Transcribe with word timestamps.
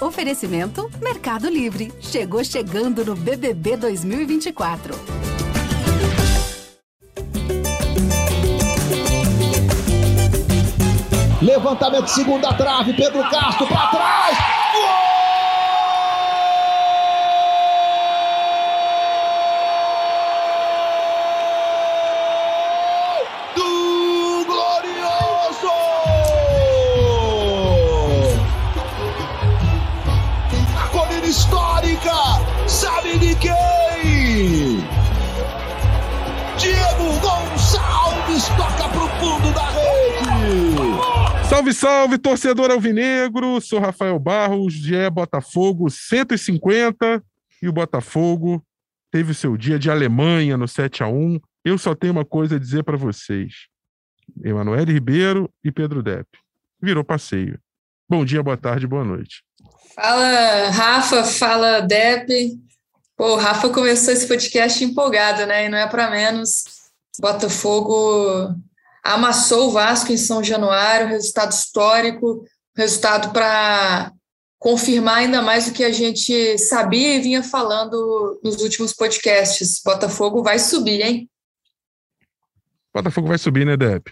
Oferecimento 0.00 0.90
Mercado 1.02 1.50
Livre. 1.50 1.92
Chegou 2.00 2.42
chegando 2.42 3.04
no 3.04 3.14
BBB 3.14 3.76
2024. 3.76 4.94
Levantamento 11.42 12.08
segunda 12.08 12.54
trave, 12.54 12.94
Pedro 12.94 13.22
Castro 13.30 13.66
para 13.66 13.88
trás. 13.88 14.59
Salve, 41.60 41.74
salve, 41.74 42.18
torcedor 42.18 42.70
alvinegro! 42.70 43.60
Sou 43.60 43.78
Rafael 43.78 44.18
Barros, 44.18 44.72
GE 44.72 45.10
Botafogo 45.12 45.90
150 45.90 47.22
e 47.60 47.68
o 47.68 47.72
Botafogo 47.72 48.64
teve 49.10 49.32
o 49.32 49.34
seu 49.34 49.58
dia 49.58 49.78
de 49.78 49.90
Alemanha 49.90 50.56
no 50.56 50.66
7 50.66 51.02
a 51.02 51.08
1 51.08 51.38
Eu 51.62 51.76
só 51.76 51.94
tenho 51.94 52.14
uma 52.14 52.24
coisa 52.24 52.56
a 52.56 52.58
dizer 52.58 52.82
para 52.82 52.96
vocês. 52.96 53.66
Emanuel 54.42 54.86
Ribeiro 54.86 55.52
e 55.62 55.70
Pedro 55.70 56.02
Depp. 56.02 56.26
Virou 56.80 57.04
passeio. 57.04 57.60
Bom 58.08 58.24
dia, 58.24 58.42
boa 58.42 58.56
tarde, 58.56 58.86
boa 58.86 59.04
noite. 59.04 59.42
Fala, 59.94 60.70
Rafa, 60.70 61.24
fala, 61.24 61.80
Depp. 61.80 62.58
Pô, 63.14 63.34
o 63.34 63.36
Rafa 63.36 63.68
começou 63.68 64.14
esse 64.14 64.26
podcast 64.26 64.82
empolgado, 64.82 65.44
né? 65.44 65.66
E 65.66 65.68
não 65.68 65.76
é 65.76 65.86
para 65.86 66.10
menos. 66.10 66.64
Botafogo 67.20 68.54
amassou 69.02 69.68
o 69.68 69.72
Vasco 69.72 70.12
em 70.12 70.16
São 70.16 70.42
Januário, 70.42 71.08
resultado 71.08 71.52
histórico, 71.52 72.44
resultado 72.76 73.32
para 73.32 74.12
confirmar 74.58 75.18
ainda 75.18 75.40
mais 75.40 75.68
o 75.68 75.72
que 75.72 75.82
a 75.82 75.90
gente 75.90 76.58
sabia 76.58 77.16
e 77.16 77.20
vinha 77.20 77.42
falando 77.42 78.38
nos 78.44 78.60
últimos 78.60 78.92
podcasts. 78.92 79.80
Botafogo 79.84 80.42
vai 80.42 80.58
subir, 80.58 81.00
hein? 81.00 81.30
Botafogo 82.94 83.28
vai 83.28 83.38
subir, 83.38 83.64
né, 83.64 83.76
Deb? 83.76 84.08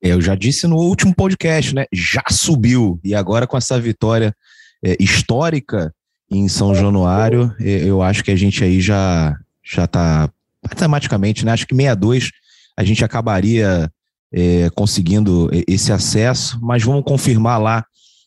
Eu 0.00 0.20
já 0.20 0.34
disse 0.34 0.66
no 0.66 0.76
último 0.76 1.14
podcast, 1.14 1.74
né? 1.74 1.86
Já 1.92 2.22
subiu. 2.30 3.00
E 3.02 3.14
agora 3.14 3.46
com 3.46 3.56
essa 3.56 3.80
vitória 3.80 4.36
é, 4.84 4.96
histórica 5.00 5.94
em 6.30 6.46
São 6.46 6.74
Januário, 6.74 7.54
eu 7.58 8.02
acho 8.02 8.22
que 8.22 8.30
a 8.30 8.36
gente 8.36 8.62
aí 8.62 8.80
já 8.80 9.34
já 9.64 9.84
está 9.84 10.30
matematicamente, 10.62 11.44
né? 11.44 11.52
Acho 11.52 11.66
que 11.66 11.74
62 11.74 12.30
a 12.78 12.84
gente 12.84 13.04
acabaria 13.04 13.90
é, 14.32 14.70
conseguindo 14.70 15.50
esse 15.66 15.90
acesso, 15.90 16.60
mas 16.62 16.80
vamos 16.84 17.02
confirmar 17.04 17.60
lá 17.60 17.84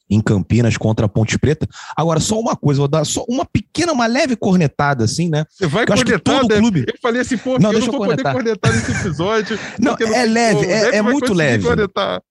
em 0.10 0.20
Campinas 0.20 0.76
contra 0.76 1.06
a 1.06 1.10
Ponte 1.10 1.40
Preta. 1.40 1.66
Agora, 1.96 2.20
só 2.20 2.38
uma 2.38 2.54
coisa, 2.54 2.80
vou 2.80 2.88
dar 2.90 3.06
só 3.06 3.24
uma 3.30 3.46
pequena, 3.46 3.94
uma 3.94 4.08
leve 4.08 4.36
cornetada, 4.36 5.06
assim, 5.06 5.30
né? 5.30 5.46
Você 5.50 5.68
vai 5.68 5.86
cornetar, 5.86 6.20
todo 6.20 6.50
Deve. 6.50 6.60
clube... 6.60 6.86
Eu 6.86 7.00
falei 7.02 7.22
assim, 7.22 7.38
pô, 7.38 7.58
não, 7.58 7.72
eu 7.72 7.80
não 7.80 7.88
vou 7.88 7.98
cornetar. 8.00 8.34
poder 8.34 8.60
cornetar 8.60 8.74
nesse 8.74 8.92
episódio. 8.92 9.58
não, 9.80 9.96
é 9.98 10.26
leve, 10.26 10.66
é, 10.66 10.98
é 10.98 11.02
muito 11.02 11.34
leve. 11.34 11.64
Cornetar. 11.64 12.22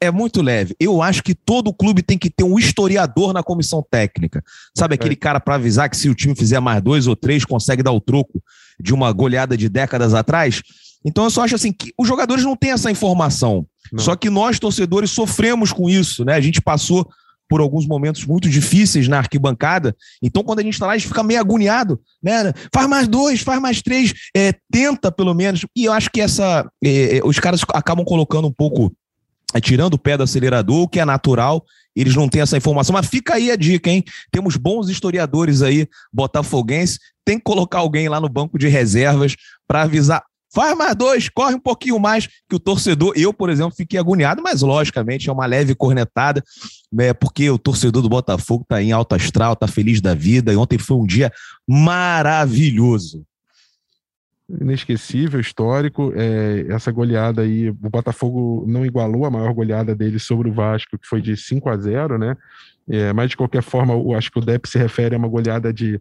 É 0.00 0.12
muito 0.12 0.40
leve. 0.40 0.76
Eu 0.78 1.02
acho 1.02 1.24
que 1.24 1.34
todo 1.34 1.74
clube 1.74 2.02
tem 2.02 2.16
que 2.16 2.30
ter 2.30 2.44
um 2.44 2.56
historiador 2.56 3.32
na 3.32 3.42
comissão 3.42 3.84
técnica. 3.90 4.44
Sabe, 4.72 4.94
aquele 4.94 5.16
cara 5.16 5.40
para 5.40 5.56
avisar 5.56 5.90
que 5.90 5.96
se 5.96 6.08
o 6.08 6.14
time 6.14 6.36
fizer 6.36 6.60
mais 6.60 6.80
dois 6.80 7.08
ou 7.08 7.16
três, 7.16 7.44
consegue 7.44 7.82
dar 7.82 7.90
o 7.90 8.00
troco 8.00 8.40
de 8.78 8.94
uma 8.94 9.10
goleada 9.10 9.56
de 9.56 9.68
décadas 9.68 10.14
atrás? 10.14 10.62
Então 11.04 11.24
eu 11.24 11.30
só 11.30 11.44
acho 11.44 11.54
assim 11.54 11.72
que 11.72 11.92
os 11.98 12.08
jogadores 12.08 12.44
não 12.44 12.56
têm 12.56 12.70
essa 12.70 12.90
informação. 12.90 13.66
Não. 13.92 14.02
Só 14.02 14.16
que 14.16 14.30
nós, 14.30 14.58
torcedores, 14.58 15.10
sofremos 15.10 15.72
com 15.72 15.88
isso, 15.88 16.24
né? 16.24 16.34
A 16.34 16.40
gente 16.40 16.60
passou 16.60 17.08
por 17.48 17.60
alguns 17.60 17.86
momentos 17.86 18.24
muito 18.24 18.48
difíceis 18.48 19.06
na 19.06 19.18
arquibancada. 19.18 19.94
Então, 20.22 20.42
quando 20.42 20.60
a 20.60 20.62
gente 20.62 20.74
está 20.74 20.86
lá, 20.86 20.94
a 20.94 20.98
gente 20.98 21.08
fica 21.08 21.22
meio 21.22 21.40
agoniado, 21.40 22.00
né? 22.22 22.52
Faz 22.72 22.88
mais 22.88 23.06
dois, 23.06 23.40
faz 23.40 23.60
mais 23.60 23.82
três, 23.82 24.14
é, 24.34 24.54
tenta 24.72 25.12
pelo 25.12 25.34
menos. 25.34 25.66
E 25.76 25.84
eu 25.84 25.92
acho 25.92 26.10
que 26.10 26.20
essa. 26.20 26.68
É, 26.82 27.18
é 27.18 27.24
os 27.24 27.38
caras 27.38 27.60
acabam 27.74 28.04
colocando 28.04 28.48
um 28.48 28.52
pouco. 28.52 28.92
É, 29.52 29.60
tirando 29.60 29.94
o 29.94 29.98
pé 29.98 30.16
do 30.16 30.24
acelerador, 30.24 30.82
o 30.82 30.88
que 30.88 30.98
é 30.98 31.04
natural, 31.04 31.64
eles 31.94 32.16
não 32.16 32.28
têm 32.28 32.42
essa 32.42 32.56
informação. 32.56 32.92
Mas 32.92 33.06
fica 33.06 33.34
aí 33.34 33.52
a 33.52 33.56
dica, 33.56 33.88
hein? 33.88 34.02
Temos 34.32 34.56
bons 34.56 34.88
historiadores 34.88 35.62
aí, 35.62 35.86
botafoguense. 36.12 36.98
Tem 37.24 37.38
que 37.38 37.44
colocar 37.44 37.78
alguém 37.78 38.08
lá 38.08 38.20
no 38.20 38.28
banco 38.28 38.58
de 38.58 38.66
reservas 38.66 39.36
para 39.68 39.82
avisar 39.82 40.24
faz 40.54 40.76
mais 40.78 40.94
dois, 40.94 41.28
corre 41.28 41.54
um 41.56 41.60
pouquinho 41.60 41.98
mais, 41.98 42.28
que 42.48 42.54
o 42.54 42.60
torcedor, 42.60 43.12
eu, 43.16 43.34
por 43.34 43.50
exemplo, 43.50 43.74
fiquei 43.76 43.98
agoniado, 43.98 44.40
mas 44.42 44.62
logicamente 44.62 45.28
é 45.28 45.32
uma 45.32 45.46
leve 45.46 45.74
cornetada, 45.74 46.42
é, 46.98 47.12
porque 47.12 47.50
o 47.50 47.58
torcedor 47.58 48.00
do 48.00 48.08
Botafogo 48.08 48.64
tá 48.66 48.80
em 48.80 48.92
alto 48.92 49.14
astral, 49.14 49.56
tá 49.56 49.66
feliz 49.66 50.00
da 50.00 50.14
vida, 50.14 50.52
e 50.52 50.56
ontem 50.56 50.78
foi 50.78 50.96
um 50.96 51.06
dia 51.06 51.32
maravilhoso. 51.68 53.24
Inesquecível, 54.48 55.40
histórico, 55.40 56.12
é, 56.14 56.66
essa 56.68 56.92
goleada 56.92 57.42
aí, 57.42 57.70
o 57.70 57.74
Botafogo 57.74 58.64
não 58.68 58.84
igualou 58.84 59.24
a 59.24 59.30
maior 59.30 59.52
goleada 59.52 59.94
dele 59.94 60.18
sobre 60.18 60.48
o 60.50 60.52
Vasco, 60.52 60.98
que 60.98 61.08
foi 61.08 61.20
de 61.20 61.36
5 61.36 61.68
a 61.68 61.76
0 61.76 62.18
né? 62.18 62.36
É, 62.88 63.12
mas 63.12 63.30
de 63.30 63.36
qualquer 63.36 63.62
forma, 63.62 63.94
eu 63.94 64.14
acho 64.14 64.30
que 64.30 64.38
o 64.38 64.42
Depp 64.42 64.68
se 64.68 64.78
refere 64.78 65.14
a 65.14 65.18
uma 65.18 65.28
goleada 65.28 65.72
de. 65.72 66.00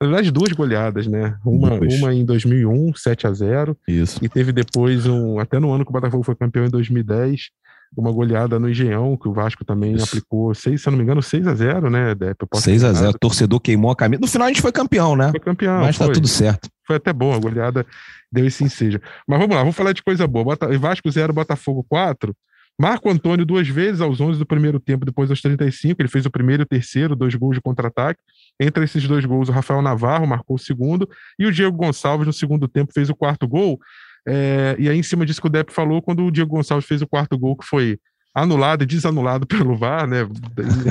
Na 0.00 0.06
verdade, 0.06 0.30
duas 0.30 0.52
goleadas, 0.52 1.06
né? 1.06 1.36
Uma, 1.44 1.74
uma 1.74 2.14
em 2.14 2.24
2001, 2.24 2.94
7 2.94 3.26
a 3.26 3.32
0 3.32 3.76
Isso. 3.86 4.18
E 4.22 4.28
teve 4.28 4.50
depois, 4.50 5.06
um, 5.06 5.38
até 5.38 5.58
no 5.58 5.70
ano 5.72 5.84
que 5.84 5.90
o 5.90 5.92
Botafogo 5.92 6.22
foi 6.22 6.34
campeão 6.34 6.64
em 6.64 6.70
2010, 6.70 7.50
uma 7.96 8.10
goleada 8.10 8.58
no 8.58 8.68
Engenhão, 8.68 9.16
que 9.16 9.28
o 9.28 9.32
Vasco 9.32 9.64
também 9.64 9.94
Isso. 9.94 10.06
aplicou, 10.06 10.54
seis, 10.54 10.80
se 10.80 10.88
eu 10.88 10.92
não 10.92 10.98
me 10.98 11.04
engano, 11.04 11.22
6 11.22 11.46
a 11.46 11.54
0 11.54 11.90
né, 11.90 12.14
Depp? 12.14 12.46
6 12.54 12.84
a 12.84 12.92
0 12.92 13.18
torcedor 13.18 13.60
queimou 13.60 13.90
a 13.90 13.96
camisa. 13.96 14.20
No 14.20 14.26
final 14.26 14.46
a 14.46 14.50
gente 14.50 14.62
foi 14.62 14.72
campeão, 14.72 15.14
né? 15.14 15.30
Foi 15.30 15.40
campeão. 15.40 15.80
Mas 15.80 15.98
tá 15.98 16.06
foi. 16.06 16.14
tá 16.14 16.20
tudo 16.20 16.28
certo. 16.28 16.70
Foi 16.86 16.96
até 16.96 17.12
bom, 17.12 17.34
a 17.34 17.38
goleada 17.38 17.86
deu 18.30 18.46
esse 18.46 18.64
ensejo. 18.64 18.98
Mas 19.28 19.38
vamos 19.38 19.54
lá, 19.54 19.60
vamos 19.60 19.76
falar 19.76 19.92
de 19.92 20.02
coisa 20.02 20.26
boa. 20.26 20.44
Bota, 20.44 20.78
Vasco 20.78 21.10
0, 21.10 21.32
Botafogo 21.32 21.84
4. 21.88 22.34
Marco 22.80 23.10
Antônio 23.10 23.44
duas 23.44 23.68
vezes 23.68 24.00
aos 24.00 24.20
11 24.20 24.38
do 24.38 24.46
primeiro 24.46 24.80
tempo, 24.80 25.04
depois 25.04 25.30
aos 25.30 25.40
35. 25.40 26.00
Ele 26.00 26.08
fez 26.08 26.26
o 26.26 26.30
primeiro 26.30 26.62
e 26.62 26.64
o 26.64 26.66
terceiro, 26.66 27.14
dois 27.14 27.34
gols 27.34 27.56
de 27.56 27.60
contra-ataque. 27.60 28.20
Entre 28.58 28.84
esses 28.84 29.06
dois 29.06 29.24
gols, 29.24 29.48
o 29.48 29.52
Rafael 29.52 29.82
Navarro 29.82 30.26
marcou 30.26 30.56
o 30.56 30.58
segundo 30.58 31.08
e 31.38 31.46
o 31.46 31.52
Diego 31.52 31.76
Gonçalves, 31.76 32.26
no 32.26 32.32
segundo 32.32 32.66
tempo, 32.66 32.92
fez 32.92 33.08
o 33.08 33.14
quarto 33.14 33.46
gol. 33.46 33.78
É, 34.26 34.76
e 34.78 34.88
aí, 34.88 34.98
em 34.98 35.02
cima 35.02 35.26
disso 35.26 35.40
que 35.40 35.46
o 35.46 35.50
Depp 35.50 35.72
falou, 35.72 36.00
quando 36.00 36.24
o 36.24 36.30
Diego 36.30 36.50
Gonçalves 36.50 36.86
fez 36.86 37.02
o 37.02 37.06
quarto 37.06 37.38
gol, 37.38 37.56
que 37.56 37.66
foi 37.66 37.98
anulado 38.34 38.82
e 38.82 38.86
desanulado 38.86 39.46
pelo 39.46 39.76
VAR, 39.76 40.06
né? 40.06 40.28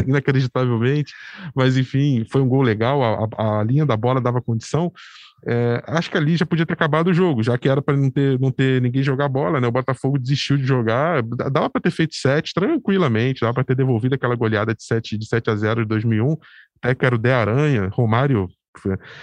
Inacreditavelmente. 0.08 1.14
Mas, 1.56 1.78
enfim, 1.78 2.26
foi 2.30 2.42
um 2.42 2.48
gol 2.48 2.62
legal, 2.62 3.02
a, 3.38 3.60
a 3.60 3.64
linha 3.64 3.86
da 3.86 3.98
bola 3.98 4.22
dava 4.22 4.42
condição. 4.42 4.92
É, 5.46 5.84
acho 5.88 6.12
que 6.12 6.18
ali 6.18 6.38
já 6.38 6.46
podia 6.46 6.66
ter 6.66 6.74
acabado 6.74 7.08
o 7.08 7.14
jogo, 7.14 7.42
já 7.42 7.58
que 7.58 7.68
era 7.68 7.82
para 7.82 7.98
não 7.98 8.12
ter, 8.12 8.40
não 8.40 8.52
ter 8.52 8.82
ninguém 8.82 9.02
jogar 9.02 9.28
bola, 9.28 9.60
né? 9.60 9.68
O 9.68 9.72
Botafogo 9.72 10.20
desistiu 10.20 10.58
de 10.58 10.64
jogar, 10.64 11.24
dava 11.24 11.70
para 11.70 11.82
ter 11.82 11.92
feito 11.92 12.16
7 12.16 12.54
tranquilamente, 12.54 13.42
dava 13.42 13.54
para 13.54 13.64
ter 13.64 13.76
devolvido 13.76 14.16
aquela 14.16 14.36
goleada 14.36 14.76
de 14.76 14.84
7, 14.84 15.18
de 15.18 15.26
7 15.26 15.50
a 15.50 15.56
0 15.56 15.82
de 15.82 15.88
2001, 15.88 16.38
até 16.82 16.94
que 16.94 17.06
era 17.06 17.16
o 17.16 17.18
De 17.18 17.32
Aranha, 17.32 17.90
Romário 17.92 18.48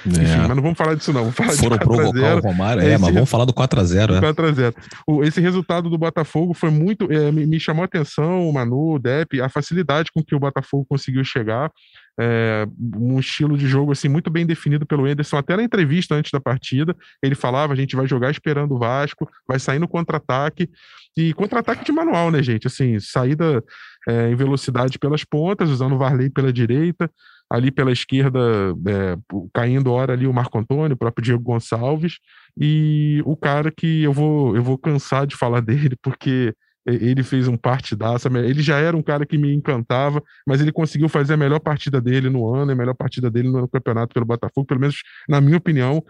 enfim, 0.07 0.21
é. 0.21 0.47
mas 0.47 0.49
não 0.49 0.63
vamos 0.63 0.77
falar 0.77 0.95
disso, 0.95 1.13
não. 1.13 1.31
Vamos 1.31 1.59
Foram 1.59 1.79
provocar 1.79 2.37
o 2.37 2.41
Romário, 2.41 2.83
é, 2.83 2.99
mas 2.99 3.15
vamos 3.15 3.31
falar 3.31 3.45
do 3.47 3.53
4x0. 3.53 4.21
4x0. 4.21 4.75
É. 4.77 5.27
Esse 5.27 5.41
resultado 5.41 5.89
do 5.89 5.97
Botafogo 5.97 6.53
foi 6.53 6.71
muito. 6.71 7.11
É, 7.11 7.33
me, 7.33 7.47
me, 7.47 7.59
chamou 7.59 7.83
a 7.83 7.87
atenção, 7.87 8.49
o 8.49 8.53
Manu, 8.53 8.95
o 8.95 8.99
Depp, 8.99 9.41
a 9.41 9.49
facilidade 9.49 10.11
com 10.13 10.23
que 10.23 10.35
o 10.35 10.39
Botafogo 10.39 10.87
conseguiu 10.89 11.25
chegar. 11.25 11.73
É, 12.21 12.67
um 12.97 13.19
estilo 13.19 13.57
de 13.57 13.67
jogo 13.67 13.93
assim 13.93 14.09
muito 14.09 14.31
bem 14.31 14.45
definido 14.45 14.85
pelo 14.85 15.07
Enderson, 15.07 15.37
até 15.37 15.57
na 15.57 15.63
entrevista 15.63 16.15
antes 16.15 16.33
da 16.33 16.41
partida, 16.41 16.97
ele 17.23 17.35
falava: 17.35 17.73
a 17.73 17.77
gente 17.77 17.95
vai 17.95 18.07
jogar 18.07 18.31
esperando 18.31 18.75
o 18.75 18.79
Vasco, 18.79 19.29
vai 19.47 19.59
sair 19.59 19.79
no 19.79 19.89
contra-ataque. 19.89 20.69
E 21.17 21.33
contra-ataque 21.35 21.85
de 21.85 21.93
manual, 21.93 22.31
né, 22.31 22.43
gente? 22.43 22.67
Assim, 22.67 23.01
saída 23.01 23.63
é, 24.09 24.31
em 24.31 24.37
velocidade 24.37 24.99
pelas 24.99 25.25
pontas, 25.25 25.71
usando 25.71 25.95
o 25.95 25.99
Varley 25.99 26.31
pela 26.31 26.53
direita 26.53 27.11
ali 27.51 27.71
pela 27.71 27.91
esquerda, 27.91 28.39
é, 28.87 29.17
caindo 29.55 29.91
hora 29.91 30.13
ali 30.13 30.27
o 30.27 30.35
Marco 30.35 30.59
Antônio, 30.59 30.95
o 30.95 30.99
próprio 30.99 31.25
Diego 31.25 31.43
Gonçalves, 31.43 32.19
e 32.61 33.23
o 33.25 33.37
cara 33.37 33.71
que 33.71 34.03
eu 34.03 34.13
vou, 34.13 34.55
eu 34.55 34.63
vou 34.63 34.77
cansar 34.77 35.27
de 35.27 35.37
falar 35.37 35.61
dele, 35.63 35.97
porque 36.03 36.55
ele 36.95 37.23
fez 37.23 37.47
um 37.49 37.57
partidaço, 37.57 38.29
ele 38.29 38.63
já 38.63 38.79
era 38.79 38.97
um 38.97 39.03
cara 39.03 39.27
que 39.27 39.37
me 39.39 39.55
encantava, 39.55 40.23
mas 40.47 40.61
ele 40.61 40.73
conseguiu 40.73 41.09
fazer 41.09 41.35
a 41.35 41.37
melhor 41.37 41.61
partida 41.61 42.01
dele 42.01 42.31
no 42.31 42.53
ano, 42.55 42.73
a 42.73 42.75
melhor 42.75 42.95
partida 42.95 43.31
dele 43.31 43.49
no 43.49 43.69
campeonato 43.69 44.15
pelo 44.15 44.27
Botafogo, 44.27 44.67
pelo 44.67 44.81
menos 44.81 45.03
na 45.29 45.41
minha 45.41 45.57
opinião, 45.57 46.03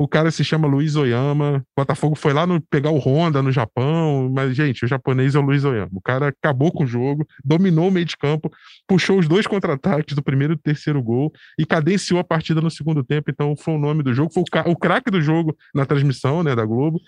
O 0.00 0.08
cara 0.08 0.30
se 0.30 0.42
chama 0.42 0.66
Luiz 0.66 0.96
Oyama. 0.96 1.58
O 1.76 1.80
Botafogo 1.82 2.14
foi 2.14 2.32
lá 2.32 2.46
no, 2.46 2.58
pegar 2.58 2.88
o 2.88 2.96
Honda 2.96 3.42
no 3.42 3.52
Japão, 3.52 4.32
mas, 4.34 4.56
gente, 4.56 4.82
o 4.82 4.88
japonês 4.88 5.34
é 5.34 5.38
o 5.38 5.42
Luiz 5.42 5.62
Oyama. 5.62 5.90
O 5.92 6.00
cara 6.00 6.28
acabou 6.28 6.72
com 6.72 6.84
o 6.84 6.86
jogo, 6.86 7.26
dominou 7.44 7.88
o 7.88 7.90
meio 7.90 8.06
de 8.06 8.16
campo, 8.16 8.50
puxou 8.88 9.18
os 9.18 9.28
dois 9.28 9.46
contra-ataques 9.46 10.16
do 10.16 10.22
primeiro 10.22 10.54
e 10.54 10.56
terceiro 10.56 11.02
gol 11.02 11.30
e 11.58 11.66
cadenciou 11.66 12.18
a 12.18 12.24
partida 12.24 12.62
no 12.62 12.70
segundo 12.70 13.04
tempo. 13.04 13.30
Então, 13.30 13.54
foi 13.54 13.74
o 13.74 13.78
nome 13.78 14.02
do 14.02 14.14
jogo, 14.14 14.32
foi 14.32 14.42
o, 14.42 14.70
o 14.70 14.76
craque 14.76 15.10
do 15.10 15.20
jogo 15.20 15.54
na 15.74 15.84
transmissão 15.84 16.42
né, 16.42 16.56
da 16.56 16.64
Globo. 16.64 16.98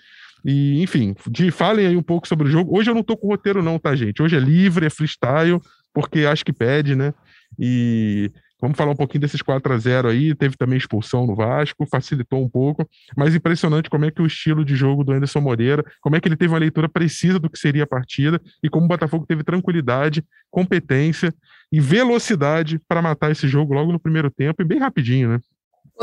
E, 0.43 0.81
enfim, 0.81 1.15
de, 1.29 1.51
falem 1.51 1.87
aí 1.87 1.95
um 1.95 2.03
pouco 2.03 2.27
sobre 2.27 2.47
o 2.47 2.51
jogo. 2.51 2.77
Hoje 2.77 2.89
eu 2.89 2.95
não 2.95 3.03
tô 3.03 3.15
com 3.15 3.27
roteiro, 3.27 3.63
não, 3.63 3.79
tá, 3.79 3.95
gente? 3.95 4.21
Hoje 4.21 4.35
é 4.35 4.39
livre, 4.39 4.85
é 4.85 4.89
freestyle, 4.89 5.61
porque 5.93 6.19
acho 6.25 6.43
que 6.43 6.51
pede, 6.53 6.95
né? 6.95 7.13
E 7.57 8.31
Vamos 8.63 8.77
falar 8.77 8.91
um 8.91 8.95
pouquinho 8.95 9.19
desses 9.19 9.41
4 9.41 9.73
a 9.73 9.77
0 9.77 10.07
aí. 10.07 10.33
Teve 10.33 10.55
também 10.55 10.77
expulsão 10.77 11.27
no 11.27 11.35
Vasco, 11.35 11.85
facilitou 11.85 12.41
um 12.41 12.47
pouco, 12.47 12.89
mas 13.13 13.35
impressionante 13.35 13.89
como 13.89 14.05
é 14.05 14.11
que 14.11 14.21
o 14.21 14.25
estilo 14.25 14.63
de 14.63 14.73
jogo 14.73 15.03
do 15.03 15.11
Anderson 15.11 15.41
Moreira, 15.41 15.83
como 15.99 16.15
é 16.15 16.21
que 16.21 16.29
ele 16.29 16.37
teve 16.37 16.53
uma 16.53 16.59
leitura 16.59 16.87
precisa 16.87 17.37
do 17.37 17.49
que 17.49 17.59
seria 17.59 17.83
a 17.83 17.87
partida 17.87 18.39
e 18.63 18.69
como 18.69 18.85
o 18.85 18.87
Botafogo 18.87 19.25
teve 19.27 19.43
tranquilidade, 19.43 20.23
competência 20.49 21.33
e 21.69 21.81
velocidade 21.81 22.79
para 22.87 23.01
matar 23.01 23.31
esse 23.31 23.49
jogo 23.49 23.73
logo 23.73 23.91
no 23.91 23.99
primeiro 23.99 24.31
tempo 24.31 24.61
e 24.61 24.65
bem 24.65 24.79
rapidinho, 24.79 25.27
né? 25.27 25.39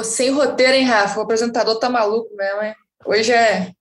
Sem 0.02 0.30
roteiro, 0.30 0.74
hein, 0.74 0.84
Rafa? 0.84 1.18
O 1.18 1.22
apresentador 1.22 1.78
tá 1.78 1.88
maluco 1.88 2.28
mesmo, 2.36 2.62
hein? 2.62 2.74
Hoje 3.06 3.32
é. 3.32 3.72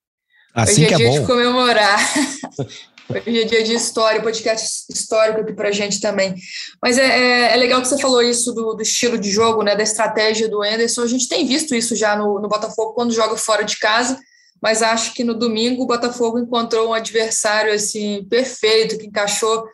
Assim 0.53 0.85
Hoje 0.85 0.85
é, 0.85 0.93
é 0.93 0.97
dia 0.97 1.09
bom. 1.09 1.19
de 1.19 1.27
comemorar. 1.27 1.99
Hoje 3.09 3.41
é 3.41 3.43
dia 3.43 3.63
de 3.63 3.73
história, 3.73 4.21
podcast 4.21 4.85
histórico 4.89 5.41
aqui 5.41 5.53
para 5.53 5.69
a 5.69 5.71
gente 5.71 5.99
também. 5.99 6.35
Mas 6.81 6.97
é, 6.97 7.05
é, 7.05 7.53
é, 7.53 7.55
legal 7.55 7.81
que 7.81 7.87
você 7.87 7.97
falou 7.99 8.21
isso 8.21 8.53
do, 8.53 8.73
do, 8.73 8.81
estilo 8.81 9.17
de 9.17 9.31
jogo, 9.31 9.63
né, 9.63 9.75
da 9.75 9.83
estratégia 9.83 10.47
do 10.47 10.61
Anderson. 10.61 11.01
A 11.01 11.07
gente 11.07 11.27
tem 11.27 11.45
visto 11.45 11.73
isso 11.73 11.95
já 11.95 12.15
no, 12.15 12.39
no, 12.39 12.47
Botafogo 12.47 12.93
quando 12.93 13.13
joga 13.13 13.35
fora 13.35 13.63
de 13.63 13.77
casa, 13.77 14.19
mas 14.61 14.83
acho 14.83 15.13
que 15.13 15.23
no 15.23 15.33
domingo 15.33 15.83
o 15.83 15.87
Botafogo 15.87 16.37
encontrou 16.37 16.89
um 16.89 16.93
adversário 16.93 17.73
assim 17.73 18.25
perfeito, 18.29 18.97
que 18.97 19.07
encaixou 19.07 19.65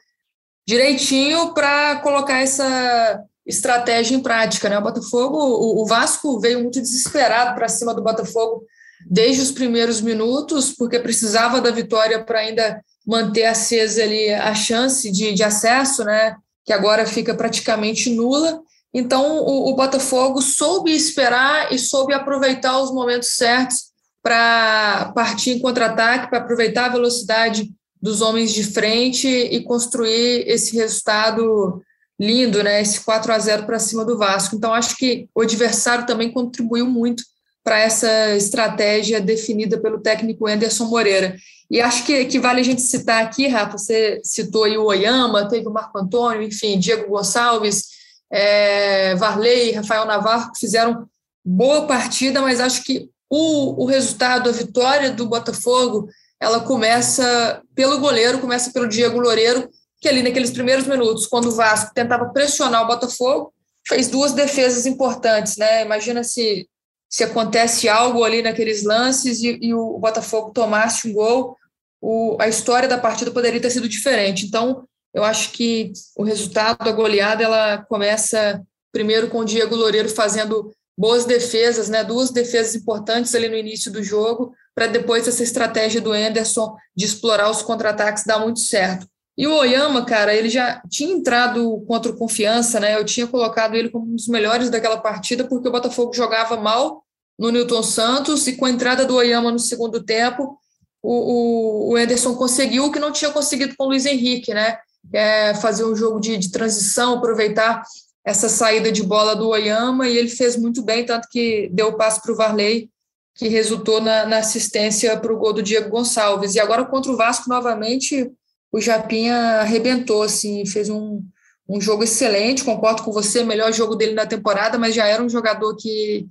direitinho 0.65 1.53
para 1.53 1.97
colocar 1.97 2.41
essa 2.41 3.21
estratégia 3.45 4.15
em 4.15 4.21
prática. 4.21 4.69
Né? 4.69 4.77
O 4.77 4.83
Botafogo, 4.83 5.37
o, 5.37 5.83
o 5.83 5.85
Vasco 5.85 6.39
veio 6.39 6.61
muito 6.61 6.81
desesperado 6.81 7.53
para 7.53 7.67
cima 7.67 7.93
do 7.93 8.01
Botafogo 8.03 8.63
desde 9.05 9.41
os 9.41 9.51
primeiros 9.51 10.01
minutos, 10.01 10.73
porque 10.73 10.99
precisava 10.99 11.61
da 11.61 11.71
vitória 11.71 12.23
para 12.23 12.39
ainda 12.39 12.81
manter 13.05 13.45
acesa 13.45 14.03
ali 14.03 14.33
a 14.33 14.53
chance 14.55 15.11
de, 15.11 15.33
de 15.33 15.43
acesso, 15.43 16.03
né, 16.03 16.35
que 16.65 16.73
agora 16.73 17.05
fica 17.05 17.35
praticamente 17.35 18.09
nula. 18.09 18.59
Então, 18.93 19.39
o, 19.39 19.69
o 19.69 19.75
Botafogo 19.75 20.41
soube 20.41 20.91
esperar 20.91 21.71
e 21.71 21.77
soube 21.77 22.13
aproveitar 22.13 22.79
os 22.81 22.91
momentos 22.91 23.35
certos 23.35 23.93
para 24.23 25.11
partir 25.13 25.51
em 25.51 25.59
contra-ataque, 25.59 26.29
para 26.29 26.39
aproveitar 26.39 26.85
a 26.85 26.93
velocidade 26.93 27.69
dos 28.01 28.21
homens 28.21 28.53
de 28.53 28.63
frente 28.63 29.27
e 29.27 29.63
construir 29.63 30.47
esse 30.47 30.75
resultado 30.75 31.81
lindo, 32.19 32.63
né? 32.63 32.81
Esse 32.81 33.01
4 33.01 33.33
a 33.33 33.37
0 33.37 33.65
para 33.65 33.79
cima 33.79 34.05
do 34.05 34.17
Vasco. 34.17 34.55
Então, 34.55 34.73
acho 34.73 34.95
que 34.97 35.27
o 35.35 35.41
adversário 35.41 36.05
também 36.05 36.31
contribuiu 36.31 36.87
muito 36.87 37.23
para 37.65 37.79
essa 37.79 38.35
estratégia 38.35 39.19
definida 39.19 39.79
pelo 39.79 39.99
técnico 39.99 40.47
Anderson 40.47 40.85
Moreira. 40.85 41.35
E 41.69 41.81
acho 41.81 42.05
que, 42.05 42.25
que 42.25 42.39
vale 42.39 42.61
a 42.61 42.63
gente 42.63 42.79
citar 42.83 43.23
aqui, 43.23 43.47
Rafa, 43.47 43.75
você 43.75 44.21
citou 44.23 44.65
aí 44.65 44.77
o 44.77 44.85
Oyama, 44.85 45.49
teve 45.49 45.67
o 45.67 45.73
Marco 45.73 45.97
Antônio, 45.97 46.43
enfim, 46.43 46.77
Diego 46.77 47.09
Gonçalves, 47.09 47.85
é, 48.31 49.15
Varley, 49.15 49.71
Rafael 49.71 50.05
Navarro, 50.05 50.51
que 50.51 50.59
fizeram 50.59 51.07
boa 51.43 51.87
partida, 51.87 52.39
mas 52.39 52.59
acho 52.59 52.83
que 52.83 53.09
o, 53.27 53.83
o 53.83 53.87
resultado, 53.87 54.47
a 54.47 54.53
vitória 54.53 55.09
do 55.09 55.25
Botafogo, 55.25 56.07
ela 56.39 56.59
começa 56.59 57.63
pelo 57.73 57.99
goleiro, 57.99 58.37
começa 58.37 58.71
pelo 58.71 58.87
Diego 58.87 59.19
Loureiro, 59.19 59.67
que 59.99 60.07
ali 60.07 60.21
naqueles 60.21 60.51
primeiros 60.51 60.85
minutos, 60.85 61.25
quando 61.25 61.47
o 61.47 61.55
Vasco 61.55 61.95
tentava 61.95 62.29
pressionar 62.29 62.83
o 62.83 62.87
Botafogo, 62.87 63.51
fez 63.87 64.07
duas 64.07 64.33
defesas 64.33 64.85
importantes, 64.85 65.57
né? 65.57 65.83
Imagina 65.83 66.23
se 66.23 66.67
se 67.09 67.23
acontece 67.23 67.87
algo 67.87 68.23
ali 68.23 68.41
naqueles 68.41 68.83
lances 68.83 69.41
e, 69.41 69.57
e 69.61 69.73
o 69.73 69.97
Botafogo 69.99 70.51
tomasse 70.51 71.07
um 71.07 71.13
gol, 71.13 71.55
o, 72.01 72.37
a 72.39 72.47
história 72.47 72.87
da 72.87 72.97
partida 72.97 73.31
poderia 73.31 73.61
ter 73.61 73.71
sido 73.71 73.87
diferente. 73.87 74.45
Então, 74.45 74.87
eu 75.13 75.23
acho 75.23 75.51
que 75.51 75.93
o 76.15 76.23
resultado 76.23 76.77
da 76.83 76.91
goleada 76.91 77.43
ela 77.43 77.77
começa 77.89 78.61
primeiro 78.91 79.29
com 79.29 79.39
o 79.39 79.45
Diego 79.45 79.75
Loureiro 79.75 80.09
fazendo 80.09 80.71
boas 80.97 81.25
defesas, 81.25 81.89
né, 81.89 82.03
duas 82.03 82.31
defesas 82.31 82.75
importantes 82.75 83.35
ali 83.35 83.49
no 83.49 83.55
início 83.55 83.91
do 83.91 84.03
jogo, 84.03 84.53
para 84.73 84.87
depois 84.87 85.27
essa 85.27 85.43
estratégia 85.43 85.99
do 85.99 86.15
Enderson 86.15 86.75
de 86.95 87.05
explorar 87.05 87.49
os 87.49 87.61
contra-ataques 87.61 88.23
dar 88.25 88.39
muito 88.39 88.59
certo. 88.59 89.07
E 89.37 89.47
o 89.47 89.53
Oyama, 89.53 90.05
cara, 90.05 90.33
ele 90.33 90.49
já 90.49 90.81
tinha 90.89 91.13
entrado 91.13 91.83
contra 91.87 92.11
o 92.11 92.15
Confiança, 92.15 92.79
né? 92.79 92.97
Eu 92.97 93.03
tinha 93.03 93.27
colocado 93.27 93.75
ele 93.75 93.89
como 93.89 94.05
um 94.05 94.15
dos 94.15 94.27
melhores 94.27 94.69
daquela 94.69 94.97
partida, 94.97 95.43
porque 95.43 95.67
o 95.67 95.71
Botafogo 95.71 96.13
jogava 96.13 96.55
mal 96.55 97.03
no 97.37 97.51
Newton 97.51 97.83
Santos, 97.83 98.47
e 98.47 98.55
com 98.55 98.65
a 98.65 98.69
entrada 98.69 99.05
do 99.05 99.15
Oyama 99.15 99.51
no 99.51 99.59
segundo 99.59 100.01
tempo, 100.01 100.57
o, 101.03 101.93
o, 101.93 101.97
o 101.97 102.35
conseguiu 102.35 102.85
o 102.85 102.91
que 102.91 102.99
não 102.99 103.11
tinha 103.11 103.29
conseguido 103.29 103.75
com 103.77 103.83
o 103.83 103.87
Luiz 103.87 104.05
Henrique, 104.05 104.53
né? 104.53 104.77
É 105.13 105.53
fazer 105.55 105.83
um 105.83 105.95
jogo 105.95 106.19
de, 106.19 106.37
de 106.37 106.49
transição, 106.49 107.15
aproveitar 107.15 107.83
essa 108.23 108.47
saída 108.47 108.91
de 108.91 109.03
bola 109.03 109.35
do 109.35 109.49
Oyama, 109.49 110.07
e 110.07 110.17
ele 110.17 110.29
fez 110.29 110.55
muito 110.55 110.81
bem, 110.81 111.05
tanto 111.05 111.27
que 111.29 111.69
deu 111.73 111.89
o 111.89 111.97
passo 111.97 112.21
para 112.21 112.31
o 112.31 112.35
Varley, 112.35 112.89
que 113.35 113.49
resultou 113.49 113.99
na, 113.99 114.25
na 114.25 114.37
assistência 114.37 115.15
para 115.17 115.31
o 115.31 115.37
gol 115.37 115.51
do 115.51 115.61
Diego 115.61 115.89
Gonçalves. 115.89 116.55
E 116.55 116.59
agora 116.59 116.85
contra 116.85 117.11
o 117.11 117.17
Vasco, 117.17 117.49
novamente, 117.49 118.31
o 118.75 118.81
Japinha 118.81 119.61
arrebentou, 119.61 120.21
assim, 120.21 120.65
fez 120.65 120.89
um, 120.89 121.23
um 121.67 121.79
jogo 121.79 122.03
excelente, 122.03 122.65
concordo 122.65 123.03
com 123.03 123.11
você, 123.13 123.41
melhor 123.41 123.71
jogo 123.71 123.95
dele 123.95 124.11
na 124.11 124.25
temporada, 124.25 124.77
mas 124.77 124.93
já 124.93 125.07
era 125.07 125.23
um 125.23 125.29
jogador 125.29 125.77
que, 125.77 126.27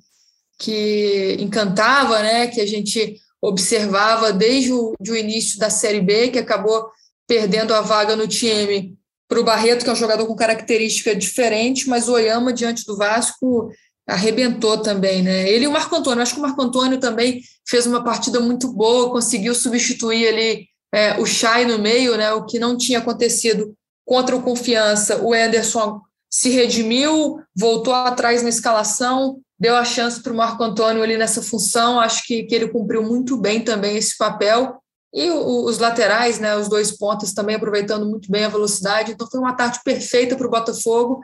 que 0.58 1.38
encantava, 1.40 2.18
né, 2.18 2.46
que 2.48 2.60
a 2.60 2.66
gente 2.66 3.16
observava 3.40 4.30
desde 4.30 4.74
o, 4.74 4.92
de 5.00 5.18
início 5.18 5.58
da 5.58 5.70
Série 5.70 6.02
B, 6.02 6.28
que 6.28 6.38
acabou 6.38 6.90
perdendo 7.26 7.72
a 7.72 7.80
vaga 7.80 8.14
no 8.14 8.28
time 8.28 8.94
para 9.26 9.40
o 9.40 9.44
Barreto, 9.44 9.82
que 9.82 9.88
é 9.88 9.94
um 9.94 9.96
jogador 9.96 10.26
com 10.26 10.36
característica 10.36 11.16
diferente, 11.16 11.88
mas 11.88 12.10
o 12.10 12.12
Oyama, 12.12 12.52
diante 12.52 12.84
do 12.84 12.94
Vasco, 12.94 13.70
arrebentou 14.06 14.82
também, 14.82 15.22
né? 15.22 15.48
Ele 15.48 15.64
e 15.64 15.66
o 15.66 15.72
Marco 15.72 15.96
Antônio, 15.96 16.22
acho 16.22 16.34
que 16.34 16.40
o 16.40 16.42
Marco 16.42 16.60
Antônio 16.60 17.00
também 17.00 17.40
fez 17.66 17.86
uma 17.86 18.04
partida 18.04 18.38
muito 18.38 18.70
boa, 18.70 19.10
conseguiu 19.10 19.54
substituir 19.54 20.28
ali 20.28 20.73
é, 20.94 21.20
o 21.20 21.26
Chay 21.26 21.64
no 21.64 21.76
meio, 21.76 22.16
né? 22.16 22.32
O 22.32 22.46
que 22.46 22.58
não 22.58 22.76
tinha 22.76 23.00
acontecido 23.00 23.74
contra 24.06 24.36
o 24.36 24.42
Confiança, 24.42 25.20
o 25.20 25.34
Anderson 25.34 26.00
se 26.30 26.50
redimiu, 26.50 27.40
voltou 27.56 27.92
atrás 27.92 28.42
na 28.42 28.48
escalação, 28.48 29.40
deu 29.58 29.74
a 29.76 29.84
chance 29.84 30.22
para 30.22 30.32
o 30.32 30.36
Marco 30.36 30.62
Antônio 30.62 31.02
ali 31.02 31.16
nessa 31.16 31.42
função, 31.42 31.98
acho 31.98 32.24
que, 32.26 32.44
que 32.44 32.54
ele 32.54 32.68
cumpriu 32.68 33.02
muito 33.02 33.36
bem 33.36 33.62
também 33.62 33.96
esse 33.96 34.16
papel, 34.16 34.76
e 35.12 35.30
o, 35.30 35.64
os 35.64 35.78
laterais, 35.78 36.38
né, 36.38 36.56
os 36.56 36.68
dois 36.68 36.96
pontas 36.96 37.32
também 37.32 37.56
aproveitando 37.56 38.04
muito 38.04 38.30
bem 38.30 38.44
a 38.44 38.48
velocidade, 38.48 39.12
então 39.12 39.28
foi 39.30 39.40
uma 39.40 39.54
tarde 39.54 39.80
perfeita 39.84 40.36
para 40.36 40.46
o 40.46 40.50
Botafogo, 40.50 41.20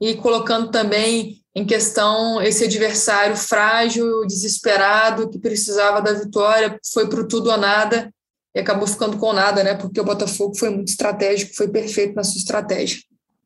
e 0.00 0.14
colocando 0.14 0.70
também 0.70 1.36
em 1.54 1.64
questão 1.64 2.42
esse 2.42 2.64
adversário 2.64 3.36
frágil, 3.36 4.26
desesperado, 4.26 5.30
que 5.30 5.38
precisava 5.38 6.02
da 6.02 6.12
vitória, 6.12 6.78
foi 6.92 7.08
para 7.08 7.20
o 7.20 7.28
tudo 7.28 7.50
ou 7.50 7.56
nada, 7.58 8.10
e 8.54 8.60
acabou 8.60 8.86
ficando 8.86 9.16
com 9.16 9.32
nada, 9.32 9.64
né, 9.64 9.74
porque 9.74 10.00
o 10.00 10.04
Botafogo 10.04 10.56
foi 10.56 10.70
muito 10.70 10.88
estratégico, 10.88 11.54
foi 11.54 11.68
perfeito 11.68 12.14
na 12.14 12.22
sua 12.22 12.38
estratégia. 12.38 12.98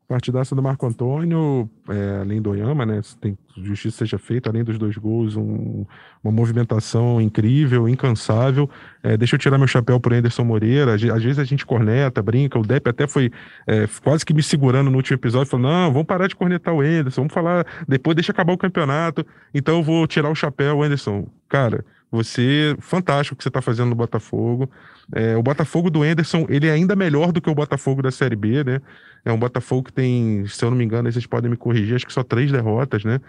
Partidaça 0.09 0.55
do 0.55 0.63
Marco 0.63 0.87
Antônio, 0.87 1.69
é, 1.87 2.21
além 2.23 2.41
do 2.41 2.49
Oyama, 2.49 2.87
né? 2.87 3.03
Tem 3.21 3.37
justiça 3.59 3.99
seja 3.99 4.19
feita, 4.19 4.49
além 4.49 4.65
dos 4.65 4.79
dois 4.79 4.97
gols, 4.97 5.37
um, 5.37 5.85
uma 6.25 6.33
movimentação 6.33 7.21
incrível, 7.21 7.87
incansável. 7.87 8.71
É, 9.03 9.19
deixa 9.19 9.35
eu 9.35 9.39
tirar 9.39 9.59
meu 9.59 9.67
chapéu 9.67 10.01
pro 10.01 10.15
Anderson 10.15 10.45
Moreira. 10.45 10.95
Às 10.95 11.03
vezes 11.03 11.39
a 11.39 11.45
gente 11.45 11.67
corneta, 11.67 12.23
brinca. 12.23 12.59
O 12.59 12.63
Depp 12.63 12.89
até 12.89 13.07
foi 13.07 13.31
é, 13.67 13.87
quase 14.03 14.25
que 14.25 14.33
me 14.33 14.43
segurando 14.43 14.91
no 14.91 14.97
último 14.97 15.15
episódio, 15.15 15.51
falando: 15.51 15.67
não, 15.67 15.93
vamos 15.93 16.07
parar 16.07 16.27
de 16.27 16.35
cornetar 16.35 16.73
o 16.73 16.81
Anderson, 16.81 17.21
vamos 17.21 17.35
falar 17.35 17.67
depois, 17.87 18.15
deixa 18.15 18.33
acabar 18.33 18.55
o 18.55 18.59
campeonato. 18.59 19.27
Então 19.53 19.77
eu 19.77 19.83
vou 19.83 20.07
tirar 20.07 20.31
o 20.31 20.35
chapéu, 20.35 20.83
Anderson. 20.83 21.29
Cara, 21.51 21.85
você, 22.11 22.77
fantástico 22.81 23.35
o 23.35 23.37
que 23.37 23.43
você 23.43 23.49
está 23.49 23.61
fazendo 23.61 23.91
no 23.91 23.95
Botafogo. 23.95 24.71
É, 25.15 25.37
o 25.37 25.43
Botafogo 25.43 25.91
do 25.91 26.05
Enderson, 26.05 26.47
ele 26.49 26.67
é 26.67 26.73
ainda 26.73 26.95
melhor 26.95 27.33
do 27.33 27.41
que 27.41 27.49
o 27.49 27.55
Botafogo 27.55 28.03
da 28.03 28.11
Série 28.11 28.37
B, 28.37 28.65
né? 28.65 28.81
É 29.25 29.33
um 29.33 29.39
Botafogo 29.39 29.85
que 29.85 29.93
tem, 29.93 30.47
se 30.47 30.65
eu 30.65 30.71
não 30.71 30.77
me 30.77 30.85
engano, 30.85 31.11
vocês 31.11 31.27
podem 31.27 31.51
me 31.51 31.57
corrigir, 31.57 31.95
acho 31.97 32.07
que 32.07 32.13
só 32.13 32.23
três 32.23 32.51
derrotas, 32.53 33.05
né? 33.05 33.21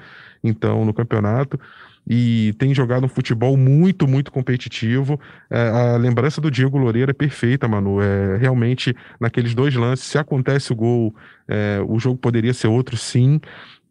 Então, 0.43 0.86
no 0.86 0.93
campeonato. 0.93 1.59
E 2.07 2.55
tem 2.57 2.74
jogado 2.74 3.05
um 3.05 3.09
futebol 3.09 3.55
muito, 3.55 4.07
muito 4.07 4.31
competitivo. 4.31 5.19
É, 5.50 5.69
a 5.69 5.98
lembrança 5.98 6.41
do 6.41 6.50
Diego 6.50 6.77
Loureiro 6.77 7.12
é 7.12 7.13
perfeita, 7.13 7.67
Manu. 7.67 8.01
É, 8.01 8.38
realmente, 8.38 8.95
naqueles 9.19 9.53
dois 9.53 9.75
lances, 9.75 10.05
se 10.05 10.17
acontece 10.17 10.71
o 10.71 10.75
gol, 10.75 11.13
é, 11.48 11.79
o 11.88 12.00
jogo 12.00 12.17
poderia 12.17 12.53
ser 12.53 12.67
outro, 12.67 12.98
sim. 12.98 13.39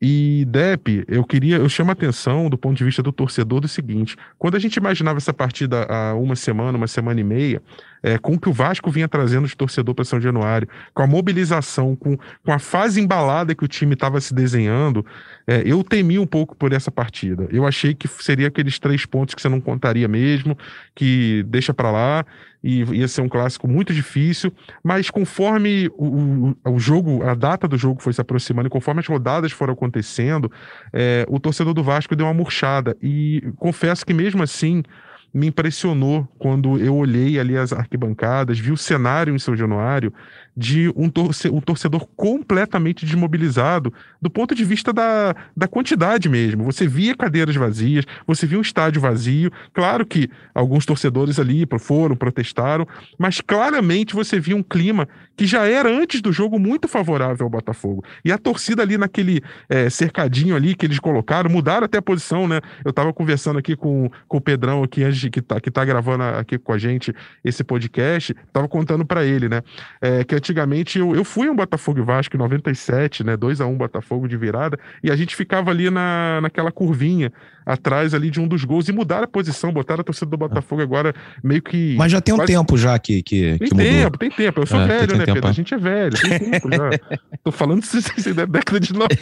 E, 0.01 0.45
Dep, 0.49 1.05
eu 1.09 1.25
queria, 1.25 1.57
eu 1.57 1.69
chamo 1.69 1.91
a 1.91 1.93
atenção 1.93 2.49
do 2.49 2.57
ponto 2.57 2.77
de 2.77 2.85
vista 2.85 3.03
do 3.03 3.13
torcedor 3.13 3.61
do 3.61 3.69
seguinte: 3.69 4.17
quando 4.39 4.57
a 4.57 4.61
gente 4.61 4.77
imaginava 4.77 5.19
essa 5.19 5.35
partida 5.35 5.85
há 5.85 6.15
uma 6.15 6.37
semana, 6.37 6.79
uma 6.79 6.87
semana 6.87 7.21
e 7.21 7.25
meia, 7.25 7.61
é, 8.03 8.19
com 8.19 8.35
o 8.35 8.41
que 8.41 8.49
o 8.49 8.53
Vasco 8.53 8.91
vinha 8.91 9.09
trazendo 9.09 9.47
de 9.47 9.57
torcedor 9.57 9.95
para 9.95 10.05
São 10.05 10.21
Januário, 10.21 10.69
com 10.95 11.03
a 11.03 11.07
mobilização, 11.07 11.97
com, 11.97 12.17
com 12.17 12.53
a 12.53 12.59
fase 12.59 13.01
embalada 13.01 13.55
que 13.55 13.65
o 13.65 13.69
time 13.69 13.95
estava 13.95 14.21
se 14.21 14.35
desenhando, 14.35 15.05
é, 15.47 15.63
eu 15.65 15.83
temi 15.83 16.19
um 16.19 16.27
pouco 16.27 16.57
por 16.57 16.73
essa 16.73 16.91
partida. 16.91 17.49
Eu 17.51 17.67
achei 17.67 17.95
que 17.95 18.09
seria 18.09 18.49
aqueles 18.49 18.79
três 18.79 19.05
pontos 19.07 19.35
que 19.35 19.43
você 19.43 19.49
não 19.49 19.61
contaria 19.61 20.09
mesmo, 20.09 20.57
que 20.95 21.45
deixa 21.49 21.73
para 21.73 21.91
lá 21.91 22.25
e 22.63 22.83
ia 22.83 23.07
ser 23.07 23.21
um 23.21 23.29
clássico 23.29 23.69
muito 23.69 23.95
difícil, 23.95 24.53
mas 24.83 25.11
conforme 25.11 25.89
o, 25.95 26.55
o, 26.65 26.79
jogo, 26.79 27.23
a 27.23 27.35
data 27.35 27.69
do 27.69 27.79
jogo 27.79 28.03
foi 28.03 28.13
se 28.13 28.21
aproximando 28.21 28.69
conforme 28.69 29.01
as 29.01 29.07
rodadas 29.07 29.53
foram 29.53 29.75
acontecendo, 29.75 30.51
é, 30.93 31.25
o 31.29 31.39
torcedor 31.39 31.73
do 31.73 31.85
Vasco 31.85 32.17
deu 32.17 32.27
uma 32.27 32.35
murchada 32.35 32.97
e 33.01 33.43
confesso 33.57 34.05
que 34.05 34.13
mesmo 34.13 34.43
assim 34.43 34.83
me 35.33 35.49
impressionou 35.49 36.27
quando 36.39 36.79
eu 36.79 36.97
olhei 36.97 37.39
ali 37.39 37.57
as 37.57 37.73
arquibancadas, 37.73 38.59
vi 38.59 38.73
o 38.73 38.77
cenário 38.77 39.35
em 39.35 39.39
São 39.39 39.57
Januário 39.57 40.13
de 40.59 40.93
um, 40.97 41.09
torce, 41.09 41.49
um 41.49 41.61
torcedor 41.61 42.05
completamente 42.17 43.07
desmobilizado 43.07 43.95
do 44.21 44.29
ponto 44.29 44.57
de 44.57 44.65
vista 44.65 44.93
da, 44.93 45.33
da 45.57 45.69
quantidade 45.69 46.29
mesmo. 46.29 46.65
Você 46.65 46.85
via 46.85 47.15
cadeiras 47.15 47.55
vazias, 47.55 48.05
você 48.27 48.45
via 48.45 48.59
um 48.59 48.63
estádio 48.63 49.01
vazio. 49.01 49.53
Claro 49.73 50.05
que 50.05 50.29
alguns 50.53 50.85
torcedores 50.85 51.39
ali 51.39 51.65
foram, 51.79 52.17
protestaram, 52.17 52.89
mas 53.17 53.41
claramente 53.41 54.17
você 54.17 54.41
via 54.41 54.57
um 54.57 54.63
clima 54.63 55.07
que 55.37 55.47
já 55.47 55.65
era 55.65 55.89
antes 55.89 56.21
do 56.21 56.33
jogo 56.33 56.59
muito 56.59 56.89
favorável 56.89 57.47
ao 57.47 57.51
Botafogo. 57.51 58.03
E 58.25 58.33
a 58.33 58.37
torcida 58.37 58.83
ali 58.83 58.99
naquele 58.99 59.41
é, 59.69 59.89
cercadinho 59.89 60.57
ali 60.57 60.75
que 60.75 60.87
eles 60.87 60.99
colocaram, 60.99 61.49
mudaram 61.49 61.85
até 61.85 61.99
a 61.99 62.03
posição, 62.03 62.49
né? 62.49 62.61
Eu 62.85 62.91
estava 62.91 63.13
conversando 63.13 63.61
aqui 63.61 63.77
com, 63.77 64.11
com 64.27 64.39
o 64.39 64.41
Pedrão 64.41 64.83
aqui 64.83 65.03
que 65.31 65.41
tá, 65.41 65.61
que 65.61 65.71
tá 65.71 65.85
gravando 65.85 66.25
aqui 66.25 66.59
com 66.59 66.73
a 66.73 66.79
gente 66.79 67.15
esse 67.45 67.63
podcast, 67.63 68.35
estava 68.45 68.67
contando 68.67 69.07
para 69.07 69.25
ele, 69.25 69.49
né? 69.49 69.63
É, 70.01 70.25
que 70.25 70.35
antigamente 70.49 70.99
eu, 70.99 71.15
eu 71.15 71.25
fui 71.25 71.49
um 71.51 71.55
Botafogo 71.55 72.01
e 72.01 72.03
Vasco 72.03 72.35
em 72.35 72.39
97, 72.39 73.23
né? 73.23 73.37
2 73.37 73.61
a 73.61 73.67
1 73.67 73.77
Botafogo 73.77 74.27
de 74.27 74.37
virada, 74.37 74.79
e 75.03 75.11
a 75.11 75.17
gente 75.17 75.37
ficava 75.37 75.71
ali 75.71 75.91
na, 75.91 76.41
naquela 76.41 76.73
curvinha 76.73 77.31
atrás 77.69 78.15
ali 78.15 78.31
de 78.31 78.41
um 78.41 78.49
dos 78.49 78.65
gols 78.65 78.89
e 78.89 78.93
mudaram 78.93 79.25
a 79.25 79.29
posição, 79.29 79.71
botaram 79.71 80.01
a 80.01 80.05
torcida 80.05 80.31
do 80.31 80.37
Botafogo 80.39 80.81
agora 80.81 81.15
meio 81.45 81.61
que. 81.61 81.95
Mas 81.97 82.11
já 82.11 82.21
tem 82.21 82.35
um 82.35 82.39
quase... 82.39 82.53
tempo 82.53 82.79
já 82.79 82.99
que, 82.99 83.23
que, 83.23 83.59
tem 83.59 83.69
que 83.69 83.77
tempo, 83.77 84.05
mudou. 84.05 84.19
tem 84.19 84.31
tempo. 84.31 84.61
Eu 84.61 84.67
sou 84.67 84.81
é, 84.81 84.87
velho, 84.87 85.19
né, 85.19 85.25
tempo, 85.27 85.35
Pedro? 85.35 85.51
A 85.51 85.53
gente 85.53 85.75
é 85.75 85.79
velho, 85.79 86.19
tem 86.19 86.39
tempo 86.39 86.69
já. 86.71 86.91
Tô 87.45 87.53
falando 87.53 87.83
isso 87.83 88.35
da 88.35 88.47
década 88.47 88.81
de 88.81 88.93
90. 88.95 89.13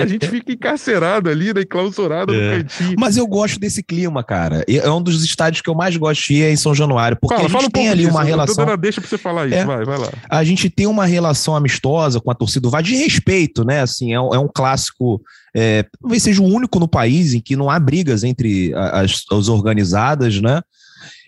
a 0.00 0.06
gente 0.06 0.26
fica 0.26 0.52
encarcerado 0.52 1.28
ali, 1.28 1.52
né, 1.52 1.60
enclausurado 1.60 2.34
é. 2.34 2.36
no 2.36 2.62
cantinho. 2.62 2.96
Mas 2.98 3.18
eu 3.18 3.26
gosto 3.26 3.60
desse 3.60 3.82
clima, 3.82 4.24
cara. 4.24 4.64
É 4.66 4.90
um 4.90 5.02
dos 5.02 5.22
estádios 5.22 5.60
que 5.60 5.68
eu 5.68 5.74
mais 5.74 5.94
gosto 5.96 6.26
de 6.26 6.34
ir 6.34 6.42
é 6.44 6.50
em 6.50 6.56
São 6.56 6.74
Januário, 6.74 7.18
porque 7.20 7.36
fala, 7.36 7.46
a 7.46 7.50
gente 7.50 7.66
um 7.66 7.70
tem 7.70 7.88
ali 7.90 8.04
disso, 8.04 8.10
uma 8.10 8.24
relação. 8.24 8.76
Deixa 8.78 9.00
pra 9.00 9.10
você 9.10 9.18
falar 9.18 9.46
isso, 9.46 9.56
é, 9.56 9.64
vai, 9.66 9.84
vai 9.84 9.98
lá. 9.98 10.08
A 10.30 10.42
gente 10.44 10.70
tem 10.70 10.86
uma 10.86 11.04
relação 11.04 11.54
amistosa 11.54 12.20
com 12.20 12.30
a 12.30 12.34
torcida 12.34 12.70
do 12.70 12.78
de 12.82 12.96
respeito, 12.96 13.64
né? 13.64 13.80
Assim, 13.80 14.14
é 14.14 14.20
um, 14.20 14.34
é 14.34 14.38
um 14.38 14.48
clássico 14.48 15.20
é, 15.54 15.84
talvez 16.00 16.22
seja 16.22 16.42
o 16.42 16.46
único 16.46 16.78
no 16.78 16.88
país 16.88 17.34
em 17.34 17.40
que 17.40 17.56
não 17.56 17.70
há 17.70 17.78
brigas 17.78 18.24
entre 18.24 18.72
as, 18.74 19.24
as 19.30 19.48
organizadas, 19.48 20.40
né? 20.40 20.60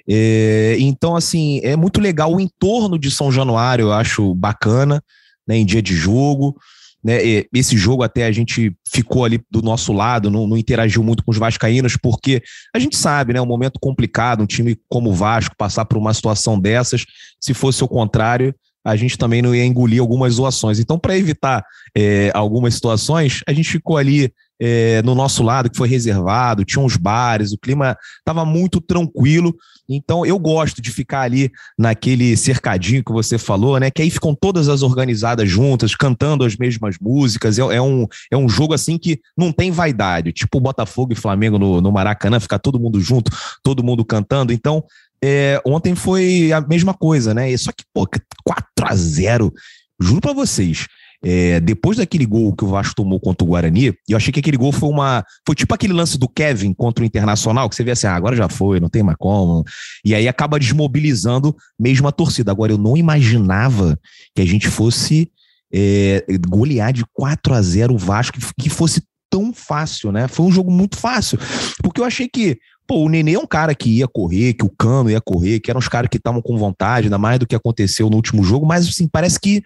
É, 0.09 0.77
então, 0.81 1.15
assim, 1.15 1.61
é 1.63 1.77
muito 1.77 2.01
legal 2.01 2.35
o 2.35 2.41
entorno 2.41 2.99
de 2.99 3.11
São 3.11 3.31
Januário, 3.31 3.85
eu 3.85 3.93
acho 3.93 4.35
bacana, 4.35 5.03
né, 5.47 5.57
em 5.57 5.65
dia 5.65 5.81
de 5.81 5.95
jogo. 5.95 6.57
Né, 7.03 7.19
esse 7.55 7.79
jogo 7.79 8.03
até 8.03 8.27
a 8.27 8.33
gente 8.33 8.77
ficou 8.87 9.25
ali 9.25 9.41
do 9.51 9.63
nosso 9.63 9.91
lado, 9.93 10.31
não, 10.31 10.47
não, 10.47 10.57
interagiu 10.57 11.03
muito 11.03 11.25
com 11.25 11.31
os 11.31 11.39
vascaínos, 11.39 11.97
porque 11.97 12.43
a 12.75 12.79
gente 12.79 12.97
sabe, 12.97 13.33
né, 13.33 13.41
um 13.41 13.47
momento 13.47 13.79
complicado, 13.81 14.43
um 14.43 14.47
time 14.47 14.77
como 14.89 15.11
o 15.11 15.15
Vasco 15.15 15.55
passar 15.57 15.87
por 15.87 15.97
uma 15.97 16.13
situação 16.13 16.61
dessas, 16.61 17.07
se 17.41 17.55
fosse 17.55 17.83
o 17.83 17.89
contrário, 17.89 18.55
a 18.85 18.97
gente 18.97 19.19
também 19.19 19.43
não 19.43 19.55
ia 19.55 19.65
engolir 19.65 20.01
algumas 20.01 20.35
zoações. 20.35 20.79
Então, 20.79 20.99
para 20.99 21.17
evitar 21.17 21.65
é, 21.97 22.31
algumas 22.35 22.75
situações, 22.75 23.43
a 23.47 23.53
gente 23.53 23.71
ficou 23.71 23.97
ali 23.97 24.33
é, 24.61 25.01
no 25.03 25.15
nosso 25.15 25.43
lado, 25.43 25.71
que 25.71 25.77
foi 25.77 25.89
reservado, 25.89 26.65
tinha 26.65 26.85
uns 26.85 26.97
bares, 26.97 27.53
o 27.53 27.59
clima 27.59 27.97
estava 28.19 28.45
muito 28.45 28.81
tranquilo. 28.81 29.55
Então, 29.89 30.25
eu 30.25 30.39
gosto 30.39 30.83
de 30.83 30.91
ficar 30.91 31.23
ali 31.23 31.51
naquele 31.79 32.37
cercadinho 32.37 33.03
que 33.03 33.11
você 33.11 33.39
falou, 33.39 33.81
né? 33.81 33.91
Que 33.91 34.03
aí 34.03 34.11
ficam 34.11 34.35
todas 34.39 34.69
as 34.69 34.83
organizadas 34.83 35.49
juntas, 35.49 35.97
cantando 35.97 36.45
as 36.45 36.57
mesmas 36.57 36.97
músicas. 37.01 37.59
É, 37.59 37.63
é 37.63 37.83
um, 37.83 38.07
é 38.31 38.37
um 38.37 38.49
jogo 38.49 38.75
assim 38.75 38.99
que 38.99 39.19
não 39.37 39.51
tem 39.51 39.71
vaidade, 39.71 40.33
tipo 40.33 40.61
Botafogo 40.61 41.13
e 41.13 41.17
Flamengo 41.17 41.59
no, 41.59 41.81
no 41.81 41.91
Maracanã, 41.91 42.39
ficar 42.39 42.59
todo 42.59 42.79
mundo 42.79 43.01
junto, 43.01 43.33
todo 43.63 43.83
mundo 43.83 44.05
cantando. 44.05 44.53
Então, 44.53 44.85
é, 45.23 45.61
ontem 45.67 45.95
foi 45.95 46.53
a 46.53 46.61
mesma 46.61 46.95
coisa, 46.95 47.35
né? 47.35 47.55
Só 47.57 47.73
que, 47.73 47.85
pô, 47.93 48.07
4 48.45 48.65
a 48.83 48.95
0 48.95 49.53
juro 50.01 50.21
para 50.21 50.33
vocês. 50.33 50.87
É, 51.23 51.61
depois 51.61 51.99
daquele 51.99 52.25
gol 52.25 52.55
que 52.57 52.65
o 52.65 52.69
Vasco 52.69 52.95
tomou 52.95 53.21
contra 53.21 53.45
o 53.45 53.49
Guarani, 53.49 53.95
eu 54.09 54.17
achei 54.17 54.33
que 54.33 54.41
aquele 54.41 54.57
gol 54.57 54.73
foi 54.73 54.89
uma. 54.89 55.23
Foi 55.47 55.55
tipo 55.55 55.75
aquele 55.75 55.93
lance 55.93 56.19
do 56.19 56.27
Kevin 56.27 56.73
contra 56.73 57.05
o 57.05 57.07
Internacional, 57.07 57.69
que 57.69 57.77
você 57.77 57.85
vê 57.85 57.91
assim, 57.91 58.07
ah, 58.07 58.15
agora 58.15 58.35
já 58.35 58.49
foi, 58.49 58.81
não 58.81 58.89
tem 58.89 59.03
mais 59.03 59.19
como. 59.19 59.63
E 60.03 60.15
aí 60.15 60.27
acaba 60.27 60.59
desmobilizando 60.59 61.55
mesmo 61.79 62.09
a 62.09 62.13
torcida. 62.13 62.51
Agora, 62.51 62.73
eu 62.73 62.79
não 62.79 62.97
imaginava 62.97 63.99
que 64.35 64.41
a 64.41 64.47
gente 64.47 64.69
fosse 64.69 65.31
é, 65.73 66.25
golear 66.49 66.93
de 66.93 67.05
4 67.13 67.53
a 67.53 67.61
0 67.61 67.95
o 67.95 67.99
Vasco, 67.99 68.39
que 68.59 68.71
fosse 68.71 69.03
tão 69.29 69.53
fácil, 69.53 70.11
né? 70.11 70.27
Foi 70.27 70.47
um 70.47 70.51
jogo 70.51 70.71
muito 70.71 70.97
fácil. 70.97 71.39
Porque 71.83 72.01
eu 72.01 72.05
achei 72.05 72.29
que 72.29 72.59
Pô, 72.91 73.05
o 73.05 73.09
Nenê 73.09 73.35
é 73.35 73.39
um 73.39 73.47
cara 73.47 73.73
que 73.73 73.89
ia 73.89 74.09
correr, 74.09 74.53
que 74.53 74.65
o 74.65 74.69
Cano 74.69 75.09
ia 75.09 75.21
correr, 75.21 75.61
que 75.61 75.71
eram 75.71 75.79
os 75.79 75.87
caras 75.87 76.09
que 76.11 76.17
estavam 76.17 76.43
com 76.43 76.59
vontade, 76.59 77.07
ainda 77.07 77.19
mais 77.19 77.39
do 77.39 77.47
que 77.47 77.55
aconteceu 77.55 78.11
no 78.11 78.17
último 78.17 78.43
jogo, 78.43 78.67
mas 78.67 78.89
assim, 78.89 79.07
parece 79.07 79.39
que 79.39 79.63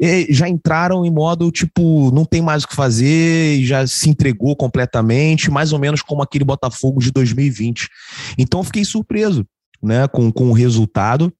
é, 0.00 0.26
já 0.28 0.48
entraram 0.48 1.06
em 1.06 1.12
modo 1.12 1.48
tipo, 1.52 2.10
não 2.10 2.24
tem 2.24 2.42
mais 2.42 2.64
o 2.64 2.66
que 2.66 2.74
fazer 2.74 3.62
já 3.62 3.86
se 3.86 4.10
entregou 4.10 4.56
completamente, 4.56 5.48
mais 5.48 5.72
ou 5.72 5.78
menos 5.78 6.02
como 6.02 6.22
aquele 6.22 6.44
Botafogo 6.44 7.00
de 7.00 7.12
2020. 7.12 7.88
Então 8.36 8.58
eu 8.58 8.64
fiquei 8.64 8.84
surpreso, 8.84 9.46
né, 9.80 10.08
com, 10.08 10.32
com 10.32 10.50
o 10.50 10.52
resultado. 10.52 11.32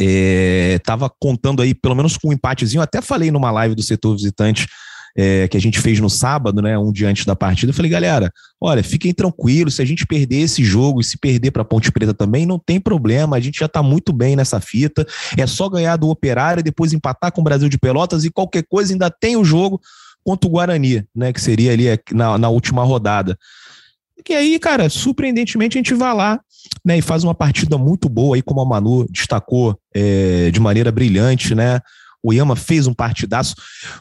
É, 0.00 0.80
tava 0.84 1.08
contando 1.08 1.62
aí, 1.62 1.76
pelo 1.76 1.94
menos 1.94 2.16
com 2.16 2.30
um 2.30 2.32
empatezinho, 2.32 2.82
até 2.82 3.00
falei 3.00 3.30
numa 3.30 3.52
live 3.52 3.76
do 3.76 3.84
setor 3.84 4.16
visitante 4.16 4.66
é, 5.16 5.46
que 5.46 5.56
a 5.56 5.60
gente 5.60 5.80
fez 5.80 6.00
no 6.00 6.10
sábado, 6.10 6.60
né, 6.60 6.76
um 6.76 6.90
dia 6.90 7.08
antes 7.08 7.24
da 7.24 7.36
partida, 7.36 7.70
eu 7.70 7.74
falei, 7.74 7.90
galera, 7.90 8.32
olha, 8.60 8.82
fiquem 8.82 9.12
tranquilos, 9.12 9.76
se 9.76 9.82
a 9.82 9.84
gente 9.84 10.06
perder 10.06 10.40
esse 10.40 10.64
jogo 10.64 11.00
e 11.00 11.04
se 11.04 11.16
perder 11.16 11.52
para 11.52 11.64
Ponte 11.64 11.92
Preta 11.92 12.12
também, 12.12 12.44
não 12.44 12.58
tem 12.58 12.80
problema, 12.80 13.36
a 13.36 13.40
gente 13.40 13.60
já 13.60 13.66
está 13.66 13.82
muito 13.82 14.12
bem 14.12 14.34
nessa 14.34 14.60
fita, 14.60 15.06
é 15.36 15.46
só 15.46 15.68
ganhar 15.68 15.96
do 15.96 16.08
Operário, 16.08 16.62
depois 16.62 16.92
empatar 16.92 17.30
com 17.32 17.40
o 17.40 17.44
Brasil 17.44 17.68
de 17.68 17.78
Pelotas 17.78 18.24
e 18.24 18.30
qualquer 18.30 18.64
coisa 18.68 18.92
ainda 18.92 19.10
tem 19.10 19.36
o 19.36 19.44
jogo 19.44 19.80
contra 20.24 20.48
o 20.48 20.50
Guarani, 20.50 21.04
né, 21.14 21.32
que 21.32 21.40
seria 21.40 21.72
ali 21.72 21.86
na, 22.12 22.36
na 22.38 22.48
última 22.48 22.82
rodada. 22.82 23.38
Que 24.24 24.32
aí, 24.32 24.58
cara, 24.58 24.88
surpreendentemente 24.88 25.76
a 25.76 25.80
gente 25.80 25.92
vai 25.92 26.14
lá 26.14 26.40
né, 26.84 26.98
e 26.98 27.02
faz 27.02 27.24
uma 27.24 27.34
partida 27.34 27.76
muito 27.76 28.08
boa 28.08 28.36
aí, 28.36 28.42
como 28.42 28.60
a 28.60 28.64
Manu 28.64 29.06
destacou 29.10 29.78
é, 29.94 30.50
de 30.50 30.60
maneira 30.60 30.90
brilhante, 30.90 31.54
né? 31.54 31.80
O 32.24 32.32
Yama 32.32 32.56
fez 32.56 32.86
um 32.86 32.94
partidaço, 32.94 33.54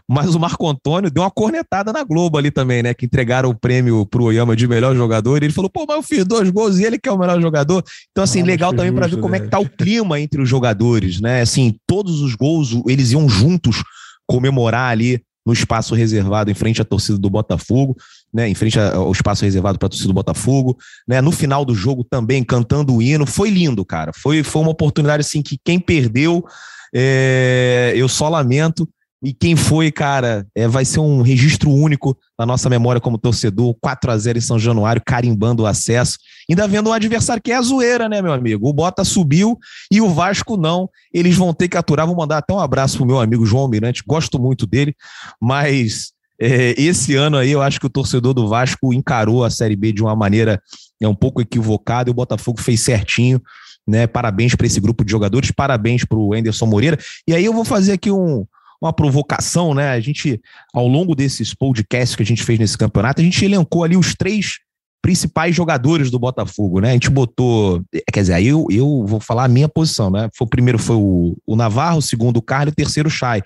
mas 0.08 0.34
o 0.34 0.40
Marco 0.40 0.66
Antônio 0.68 1.12
deu 1.12 1.22
uma 1.22 1.30
cornetada 1.30 1.92
na 1.92 2.04
Globo 2.04 2.38
ali 2.38 2.50
também, 2.50 2.82
né? 2.82 2.94
Que 2.94 3.06
entregaram 3.06 3.50
o 3.50 3.56
prêmio 3.56 4.06
pro 4.06 4.32
Yama 4.32 4.56
de 4.56 4.66
melhor 4.66 4.96
jogador. 4.96 5.44
E 5.44 5.46
ele 5.46 5.54
falou, 5.54 5.70
pô, 5.70 5.86
mas 5.86 5.98
eu 5.98 6.04
fiz 6.04 6.26
dois 6.26 6.50
gols 6.50 6.80
e 6.80 6.86
ele 6.86 6.98
que 6.98 7.10
é 7.10 7.12
o 7.12 7.18
melhor 7.18 7.42
jogador. 7.42 7.84
Então, 8.12 8.24
assim, 8.24 8.42
ah, 8.42 8.46
legal 8.46 8.74
também 8.74 8.94
para 8.94 9.08
ver 9.08 9.20
como 9.20 9.36
é 9.36 9.42
que 9.42 9.50
tá 9.50 9.60
o 9.60 9.70
clima 9.70 10.20
entre 10.22 10.42
os 10.42 10.48
jogadores, 10.48 11.20
né? 11.20 11.42
Assim, 11.42 11.76
todos 11.86 12.22
os 12.22 12.34
gols, 12.34 12.82
eles 12.88 13.12
iam 13.12 13.28
juntos 13.28 13.84
comemorar 14.26 14.90
ali 14.90 15.22
no 15.46 15.52
espaço 15.52 15.94
reservado 15.94 16.50
em 16.50 16.54
frente 16.54 16.82
à 16.82 16.86
torcida 16.86 17.18
do 17.18 17.30
Botafogo, 17.30 17.98
né, 18.34 18.48
em 18.48 18.56
frente 18.56 18.80
ao 18.80 19.12
espaço 19.12 19.44
reservado 19.44 19.78
para 19.78 19.88
a 19.88 19.90
torcida 19.90 20.08
do 20.08 20.14
Botafogo, 20.14 20.78
né, 21.08 21.20
no 21.20 21.32
final 21.32 21.66
do 21.66 21.76
jogo 21.76 22.04
também 22.04 22.44
cantando 22.44 22.96
o 22.96 23.02
hino, 23.02 23.26
foi 23.26 23.50
lindo, 23.50 23.84
cara, 23.84 24.12
foi, 24.14 24.42
foi 24.42 24.62
uma 24.62 24.72
oportunidade 24.72 25.22
assim 25.22 25.42
que 25.42 25.60
quem 25.64 25.80
perdeu 25.80 26.46
é, 26.94 27.94
eu 27.96 28.08
só 28.08 28.30
lamento. 28.30 28.88
E 29.26 29.34
quem 29.34 29.56
foi, 29.56 29.90
cara, 29.90 30.46
é, 30.54 30.68
vai 30.68 30.84
ser 30.84 31.00
um 31.00 31.22
registro 31.22 31.70
único 31.70 32.18
na 32.38 32.46
nossa 32.46 32.70
memória 32.70 33.00
como 33.00 33.18
torcedor. 33.18 33.74
4 33.80 34.12
a 34.12 34.18
0 34.18 34.38
em 34.38 34.42
São 34.42 34.60
Januário, 34.60 35.02
carimbando 35.06 35.64
o 35.64 35.66
acesso. 35.66 36.18
Ainda 36.50 36.68
vendo 36.68 36.90
um 36.90 36.94
adversário 36.94 37.42
que 37.42 37.54
é 37.54 37.56
a 37.56 37.62
zoeira, 37.62 38.10
né, 38.10 38.22
meu 38.22 38.34
amigo? 38.34 38.68
O 38.68 38.74
Bota 38.74 39.06
subiu 39.06 39.58
e 39.90 40.02
o 40.02 40.10
Vasco 40.10 40.58
não. 40.58 40.90
Eles 41.14 41.38
vão 41.38 41.54
ter 41.54 41.70
que 41.70 41.78
aturar. 41.78 42.06
Vou 42.06 42.18
mandar 42.18 42.40
até 42.40 42.54
um 42.54 42.60
abraço 42.60 42.98
pro 42.98 43.06
meu 43.06 43.22
amigo 43.22 43.46
João 43.46 43.70
Mirante, 43.70 44.04
gosto 44.06 44.38
muito 44.38 44.68
dele, 44.68 44.94
mas 45.40 46.12
é, 46.40 46.74
esse 46.78 47.16
ano 47.16 47.38
aí 47.38 47.52
eu 47.52 47.62
acho 47.62 47.80
que 47.80 47.86
o 47.86 47.90
torcedor 47.90 48.34
do 48.34 48.50
Vasco 48.50 48.94
encarou 48.94 49.46
a 49.46 49.50
Série 49.50 49.78
B 49.78 49.94
de 49.94 50.02
uma 50.02 50.16
maneira 50.16 50.62
é, 51.02 51.08
um 51.08 51.16
pouco 51.16 51.42
equivocada 51.42 52.10
e 52.10 52.12
o 52.12 52.14
Botafogo 52.14 52.60
fez 52.60 52.82
certinho 52.82 53.42
né? 53.88 54.08
Parabéns 54.08 54.56
para 54.56 54.68
esse 54.68 54.80
grupo 54.80 55.04
de 55.04 55.12
jogadores, 55.12 55.52
parabéns 55.52 56.06
para 56.06 56.18
o 56.18 56.34
Anderson 56.34 56.66
Moreira. 56.66 56.98
E 57.28 57.34
aí 57.34 57.46
eu 57.46 57.54
vou 57.54 57.66
fazer 57.66 57.94
aqui 57.94 58.12
um, 58.12 58.46
uma 58.82 58.94
provocação, 58.94 59.74
né? 59.74 59.90
A 59.90 60.00
gente, 60.00 60.42
ao 60.74 60.88
longo 60.88 61.16
desses 61.16 61.54
podcasts 61.54 62.16
que 62.16 62.24
a 62.24 62.26
gente 62.26 62.44
fez 62.44 62.60
nesse 62.60 62.78
campeonato, 62.78 63.22
a 63.22 63.24
gente 63.24 63.44
elencou 63.44 63.84
ali 63.84 63.96
os 63.96 64.14
três 64.16 64.60
principais 65.04 65.54
jogadores 65.54 66.10
do 66.10 66.18
Botafogo, 66.18 66.80
né? 66.80 66.92
A 66.92 66.94
gente 66.94 67.10
botou, 67.10 67.84
quer 68.12 68.22
dizer, 68.22 68.34
aí 68.36 68.48
eu, 68.48 68.66
eu 68.72 69.06
vou 69.06 69.20
falar 69.20 69.44
a 69.44 69.50
minha 69.50 69.68
posição, 69.68 70.10
né? 70.10 70.30
Foi, 70.34 70.46
o 70.46 70.50
primeiro 70.50 70.80
foi 70.80 70.96
o, 70.96 71.36
o 71.46 71.56
Navarro, 71.58 71.98
o 71.98 72.02
segundo 72.02 72.38
o 72.38 72.42
Carlos, 72.42 72.72
o 72.72 72.76
terceiro 72.76 73.10
o 73.10 73.12
Chay. 73.12 73.42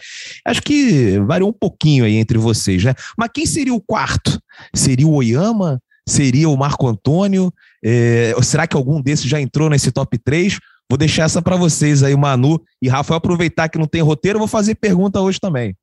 Acho 0.45 0.61
que 0.61 1.17
variou 1.19 1.49
um 1.49 1.53
pouquinho 1.53 2.05
aí 2.05 2.15
entre 2.15 2.37
vocês, 2.37 2.83
né? 2.83 2.93
Mas 3.17 3.31
quem 3.33 3.47
seria 3.47 3.73
o 3.73 3.81
quarto? 3.81 4.39
Seria 4.73 5.07
o 5.07 5.13
Oyama? 5.13 5.81
Seria 6.07 6.47
o 6.47 6.55
Marco 6.55 6.87
Antônio? 6.87 7.53
É, 7.83 8.33
será 8.41 8.65
que 8.65 8.77
algum 8.77 9.01
desses 9.01 9.25
já 9.25 9.41
entrou 9.41 9.69
nesse 9.69 9.91
top 9.91 10.17
3? 10.17 10.57
Vou 10.89 10.97
deixar 10.97 11.23
essa 11.23 11.41
para 11.41 11.57
vocês 11.57 12.01
aí, 12.01 12.15
Manu 12.15 12.61
e 12.81 12.87
Rafael. 12.87 13.17
Aproveitar 13.17 13.67
que 13.67 13.77
não 13.77 13.85
tem 13.87 14.01
roteiro, 14.01 14.39
vou 14.39 14.47
fazer 14.47 14.75
pergunta 14.75 15.19
hoje 15.19 15.37
também. 15.37 15.75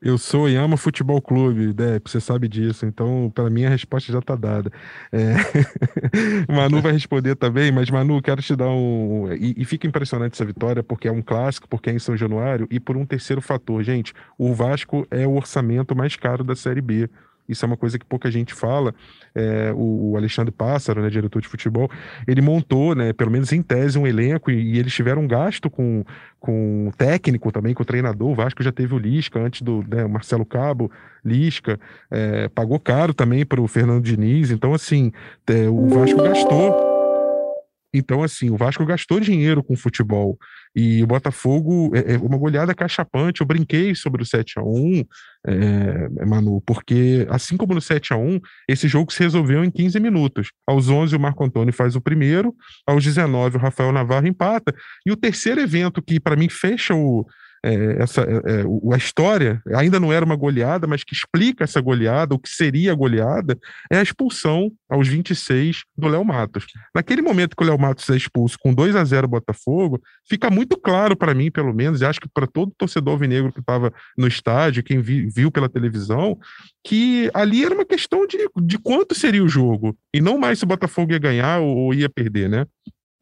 Eu 0.00 0.18
sou 0.18 0.46
Yama 0.46 0.76
Futebol 0.76 1.22
Clube, 1.22 1.72
Depp, 1.72 2.10
você 2.10 2.20
sabe 2.20 2.48
disso, 2.48 2.84
então 2.84 3.32
para 3.34 3.48
mim 3.48 3.64
a 3.64 3.70
resposta 3.70 4.12
já 4.12 4.18
está 4.18 4.36
dada. 4.36 4.70
É... 5.10 5.34
Manu 6.52 6.82
vai 6.82 6.92
responder 6.92 7.34
também, 7.34 7.72
mas 7.72 7.88
Manu, 7.88 8.20
quero 8.20 8.42
te 8.42 8.54
dar 8.54 8.68
um. 8.68 9.32
E, 9.32 9.54
e, 9.56 9.64
fica 9.64 9.86
impressionante 9.86 10.34
essa 10.34 10.44
vitória, 10.44 10.82
porque 10.82 11.08
é 11.08 11.12
um 11.12 11.22
clássico, 11.22 11.66
porque 11.66 11.88
é 11.88 11.94
em 11.94 11.98
São 11.98 12.14
Januário, 12.14 12.68
e 12.70 12.78
por 12.78 12.94
um 12.94 13.06
terceiro 13.06 13.40
fator. 13.40 13.82
Gente, 13.82 14.12
o 14.36 14.52
Vasco 14.52 15.06
é 15.10 15.26
o 15.26 15.34
orçamento 15.34 15.96
mais 15.96 16.14
caro 16.14 16.44
da 16.44 16.54
Série 16.54 16.82
B. 16.82 17.08
Isso 17.48 17.64
é 17.64 17.66
uma 17.66 17.76
coisa 17.76 17.98
que 17.98 18.04
pouca 18.04 18.30
gente 18.30 18.54
fala. 18.54 18.94
É, 19.34 19.72
o, 19.74 20.12
o, 20.12 20.16
Alexandre 20.16 20.52
Pássaro, 20.52 21.02
né, 21.02 21.10
diretor 21.10 21.40
de 21.40 21.48
futebol, 21.48 21.90
ele 22.26 22.40
montou, 22.40 22.94
né, 22.94 23.12
pelo 23.12 23.30
menos 23.30 23.52
em 23.52 23.62
tese, 23.62 23.98
um 23.98 24.06
elenco 24.06 24.50
e, 24.50 24.74
e 24.74 24.78
eles 24.78 24.92
tiveram 24.92 25.22
um 25.22 25.28
gasto 25.28 25.68
com, 25.68 26.04
com 26.40 26.90
técnico 26.96 27.52
também, 27.52 27.74
com 27.74 27.82
o 27.82 27.86
treinador. 27.86 28.30
O 28.30 28.34
Vasco 28.34 28.62
já 28.62 28.72
teve 28.72 28.94
o 28.94 28.98
Lisca 28.98 29.38
antes 29.38 29.62
do 29.62 29.84
né, 29.88 30.06
Marcelo 30.06 30.44
Cabo, 30.44 30.90
Lisca, 31.24 31.78
é, 32.10 32.48
pagou 32.48 32.78
caro 32.78 33.12
também 33.12 33.44
para 33.44 33.60
o 33.60 33.68
Fernando 33.68 34.02
Diniz. 34.02 34.50
Então, 34.50 34.72
assim, 34.72 35.12
é, 35.48 35.68
o 35.68 35.88
Vasco 35.88 36.22
gastou. 36.22 36.95
Então, 37.96 38.22
assim, 38.22 38.50
o 38.50 38.56
Vasco 38.56 38.84
gastou 38.84 39.18
dinheiro 39.18 39.62
com 39.62 39.76
futebol. 39.76 40.38
E 40.74 41.02
o 41.02 41.06
Botafogo 41.06 41.90
é, 41.94 42.14
é 42.14 42.18
uma 42.18 42.36
goleada 42.36 42.74
cachapante. 42.74 43.40
Eu 43.40 43.46
brinquei 43.46 43.94
sobre 43.94 44.22
o 44.22 44.26
7 44.26 44.58
a 44.58 44.62
1 44.62 45.04
é, 45.46 46.26
Manu, 46.26 46.60
porque 46.60 47.26
assim 47.30 47.56
como 47.56 47.74
no 47.74 47.80
7 47.80 48.12
a 48.12 48.16
1 48.16 48.40
esse 48.68 48.86
jogo 48.86 49.12
se 49.12 49.20
resolveu 49.20 49.64
em 49.64 49.70
15 49.70 49.98
minutos. 49.98 50.52
Aos 50.66 50.88
11, 50.88 51.16
o 51.16 51.20
Marco 51.20 51.44
Antônio 51.44 51.72
faz 51.72 51.96
o 51.96 52.00
primeiro, 52.00 52.54
aos 52.86 53.02
19, 53.02 53.56
o 53.56 53.60
Rafael 53.60 53.92
Navarro 53.92 54.26
empata. 54.26 54.74
E 55.06 55.10
o 55.10 55.16
terceiro 55.16 55.60
evento 55.60 56.02
que, 56.02 56.20
para 56.20 56.36
mim, 56.36 56.48
fecha 56.50 56.94
o, 56.94 57.26
é, 57.66 58.02
essa, 58.02 58.22
é, 58.22 58.60
é 58.60 58.94
a 58.94 58.96
história 58.96 59.60
ainda 59.74 59.98
não 59.98 60.12
era 60.12 60.24
uma 60.24 60.36
goleada, 60.36 60.86
mas 60.86 61.02
que 61.02 61.12
explica 61.12 61.64
essa 61.64 61.80
goleada, 61.80 62.34
o 62.34 62.38
que 62.38 62.48
seria 62.48 62.92
a 62.92 62.94
goleada, 62.94 63.58
é 63.90 63.98
a 63.98 64.02
expulsão 64.02 64.70
aos 64.88 65.08
26 65.08 65.82
do 65.98 66.06
Léo 66.06 66.24
Matos. 66.24 66.64
Naquele 66.94 67.22
momento 67.22 67.56
que 67.56 67.64
o 67.64 67.66
Léo 67.66 67.78
Matos 67.78 68.08
é 68.08 68.16
expulso 68.16 68.56
com 68.60 68.72
2 68.72 68.94
a 68.94 69.04
0 69.04 69.26
Botafogo, 69.26 70.00
fica 70.28 70.48
muito 70.48 70.76
claro 70.76 71.16
para 71.16 71.34
mim, 71.34 71.50
pelo 71.50 71.74
menos, 71.74 72.00
e 72.00 72.04
acho 72.04 72.20
que 72.20 72.28
para 72.32 72.46
todo 72.46 72.72
torcedor 72.78 73.14
alvinegro 73.14 73.52
que 73.52 73.60
estava 73.60 73.92
no 74.16 74.28
estádio, 74.28 74.84
quem 74.84 75.00
vi, 75.00 75.26
viu 75.28 75.50
pela 75.50 75.68
televisão, 75.68 76.38
que 76.84 77.28
ali 77.34 77.64
era 77.64 77.74
uma 77.74 77.84
questão 77.84 78.26
de, 78.28 78.38
de 78.62 78.78
quanto 78.78 79.12
seria 79.12 79.42
o 79.42 79.48
jogo, 79.48 79.96
e 80.14 80.20
não 80.20 80.38
mais 80.38 80.60
se 80.60 80.64
o 80.64 80.68
Botafogo 80.68 81.10
ia 81.10 81.18
ganhar 81.18 81.60
ou, 81.60 81.76
ou 81.76 81.94
ia 81.94 82.08
perder, 82.08 82.48
né? 82.48 82.64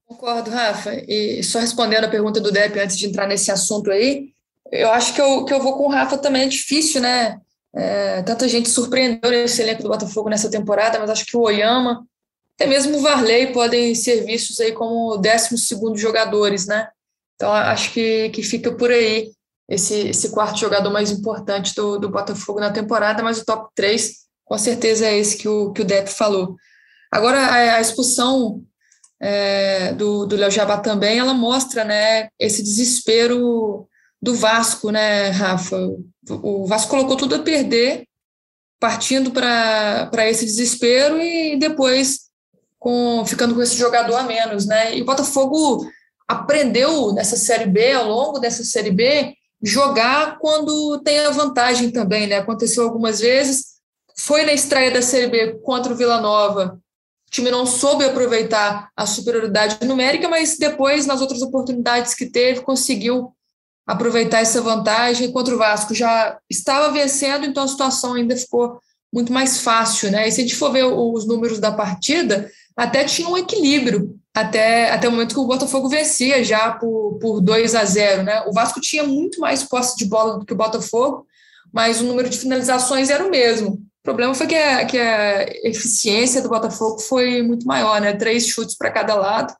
Concordo, 0.07 0.51
Rafa. 0.51 0.93
E 1.09 1.43
só 1.43 1.59
respondendo 1.59 2.05
a 2.05 2.09
pergunta 2.09 2.41
do 2.41 2.53
Depp 2.53 2.79
antes 2.79 2.97
de 2.97 3.07
entrar 3.07 3.27
nesse 3.27 3.51
assunto 3.51 3.91
aí, 3.91 4.34
eu 4.71 4.91
acho 4.91 5.15
que 5.15 5.21
eu, 5.21 5.45
que 5.45 5.53
eu 5.53 5.61
vou 5.61 5.77
com 5.77 5.85
o 5.85 5.91
Rafa 5.91 6.19
também. 6.19 6.43
É 6.43 6.49
difícil, 6.49 7.01
né? 7.01 7.39
É, 7.75 8.23
tanta 8.23 8.49
gente 8.49 8.69
surpreendeu 8.69 9.31
nesse 9.31 9.61
elenco 9.61 9.83
do 9.83 9.89
Botafogo 9.89 10.29
nessa 10.29 10.51
temporada, 10.51 10.99
mas 10.99 11.11
acho 11.11 11.27
que 11.27 11.37
o 11.37 11.43
Oyama, 11.43 12.07
até 12.55 12.69
mesmo 12.69 12.99
o 12.99 13.01
Varley, 13.01 13.53
podem 13.53 13.95
ser 13.95 14.25
vistos 14.25 14.61
aí 14.61 14.73
como 14.73 15.17
12 15.17 15.57
jogadores, 15.97 16.67
né? 16.67 16.89
Então 17.35 17.53
acho 17.53 17.93
que, 17.93 18.31
que 18.31 18.43
fica 18.43 18.73
por 18.73 18.93
aí 18.93 19.33
esse, 19.69 20.09
esse 20.09 20.31
quarto 20.31 20.59
jogador 20.59 20.91
mais 20.91 21.11
importante 21.11 21.75
do, 21.75 21.99
do 21.99 22.09
Botafogo 22.09 22.61
na 22.61 22.71
temporada, 22.71 23.23
mas 23.23 23.41
o 23.41 23.45
top 23.45 23.71
3 23.75 24.25
com 24.45 24.59
certeza 24.59 25.07
é 25.07 25.19
esse 25.19 25.39
que 25.39 25.49
o, 25.49 25.73
que 25.73 25.83
o 25.83 25.85
Depp 25.85 26.11
falou. 26.11 26.55
Agora, 27.11 27.39
a, 27.39 27.77
a 27.77 27.81
expulsão 27.81 28.63
é, 29.21 29.93
do, 29.95 30.27
do 30.27 30.37
Léo 30.37 30.51
Jabá 30.51 30.79
também, 30.79 31.19
ela 31.19 31.35
mostra 31.35 31.85
né, 31.85 32.29
esse 32.39 32.63
desespero 32.63 33.89
do 34.25 34.35
Vasco, 34.35 34.91
né, 34.91 35.29
Rafa? 35.29 35.77
O 36.31 36.67
Vasco 36.67 36.91
colocou 36.91 37.15
tudo 37.15 37.35
a 37.35 37.41
perder, 37.41 38.07
partindo 38.81 39.31
para 39.31 40.29
esse 40.31 40.47
desespero 40.47 41.21
e 41.21 41.59
depois 41.59 42.31
com, 42.79 43.23
ficando 43.27 43.55
com 43.55 43.61
esse 43.61 43.77
jogador 43.77 44.17
a 44.17 44.23
menos, 44.23 44.65
né? 44.65 44.97
E 44.97 45.03
o 45.03 45.05
Botafogo 45.05 45.87
aprendeu 46.27 47.13
nessa 47.13 47.37
Série 47.37 47.67
B, 47.67 47.93
ao 47.93 48.09
longo 48.09 48.39
dessa 48.39 48.65
Série 48.65 48.91
B, 48.91 49.35
jogar 49.63 50.39
quando 50.39 50.99
tem 51.01 51.19
a 51.19 51.31
vantagem 51.31 51.91
também, 51.91 52.27
né? 52.27 52.39
Aconteceu 52.39 52.85
algumas 52.85 53.21
vezes. 53.21 53.75
Foi 54.17 54.43
na 54.45 54.55
estreia 54.55 54.91
da 54.91 55.03
Série 55.03 55.27
B 55.27 55.59
contra 55.63 55.93
o 55.93 55.97
Vila 55.97 56.19
Nova. 56.21 56.81
O 57.29 57.31
time 57.31 57.51
não 57.51 57.67
soube 57.67 58.05
aproveitar 58.05 58.89
a 58.97 59.05
superioridade 59.05 59.85
numérica, 59.87 60.29
mas 60.31 60.57
depois, 60.57 61.05
nas 61.05 61.21
outras 61.21 61.43
oportunidades 61.43 62.15
que 62.15 62.27
teve, 62.27 62.63
conseguiu 62.63 63.35
aproveitar 63.87 64.41
essa 64.41 64.61
vantagem 64.61 65.31
contra 65.33 65.55
o 65.55 65.59
Vasco. 65.59 65.95
Já 65.95 66.39
estava 66.49 66.93
vencendo, 66.93 67.45
então 67.45 67.65
a 67.65 67.69
situação 67.69 68.15
ainda 68.15 68.37
ficou 68.37 68.79
muito 69.13 69.33
mais 69.33 69.61
fácil, 69.61 70.11
né? 70.11 70.27
E 70.27 70.33
se 70.33 70.41
a 70.41 70.45
gente 70.45 70.57
for 70.57 70.73
ver 70.73 70.85
os 70.85 71.27
números 71.27 71.61
da 71.61 71.71
partida, 71.71 72.51
até 72.77 73.05
tinha 73.05 73.29
um 73.29 73.37
equilíbrio 73.37 74.19
até, 74.35 74.91
até 74.91 75.07
o 75.07 75.13
momento 75.13 75.35
que 75.35 75.41
o 75.41 75.47
Botafogo 75.47 75.89
vencia 75.89 76.43
já 76.43 76.73
por, 76.73 77.19
por 77.21 77.41
2 77.41 77.75
a 77.77 77.85
0, 77.85 78.25
né? 78.25 78.43
O 78.49 78.53
Vasco 78.53 78.81
tinha 78.81 79.05
muito 79.05 79.41
mais 79.41 79.63
posse 79.63 79.97
de 79.97 80.05
bola 80.07 80.39
do 80.39 80.45
que 80.45 80.53
o 80.53 80.57
Botafogo, 80.57 81.25
mas 81.73 82.01
o 82.01 82.05
número 82.05 82.29
de 82.29 82.39
finalizações 82.39 83.11
era 83.11 83.25
o 83.25 83.31
mesmo. 83.31 83.75
O 83.75 84.03
problema 84.03 84.35
foi 84.35 84.49
que 84.49 84.57
a, 84.57 84.85
que 84.85 84.99
a 84.99 85.45
eficiência 85.63 86.43
do 86.43 86.49
Botafogo 86.49 86.99
foi 86.99 87.43
muito 87.43 87.65
maior, 87.65 88.01
né? 88.01 88.13
Três 88.15 88.49
chutes 88.49 88.77
para 88.77 88.91
cada 88.91 89.15
lado, 89.15 89.55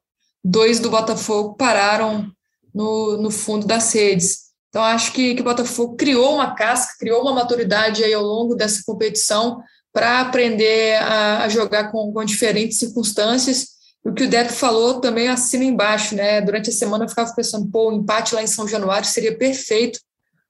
dois 0.45 0.81
do 0.81 0.91
Botafogo 0.91 1.55
pararam 1.55 2.29
no, 2.75 3.17
no 3.17 3.31
fundo 3.31 3.67
das 3.67 3.93
redes. 3.93 4.45
Então, 4.69 4.83
acho 4.83 5.13
que, 5.13 5.37
que 5.37 5.41
o 5.41 5.45
Botafogo 5.45 5.95
criou 5.95 6.35
uma 6.35 6.55
casca, 6.55 6.95
criou 6.99 7.23
uma 7.23 7.33
maturidade 7.33 8.03
aí 8.03 8.13
ao 8.13 8.25
longo 8.25 8.57
dessa 8.57 8.83
competição 8.85 9.63
para 9.93 10.21
aprender 10.21 10.97
a, 10.97 11.45
a 11.45 11.49
jogar 11.49 11.93
com, 11.93 12.13
com, 12.13 12.25
diferentes 12.25 12.79
circunstâncias. 12.79 13.69
O 14.03 14.13
que 14.13 14.25
o 14.25 14.29
Deto 14.29 14.53
falou 14.53 15.01
também 15.01 15.29
assina 15.29 15.63
embaixo, 15.63 16.17
né? 16.17 16.41
Durante 16.41 16.71
a 16.71 16.73
semana 16.73 17.05
eu 17.05 17.09
ficava 17.09 17.33
pensando, 17.33 17.71
pô, 17.71 17.89
o 17.89 17.93
empate 17.93 18.35
lá 18.35 18.43
em 18.43 18.49
São 18.49 18.67
Januário 18.67 19.07
seria 19.07 19.39
perfeito 19.39 20.01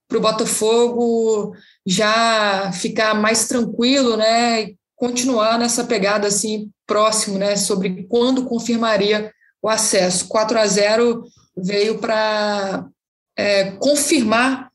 para 0.08 0.16
o 0.16 0.20
Botafogo 0.20 1.54
já 1.86 2.72
ficar 2.72 3.14
mais 3.14 3.46
tranquilo, 3.46 4.16
né? 4.16 4.62
E 4.62 4.76
continuar 4.96 5.58
nessa 5.58 5.84
pegada 5.84 6.28
assim 6.28 6.70
próximo, 6.86 7.36
né? 7.36 7.56
Sobre 7.56 8.06
quando 8.08 8.46
confirmaria 8.46 9.30
o 9.64 9.68
acesso. 9.70 10.28
4 10.28 10.58
a 10.58 10.66
0 10.66 11.24
veio 11.56 11.98
para 11.98 12.86
é, 13.34 13.70
confirmar 13.72 14.70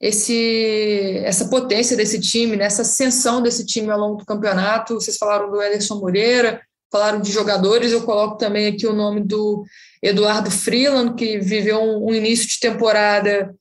esse, 0.00 1.20
essa 1.26 1.48
potência 1.48 1.94
desse 1.94 2.18
time, 2.18 2.56
né, 2.56 2.64
ascensão 2.64 3.42
desse 3.42 3.66
time 3.66 3.90
ao 3.90 3.98
longo 3.98 4.16
do 4.16 4.24
campeonato. 4.24 4.94
Vocês 4.94 5.18
falaram 5.18 5.50
do 5.50 5.60
Ederson 5.60 6.00
Moreira, 6.00 6.58
falaram 6.90 7.20
de 7.20 7.30
jogadores, 7.30 7.92
eu 7.92 8.02
coloco 8.02 8.38
também 8.38 8.68
aqui 8.68 8.86
o 8.86 8.94
nome 8.94 9.20
do 9.20 9.62
Eduardo 10.02 10.50
Freeland, 10.50 11.16
que 11.16 11.38
viveu 11.38 11.78
um, 11.78 12.06
um 12.06 12.14
início 12.14 12.48
de 12.48 12.58
temporada 12.60 13.54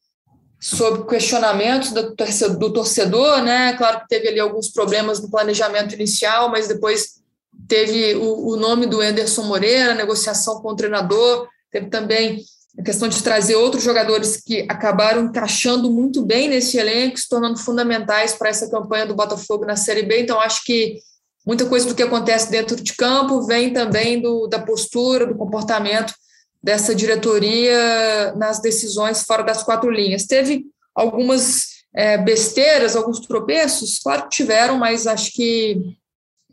sob 0.61 1.09
questionamentos 1.09 1.91
do 1.91 2.15
torcedor, 2.15 2.57
do 2.57 2.71
torcedor, 2.71 3.41
né? 3.41 3.73
Claro 3.73 3.99
que 3.99 4.07
teve 4.07 4.29
ali 4.29 4.39
alguns 4.39 4.69
problemas 4.69 5.19
no 5.19 5.29
planejamento 5.29 5.93
inicial, 5.93 6.49
mas 6.49 6.69
depois 6.69 7.19
teve 7.67 8.15
o, 8.15 8.49
o 8.49 8.55
nome 8.55 8.85
do 8.85 9.01
Ederson 9.01 9.43
Moreira, 9.43 9.93
negociação 9.93 10.61
com 10.61 10.69
o 10.69 10.75
treinador, 10.75 11.47
teve 11.71 11.87
também 11.87 12.43
a 12.77 12.83
questão 12.83 13.07
de 13.07 13.21
trazer 13.21 13.55
outros 13.55 13.83
jogadores 13.83 14.41
que 14.41 14.65
acabaram 14.69 15.25
encaixando 15.25 15.91
muito 15.91 16.23
bem 16.25 16.47
nesse 16.47 16.77
elenco, 16.77 17.17
se 17.17 17.27
tornando 17.27 17.59
fundamentais 17.59 18.33
para 18.33 18.49
essa 18.49 18.69
campanha 18.69 19.05
do 19.05 19.15
Botafogo 19.15 19.65
na 19.65 19.75
Série 19.75 20.03
B. 20.03 20.21
Então, 20.21 20.39
acho 20.39 20.63
que 20.63 20.99
muita 21.45 21.65
coisa 21.65 21.87
do 21.87 21.95
que 21.95 22.03
acontece 22.03 22.49
dentro 22.49 22.75
de 22.75 22.95
campo 22.95 23.45
vem 23.45 23.73
também 23.73 24.21
do, 24.21 24.47
da 24.47 24.59
postura, 24.59 25.25
do 25.25 25.35
comportamento 25.35 26.13
dessa 26.61 26.93
diretoria 26.93 28.33
nas 28.35 28.61
decisões 28.61 29.23
fora 29.23 29.43
das 29.43 29.63
quatro 29.63 29.89
linhas. 29.89 30.25
Teve 30.25 30.65
algumas 30.95 31.79
é, 31.95 32.17
besteiras, 32.17 32.95
alguns 32.95 33.19
tropeços, 33.19 33.99
claro 33.99 34.23
que 34.23 34.29
tiveram, 34.29 34.77
mas 34.77 35.07
acho 35.07 35.31
que 35.33 35.81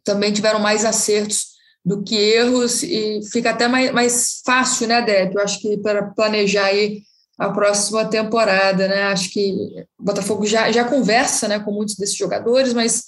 também 0.07 0.33
tiveram 0.33 0.59
mais 0.61 0.85
acertos 0.85 1.57
do 1.85 2.03
que 2.03 2.17
erros 2.17 2.83
e 2.83 3.21
fica 3.31 3.51
até 3.51 3.69
mais, 3.69 3.93
mais 3.93 4.41
fácil, 4.45 4.89
né, 4.89 5.03
Deb? 5.03 5.35
Eu 5.35 5.43
acho 5.43 5.61
que 5.61 5.77
para 5.79 6.03
planejar 6.03 6.67
aí 6.67 7.03
a 7.39 7.51
próxima 7.51 8.05
temporada, 8.07 8.89
né? 8.89 9.05
Acho 9.05 9.31
que 9.31 9.53
o 9.99 10.03
Botafogo 10.03 10.47
já, 10.47 10.73
já 10.73 10.85
conversa 10.85 11.47
né, 11.47 11.59
com 11.59 11.71
muitos 11.71 11.97
desses 11.97 12.17
jogadores, 12.17 12.73
mas 12.73 13.05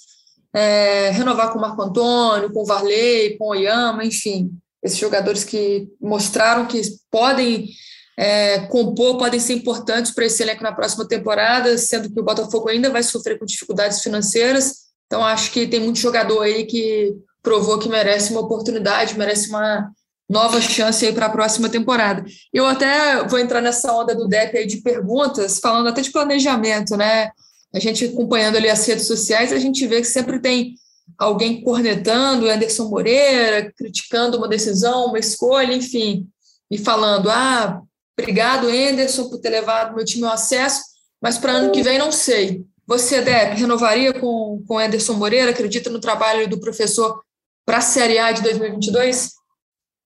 é, 0.53 1.09
renovar 1.09 1.51
com 1.51 1.57
o 1.57 1.61
Marco 1.61 1.81
Antônio, 1.81 2.51
com 2.51 2.61
o 2.61 2.65
Varley, 2.65 3.37
com 3.37 3.45
o 3.45 3.49
Oyama, 3.49 4.05
enfim, 4.05 4.51
esses 4.83 4.97
jogadores 4.97 5.43
que 5.43 5.87
mostraram 5.99 6.67
que 6.67 6.81
podem 7.11 7.67
é, 8.17 8.59
compor, 8.67 9.17
podem 9.17 9.39
ser 9.39 9.53
importantes 9.53 10.11
para 10.11 10.25
esse 10.25 10.43
elenco 10.43 10.61
na 10.61 10.73
próxima 10.73 11.07
temporada, 11.07 11.77
sendo 11.77 12.11
que 12.11 12.19
o 12.19 12.23
Botafogo 12.23 12.69
ainda 12.69 12.89
vai 12.89 13.01
sofrer 13.01 13.39
com 13.39 13.45
dificuldades 13.45 14.01
financeiras. 14.01 14.88
Então, 15.09 15.25
acho 15.25 15.51
que 15.51 15.65
tem 15.65 15.79
muito 15.79 15.97
jogador 15.97 16.43
aí 16.43 16.67
que 16.67 17.15
provou 17.41 17.79
que 17.79 17.89
merece 17.89 18.31
uma 18.31 18.41
oportunidade, 18.41 19.17
merece 19.17 19.49
uma 19.49 19.91
nova 20.29 20.61
chance 20.61 21.03
aí 21.03 21.11
para 21.11 21.25
a 21.25 21.31
próxima 21.31 21.67
temporada. 21.67 22.23
Eu 22.53 22.67
até 22.67 23.23
vou 23.27 23.39
entrar 23.39 23.59
nessa 23.59 23.91
onda 23.91 24.13
do 24.13 24.27
DEP 24.27 24.55
aí 24.55 24.67
de 24.67 24.77
perguntas, 24.77 25.59
falando 25.59 25.89
até 25.89 26.01
de 26.01 26.11
planejamento, 26.11 26.95
né? 26.95 27.31
A 27.73 27.79
gente 27.79 28.05
acompanhando 28.05 28.57
ali 28.57 28.69
as 28.69 28.85
redes 28.85 29.07
sociais, 29.07 29.51
a 29.51 29.57
gente 29.57 29.87
vê 29.87 29.99
que 29.99 30.07
sempre 30.07 30.39
tem 30.39 30.75
alguém 31.17 31.63
cornetando 31.63 32.45
o 32.45 32.49
Anderson 32.49 32.87
Moreira, 32.87 33.73
criticando 33.75 34.37
uma 34.37 34.47
decisão, 34.47 35.07
uma 35.07 35.17
escolha, 35.17 35.73
enfim, 35.73 36.27
e 36.69 36.77
falando: 36.77 37.31
ah, 37.31 37.81
obrigado, 38.17 38.67
Anderson, 38.67 39.27
por 39.27 39.39
ter 39.39 39.49
levado 39.49 39.95
meu 39.95 40.05
time 40.05 40.25
ao 40.25 40.33
acesso, 40.33 40.83
mas 41.19 41.39
para 41.39 41.53
ano 41.53 41.71
que 41.71 41.81
vem 41.81 41.97
não 41.97 42.11
sei. 42.11 42.63
Você, 42.89 43.21
Deb, 43.21 43.53
renovaria 43.55 44.11
com 44.11 44.63
o 44.67 44.77
Anderson 44.79 45.13
Moreira? 45.13 45.51
Acredita 45.51 45.91
no 45.91 45.99
trabalho 45.99 46.49
do 46.49 46.59
professor 46.59 47.21
para 47.63 47.77
a 47.77 47.81
Série 47.81 48.17
A 48.17 48.31
de 48.31 48.41
2022? 48.41 49.33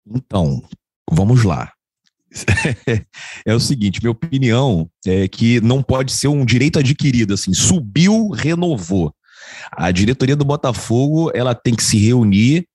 Então, 0.05 0.61
vamos 1.09 1.45
lá. 1.45 1.71
é 3.47 3.55
o 3.55 3.59
seguinte, 3.59 4.01
minha 4.01 4.11
opinião 4.11 4.89
é 5.07 5.29
que 5.29 5.61
não 5.61 5.81
pode 5.81 6.11
ser 6.11 6.27
um 6.27 6.43
direito 6.43 6.77
adquirido, 6.77 7.35
assim, 7.35 7.53
subiu, 7.53 8.27
renovou. 8.31 9.15
A 9.71 9.89
diretoria 9.89 10.35
do 10.35 10.43
Botafogo, 10.43 11.31
ela 11.33 11.55
tem 11.55 11.73
que 11.73 11.83
se 11.83 11.97
reunir 11.97 12.67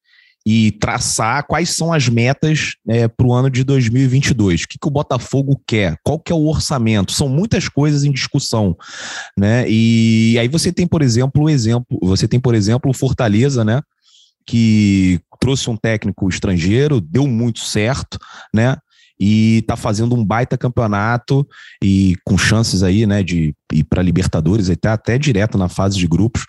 e 0.51 0.73
traçar 0.73 1.47
quais 1.47 1.69
são 1.69 1.93
as 1.93 2.09
metas 2.09 2.77
é, 2.89 3.07
para 3.07 3.27
o 3.27 3.35
ano 3.35 3.51
de 3.51 3.63
2022. 3.63 4.63
O 4.63 4.69
que, 4.69 4.79
que 4.79 4.89
o 4.89 4.91
Botafogo 4.91 5.61
quer? 5.67 5.99
Qual 6.03 6.19
que 6.19 6.33
é 6.33 6.35
o 6.35 6.47
orçamento? 6.47 7.13
São 7.13 7.29
muitas 7.29 7.69
coisas 7.69 8.03
em 8.03 8.11
discussão, 8.11 8.75
né? 9.37 9.67
E 9.69 10.39
aí 10.41 10.49
você 10.49 10.73
tem, 10.73 10.87
por 10.87 11.03
exemplo, 11.03 11.43
o 11.43 11.51
exemplo, 11.51 11.99
você 12.01 12.27
tem, 12.27 12.41
por 12.41 12.55
exemplo, 12.55 12.91
o 12.91 12.95
Fortaleza, 12.95 13.63
né? 13.63 13.83
Que 14.47 15.21
trouxe 15.39 15.69
um 15.69 15.77
técnico 15.77 16.27
estrangeiro, 16.31 16.99
deu 16.99 17.27
muito 17.27 17.59
certo, 17.59 18.19
né? 18.55 18.79
E 19.21 19.63
tá 19.67 19.77
fazendo 19.77 20.15
um 20.15 20.25
baita 20.25 20.57
campeonato 20.57 21.47
e 21.85 22.17
com 22.25 22.39
chances 22.39 22.83
aí, 22.83 23.05
né, 23.05 23.23
de 23.23 23.55
ir 23.71 23.85
para 23.85 24.01
Libertadores, 24.01 24.71
até, 24.71 24.89
até 24.89 25.19
direto 25.19 25.59
na 25.59 25.69
fase 25.69 25.99
de 25.99 26.07
grupos. 26.07 26.47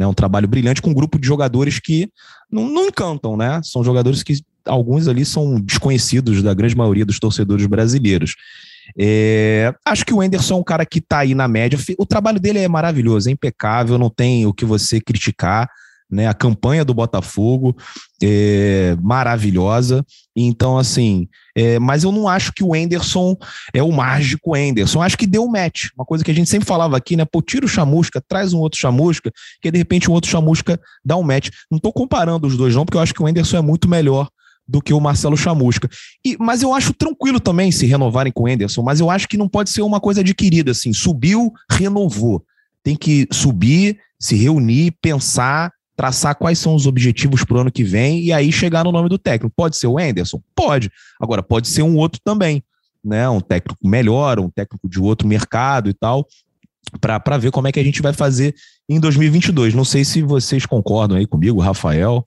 Né, 0.00 0.06
um 0.06 0.14
trabalho 0.14 0.48
brilhante 0.48 0.80
com 0.80 0.88
um 0.88 0.94
grupo 0.94 1.18
de 1.18 1.26
jogadores 1.26 1.78
que 1.78 2.10
não, 2.50 2.66
não 2.66 2.86
encantam, 2.86 3.36
né? 3.36 3.60
São 3.62 3.84
jogadores 3.84 4.22
que 4.22 4.40
alguns 4.64 5.06
ali 5.06 5.26
são 5.26 5.60
desconhecidos 5.60 6.42
da 6.42 6.54
grande 6.54 6.74
maioria 6.74 7.04
dos 7.04 7.18
torcedores 7.18 7.66
brasileiros. 7.66 8.34
É, 8.98 9.74
acho 9.84 10.06
que 10.06 10.14
o 10.14 10.22
Enderson 10.22 10.54
é 10.54 10.56
um 10.56 10.64
cara 10.64 10.86
que 10.86 11.00
está 11.00 11.18
aí 11.18 11.34
na 11.34 11.46
média. 11.46 11.78
O 11.98 12.06
trabalho 12.06 12.40
dele 12.40 12.60
é 12.60 12.66
maravilhoso, 12.66 13.28
é 13.28 13.32
impecável, 13.32 13.98
não 13.98 14.08
tem 14.08 14.46
o 14.46 14.54
que 14.54 14.64
você 14.64 15.02
criticar. 15.02 15.68
Né, 16.10 16.26
a 16.26 16.34
campanha 16.34 16.84
do 16.84 16.92
Botafogo 16.92 17.76
é 18.20 18.96
maravilhosa. 19.00 20.04
Então, 20.34 20.76
assim, 20.76 21.28
é, 21.56 21.78
mas 21.78 22.02
eu 22.02 22.10
não 22.10 22.26
acho 22.26 22.52
que 22.52 22.64
o 22.64 22.74
Enderson 22.74 23.36
é 23.72 23.80
o 23.80 23.92
mágico 23.92 24.56
Enderson. 24.56 25.02
Acho 25.02 25.16
que 25.16 25.26
deu 25.26 25.46
match. 25.46 25.88
Uma 25.96 26.04
coisa 26.04 26.24
que 26.24 26.30
a 26.30 26.34
gente 26.34 26.50
sempre 26.50 26.66
falava 26.66 26.96
aqui, 26.96 27.16
né? 27.16 27.24
Pô, 27.24 27.40
tira 27.40 27.64
o 27.64 27.68
chamusca, 27.68 28.20
traz 28.26 28.52
um 28.52 28.58
outro 28.58 28.80
chamusca, 28.80 29.30
que 29.62 29.70
de 29.70 29.78
repente 29.78 30.10
um 30.10 30.14
outro 30.14 30.28
chamusca 30.28 30.80
dá 31.04 31.16
um 31.16 31.22
match. 31.22 31.50
Não 31.70 31.76
estou 31.76 31.92
comparando 31.92 32.46
os 32.46 32.56
dois, 32.56 32.74
não, 32.74 32.84
porque 32.84 32.96
eu 32.96 33.02
acho 33.02 33.14
que 33.14 33.22
o 33.22 33.28
Enderson 33.28 33.58
é 33.58 33.62
muito 33.62 33.88
melhor 33.88 34.28
do 34.70 34.80
que 34.80 34.92
o 34.92 35.00
Marcelo 35.00 35.36
Chamusca. 35.36 35.88
E, 36.24 36.36
mas 36.38 36.62
eu 36.62 36.72
acho 36.72 36.94
tranquilo 36.94 37.40
também 37.40 37.72
se 37.72 37.86
renovarem 37.86 38.32
com 38.32 38.44
o 38.44 38.48
Enderson, 38.48 38.82
mas 38.82 39.00
eu 39.00 39.10
acho 39.10 39.28
que 39.28 39.36
não 39.36 39.48
pode 39.48 39.70
ser 39.70 39.82
uma 39.82 40.00
coisa 40.00 40.20
adquirida, 40.20 40.70
assim, 40.70 40.92
subiu, 40.92 41.52
renovou. 41.68 42.44
Tem 42.82 42.94
que 42.94 43.26
subir, 43.32 43.98
se 44.18 44.36
reunir, 44.36 44.92
pensar, 45.02 45.72
traçar 46.00 46.34
quais 46.34 46.58
são 46.58 46.74
os 46.74 46.86
objetivos 46.86 47.44
para 47.44 47.58
o 47.58 47.60
ano 47.60 47.70
que 47.70 47.84
vem 47.84 48.20
e 48.20 48.32
aí 48.32 48.50
chegar 48.50 48.84
no 48.84 48.90
nome 48.90 49.10
do 49.10 49.18
técnico. 49.18 49.52
Pode 49.54 49.76
ser 49.76 49.86
o 49.86 49.98
Anderson? 49.98 50.40
Pode. 50.56 50.90
Agora, 51.20 51.42
pode 51.42 51.68
ser 51.68 51.82
um 51.82 51.94
outro 51.94 52.18
também, 52.24 52.64
né? 53.04 53.28
Um 53.28 53.38
técnico 53.38 53.86
melhor, 53.86 54.40
um 54.40 54.48
técnico 54.48 54.88
de 54.88 54.98
outro 54.98 55.28
mercado 55.28 55.90
e 55.90 55.92
tal, 55.92 56.26
para 57.02 57.36
ver 57.36 57.50
como 57.50 57.68
é 57.68 57.72
que 57.72 57.78
a 57.78 57.84
gente 57.84 58.00
vai 58.00 58.14
fazer 58.14 58.54
em 58.88 58.98
2022. 58.98 59.74
Não 59.74 59.84
sei 59.84 60.02
se 60.02 60.22
vocês 60.22 60.64
concordam 60.64 61.18
aí 61.18 61.26
comigo, 61.26 61.60
Rafael. 61.60 62.26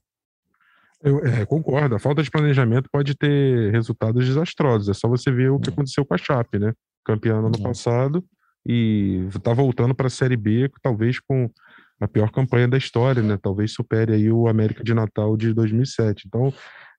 Eu 1.02 1.26
é, 1.26 1.44
concordo. 1.44 1.96
A 1.96 1.98
falta 1.98 2.22
de 2.22 2.30
planejamento 2.30 2.88
pode 2.92 3.16
ter 3.16 3.72
resultados 3.72 4.24
desastrosos. 4.24 4.88
É 4.88 4.94
só 4.94 5.08
você 5.08 5.32
ver 5.32 5.50
o 5.50 5.58
que 5.58 5.70
aconteceu 5.70 6.04
com 6.04 6.14
a 6.14 6.16
Chape, 6.16 6.60
né? 6.60 6.72
Campeão 7.04 7.40
ano 7.40 7.56
uhum. 7.56 7.62
passado 7.64 8.24
e 8.64 9.26
está 9.34 9.52
voltando 9.52 9.96
para 9.96 10.06
a 10.06 10.10
Série 10.10 10.36
B, 10.36 10.70
talvez 10.80 11.18
com 11.18 11.50
a 12.00 12.08
pior 12.08 12.30
campanha 12.30 12.68
da 12.68 12.76
história, 12.76 13.22
né? 13.22 13.38
Talvez 13.40 13.72
supere 13.72 14.12
aí 14.12 14.30
o 14.30 14.48
América 14.48 14.82
de 14.82 14.94
Natal 14.94 15.36
de 15.36 15.52
2007. 15.52 16.24
Então, 16.26 16.52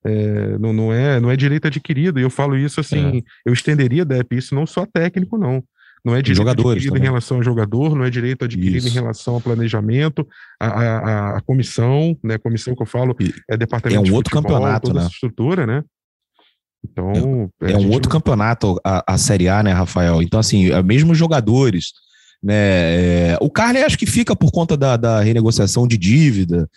é, 0.05 0.57
não, 0.57 0.71
não, 0.71 0.93
é, 0.93 1.19
não 1.19 1.31
é 1.31 1.35
direito 1.35 1.67
adquirido, 1.67 2.19
e 2.19 2.23
eu 2.23 2.29
falo 2.29 2.55
isso 2.55 2.79
assim, 2.79 3.17
é. 3.17 3.21
eu 3.45 3.53
estenderia, 3.53 4.05
Dep, 4.05 4.33
isso 4.33 4.53
não 4.53 4.65
só 4.65 4.85
técnico, 4.85 5.37
não. 5.37 5.63
Não 6.05 6.13
é 6.15 6.21
direito 6.21 6.37
Jogadores 6.37 6.73
adquirido 6.73 6.93
também. 6.93 7.01
em 7.01 7.09
relação 7.09 7.37
ao 7.37 7.43
jogador, 7.43 7.95
não 7.95 8.05
é 8.05 8.11
direito 8.11 8.45
adquirido 8.45 8.77
isso. 8.77 8.89
em 8.89 8.91
relação 8.91 9.33
ao 9.33 9.41
planejamento, 9.41 10.27
a, 10.61 10.67
a, 10.67 11.37
a, 11.37 11.41
comissão, 11.41 12.15
né? 12.23 12.37
Comissão 12.37 12.75
que 12.75 12.83
eu 12.83 12.85
falo 12.85 13.15
é 13.49 13.57
departamento 13.57 14.07
é 14.07 14.11
um 14.11 14.13
outro 14.13 14.31
futebol, 14.31 14.59
campeonato, 14.59 14.87
toda 14.87 14.99
né? 14.99 15.05
essa 15.05 15.13
estrutura, 15.13 15.65
né? 15.65 15.83
Então, 16.83 17.49
é, 17.63 17.71
é 17.71 17.77
um 17.77 17.91
outro 17.91 18.11
campeonato 18.11 18.79
a, 18.85 19.13
a 19.13 19.17
Série 19.17 19.49
A, 19.49 19.63
né, 19.63 19.71
Rafael? 19.71 20.21
Então, 20.21 20.39
assim, 20.39 20.69
é 20.69 20.83
mesmo 20.83 21.15
jogadores, 21.15 21.93
né? 22.45 22.53
É, 23.31 23.37
o 23.41 23.49
Carly 23.49 23.79
acho 23.81 23.97
que 23.97 24.05
fica 24.05 24.35
por 24.35 24.51
conta 24.51 24.77
da, 24.77 24.95
da 24.95 25.19
renegociação 25.19 25.87
de 25.87 25.97
dívida, 25.97 26.69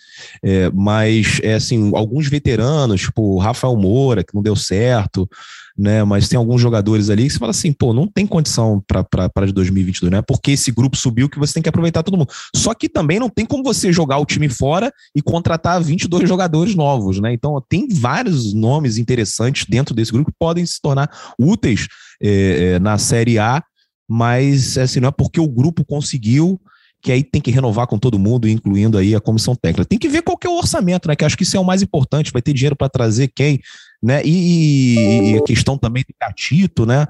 é, 0.42 0.70
mas 0.70 1.40
é 1.42 1.52
assim, 1.52 1.94
alguns 1.94 2.26
veteranos, 2.26 3.02
tipo 3.02 3.34
o 3.34 3.38
Rafael 3.38 3.76
Moura, 3.76 4.24
que 4.24 4.34
não 4.34 4.42
deu 4.42 4.56
certo, 4.56 5.28
né? 5.76 6.02
Mas 6.04 6.26
tem 6.26 6.38
alguns 6.38 6.58
jogadores 6.58 7.10
ali 7.10 7.24
que 7.24 7.34
você 7.34 7.38
fala 7.38 7.50
assim, 7.50 7.70
pô, 7.70 7.92
não 7.92 8.06
tem 8.06 8.26
condição 8.26 8.82
para 8.86 9.44
de 9.44 9.52
2022, 9.52 10.10
né? 10.10 10.22
Porque 10.22 10.52
esse 10.52 10.72
grupo 10.72 10.96
subiu 10.96 11.28
que 11.28 11.38
você 11.38 11.52
tem 11.52 11.62
que 11.62 11.68
aproveitar 11.68 12.02
todo 12.02 12.16
mundo. 12.16 12.32
Só 12.56 12.72
que 12.72 12.88
também 12.88 13.20
não 13.20 13.28
tem 13.28 13.44
como 13.44 13.62
você 13.62 13.92
jogar 13.92 14.16
o 14.16 14.24
time 14.24 14.48
fora 14.48 14.90
e 15.14 15.20
contratar 15.20 15.82
22 15.82 16.26
jogadores 16.26 16.74
novos, 16.74 17.20
né? 17.20 17.30
Então 17.30 17.62
tem 17.68 17.86
vários 17.90 18.54
nomes 18.54 18.96
interessantes 18.96 19.66
dentro 19.68 19.94
desse 19.94 20.12
grupo 20.12 20.30
que 20.30 20.36
podem 20.38 20.64
se 20.64 20.80
tornar 20.80 21.10
úteis 21.38 21.88
é, 22.22 22.72
é, 22.76 22.78
na 22.78 22.96
Série 22.96 23.38
A 23.38 23.62
mas 24.08 24.78
assim, 24.78 25.00
não 25.00 25.08
é 25.08 25.12
porque 25.12 25.40
o 25.40 25.48
grupo 25.48 25.84
conseguiu 25.84 26.60
que 27.00 27.12
aí 27.12 27.22
tem 27.22 27.40
que 27.40 27.50
renovar 27.50 27.86
com 27.86 27.98
todo 27.98 28.18
mundo, 28.18 28.48
incluindo 28.48 28.98
aí 28.98 29.14
a 29.14 29.20
comissão 29.20 29.54
técnica. 29.54 29.84
Tem 29.84 29.98
que 29.98 30.08
ver 30.08 30.22
qual 30.22 30.36
que 30.36 30.46
é 30.46 30.50
o 30.50 30.56
orçamento, 30.56 31.06
né? 31.06 31.14
Que 31.14 31.24
acho 31.24 31.36
que 31.36 31.44
isso 31.44 31.56
é 31.56 31.60
o 31.60 31.64
mais 31.64 31.80
importante. 31.80 32.32
Vai 32.32 32.42
ter 32.42 32.52
dinheiro 32.52 32.74
para 32.74 32.88
trazer 32.88 33.28
quem, 33.28 33.60
né? 34.02 34.20
E, 34.24 35.32
e, 35.32 35.38
a 35.38 35.42
questão 35.44 35.78
também 35.78 36.02
do 36.02 36.14
Gatito, 36.20 36.84
né? 36.84 37.06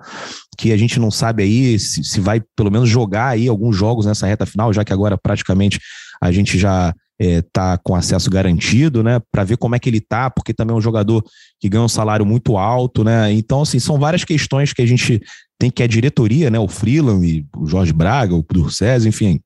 Que 0.58 0.72
a 0.72 0.76
gente 0.76 1.00
não 1.00 1.10
sabe 1.10 1.42
aí 1.42 1.78
se, 1.78 2.04
se 2.04 2.20
vai 2.20 2.42
pelo 2.54 2.70
menos 2.70 2.88
jogar 2.88 3.28
aí 3.28 3.48
alguns 3.48 3.74
jogos 3.74 4.04
nessa 4.04 4.26
reta 4.26 4.44
final, 4.44 4.72
já 4.74 4.84
que 4.84 4.92
agora 4.92 5.16
praticamente 5.16 5.80
a 6.20 6.30
gente 6.30 6.58
já 6.58 6.94
é, 7.20 7.42
tá 7.52 7.76
com 7.78 7.94
acesso 7.94 8.30
garantido, 8.30 9.02
né? 9.02 9.20
Para 9.30 9.44
ver 9.44 9.56
como 9.56 9.74
é 9.74 9.78
que 9.78 9.88
ele 9.88 10.00
tá, 10.00 10.30
porque 10.30 10.54
também 10.54 10.74
é 10.74 10.78
um 10.78 10.82
jogador 10.82 11.24
que 11.60 11.68
ganha 11.68 11.82
um 11.82 11.88
salário 11.88 12.24
muito 12.24 12.56
alto, 12.56 13.02
né? 13.02 13.32
Então, 13.32 13.62
assim, 13.62 13.78
são 13.78 13.98
várias 13.98 14.24
questões 14.24 14.72
que 14.72 14.82
a 14.82 14.86
gente 14.86 15.20
tem 15.58 15.70
que 15.70 15.82
a 15.82 15.86
diretoria, 15.86 16.50
né, 16.50 16.58
o 16.58 16.68
Freeland, 16.68 17.44
o 17.56 17.66
Jorge 17.66 17.92
Braga, 17.92 18.34
o 18.34 18.44
Durcés, 18.48 19.04
enfim, 19.04 19.40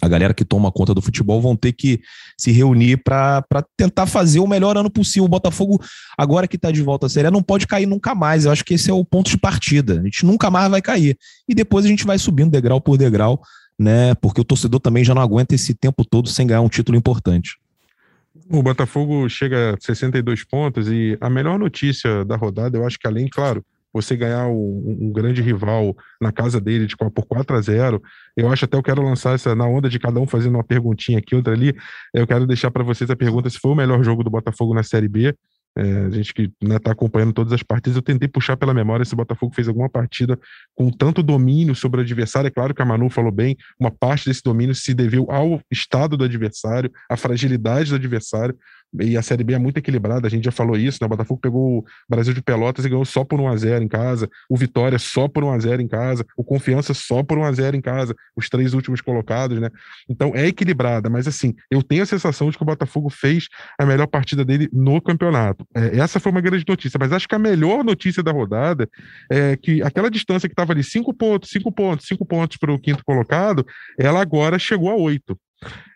a 0.00 0.08
galera 0.08 0.34
que 0.34 0.44
toma 0.44 0.70
conta 0.72 0.94
do 0.94 1.02
futebol 1.02 1.40
vão 1.40 1.56
ter 1.56 1.72
que 1.72 2.00
se 2.38 2.50
reunir 2.50 2.98
para 3.02 3.44
tentar 3.76 4.06
fazer 4.06 4.40
o 4.40 4.46
melhor 4.46 4.76
ano 4.76 4.90
possível. 4.90 5.24
O 5.24 5.28
Botafogo, 5.28 5.80
agora 6.16 6.48
que 6.48 6.56
está 6.56 6.70
de 6.70 6.82
volta 6.82 7.06
à 7.06 7.08
Série 7.08 7.30
não 7.30 7.42
pode 7.42 7.66
cair 7.66 7.86
nunca 7.86 8.14
mais. 8.14 8.44
Eu 8.44 8.52
acho 8.52 8.64
que 8.64 8.74
esse 8.74 8.90
é 8.90 8.92
o 8.92 9.04
ponto 9.04 9.30
de 9.30 9.38
partida. 9.38 10.00
A 10.00 10.02
gente 10.02 10.26
nunca 10.26 10.50
mais 10.50 10.70
vai 10.70 10.82
cair. 10.82 11.16
E 11.48 11.54
depois 11.54 11.84
a 11.84 11.88
gente 11.88 12.04
vai 12.04 12.18
subindo 12.18 12.50
degrau 12.50 12.80
por 12.80 12.96
degrau, 12.96 13.40
né? 13.78 14.14
Porque 14.16 14.40
o 14.40 14.44
torcedor 14.44 14.80
também 14.80 15.04
já 15.04 15.14
não 15.14 15.22
aguenta 15.22 15.54
esse 15.54 15.74
tempo 15.74 16.04
todo 16.04 16.28
sem 16.28 16.46
ganhar 16.46 16.60
um 16.60 16.68
título 16.68 16.96
importante. 16.96 17.58
O 18.50 18.62
Botafogo 18.62 19.28
chega 19.28 19.74
a 19.74 19.76
62 19.80 20.44
pontos 20.44 20.88
e 20.88 21.16
a 21.20 21.30
melhor 21.30 21.58
notícia 21.58 22.24
da 22.24 22.36
rodada, 22.36 22.76
eu 22.76 22.86
acho 22.86 22.98
que 22.98 23.06
além, 23.06 23.28
claro, 23.28 23.64
você 23.94 24.16
ganhar 24.16 24.48
um, 24.48 24.98
um, 25.02 25.12
grande 25.12 25.40
rival 25.40 25.96
na 26.20 26.32
casa 26.32 26.60
dele 26.60 26.84
de, 26.84 26.96
por 26.96 27.24
4 27.26 27.56
a 27.56 27.60
0 27.60 28.02
Eu 28.36 28.50
acho 28.50 28.64
até 28.64 28.76
eu 28.76 28.82
quero 28.82 29.00
lançar 29.00 29.36
essa 29.36 29.54
na 29.54 29.66
onda 29.66 29.88
de 29.88 30.00
cada 30.00 30.18
um 30.18 30.26
fazendo 30.26 30.56
uma 30.56 30.64
perguntinha 30.64 31.18
aqui, 31.18 31.36
outra 31.36 31.52
ali. 31.54 31.72
Eu 32.12 32.26
quero 32.26 32.44
deixar 32.44 32.72
para 32.72 32.82
vocês 32.82 33.08
a 33.08 33.14
pergunta 33.14 33.48
se 33.48 33.58
foi 33.58 33.70
o 33.70 33.74
melhor 33.76 34.02
jogo 34.02 34.24
do 34.24 34.30
Botafogo 34.30 34.74
na 34.74 34.82
Série 34.82 35.06
B. 35.06 35.32
É, 35.76 36.06
a 36.06 36.10
gente 36.10 36.32
que 36.32 36.42
está 36.42 36.68
né, 36.68 36.78
tá 36.78 36.92
acompanhando 36.92 37.32
todas 37.32 37.52
as 37.52 37.62
partidas, 37.62 37.96
eu 37.96 38.02
tentei 38.02 38.28
puxar 38.28 38.56
pela 38.56 38.72
memória 38.72 39.04
se 39.04 39.12
o 39.12 39.16
Botafogo 39.16 39.54
fez 39.54 39.66
alguma 39.66 39.88
partida 39.88 40.38
com 40.74 40.88
tanto 40.90 41.22
domínio 41.22 41.74
sobre 41.74 42.00
o 42.00 42.04
adversário. 42.04 42.46
É 42.48 42.50
claro 42.50 42.72
que 42.72 42.80
a 42.80 42.84
Manu 42.84 43.10
falou 43.10 43.32
bem, 43.32 43.56
uma 43.78 43.90
parte 43.90 44.26
desse 44.26 44.42
domínio 44.42 44.74
se 44.74 44.94
deveu 44.94 45.30
ao 45.30 45.60
estado 45.70 46.16
do 46.16 46.24
adversário, 46.24 46.92
à 47.10 47.16
fragilidade 47.16 47.90
do 47.90 47.96
adversário. 47.96 48.56
E 49.00 49.16
a 49.16 49.22
Série 49.22 49.42
B 49.42 49.54
é 49.54 49.58
muito 49.58 49.78
equilibrada, 49.78 50.26
a 50.26 50.30
gente 50.30 50.44
já 50.44 50.52
falou 50.52 50.76
isso, 50.76 50.98
né? 51.00 51.06
O 51.06 51.08
Botafogo 51.08 51.40
pegou 51.40 51.78
o 51.78 51.84
Brasil 52.08 52.32
de 52.32 52.42
Pelotas 52.42 52.84
e 52.84 52.88
ganhou 52.88 53.04
só 53.04 53.24
por 53.24 53.40
1x0 53.40 53.82
em 53.82 53.88
casa, 53.88 54.28
o 54.48 54.56
Vitória 54.56 54.98
só 54.98 55.26
por 55.26 55.42
1x0 55.42 55.80
em 55.80 55.88
casa, 55.88 56.24
o 56.36 56.44
Confiança 56.44 56.94
só 56.94 57.22
por 57.22 57.38
1x0 57.38 57.74
em 57.74 57.80
casa, 57.80 58.14
os 58.36 58.48
três 58.48 58.74
últimos 58.74 59.00
colocados, 59.00 59.58
né? 59.60 59.70
Então 60.08 60.32
é 60.34 60.46
equilibrada, 60.46 61.10
mas 61.10 61.26
assim, 61.26 61.54
eu 61.70 61.82
tenho 61.82 62.02
a 62.02 62.06
sensação 62.06 62.50
de 62.50 62.56
que 62.56 62.62
o 62.62 62.66
Botafogo 62.66 63.10
fez 63.10 63.48
a 63.78 63.84
melhor 63.84 64.06
partida 64.06 64.44
dele 64.44 64.68
no 64.72 65.00
campeonato. 65.00 65.66
É, 65.74 65.98
essa 65.98 66.20
foi 66.20 66.30
uma 66.30 66.40
grande 66.40 66.64
notícia, 66.66 66.98
mas 66.98 67.12
acho 67.12 67.28
que 67.28 67.34
a 67.34 67.38
melhor 67.38 67.82
notícia 67.84 68.22
da 68.22 68.32
rodada 68.32 68.88
é 69.30 69.56
que 69.56 69.82
aquela 69.82 70.10
distância 70.10 70.48
que 70.48 70.52
estava 70.52 70.72
ali, 70.72 70.84
cinco 70.84 71.12
pontos, 71.12 71.50
cinco 71.50 71.72
pontos, 71.72 72.06
cinco 72.06 72.24
pontos 72.24 72.56
para 72.56 72.72
o 72.72 72.78
quinto 72.78 73.04
colocado, 73.04 73.66
ela 73.98 74.20
agora 74.20 74.58
chegou 74.58 74.90
a 74.90 74.94
oito 74.94 75.38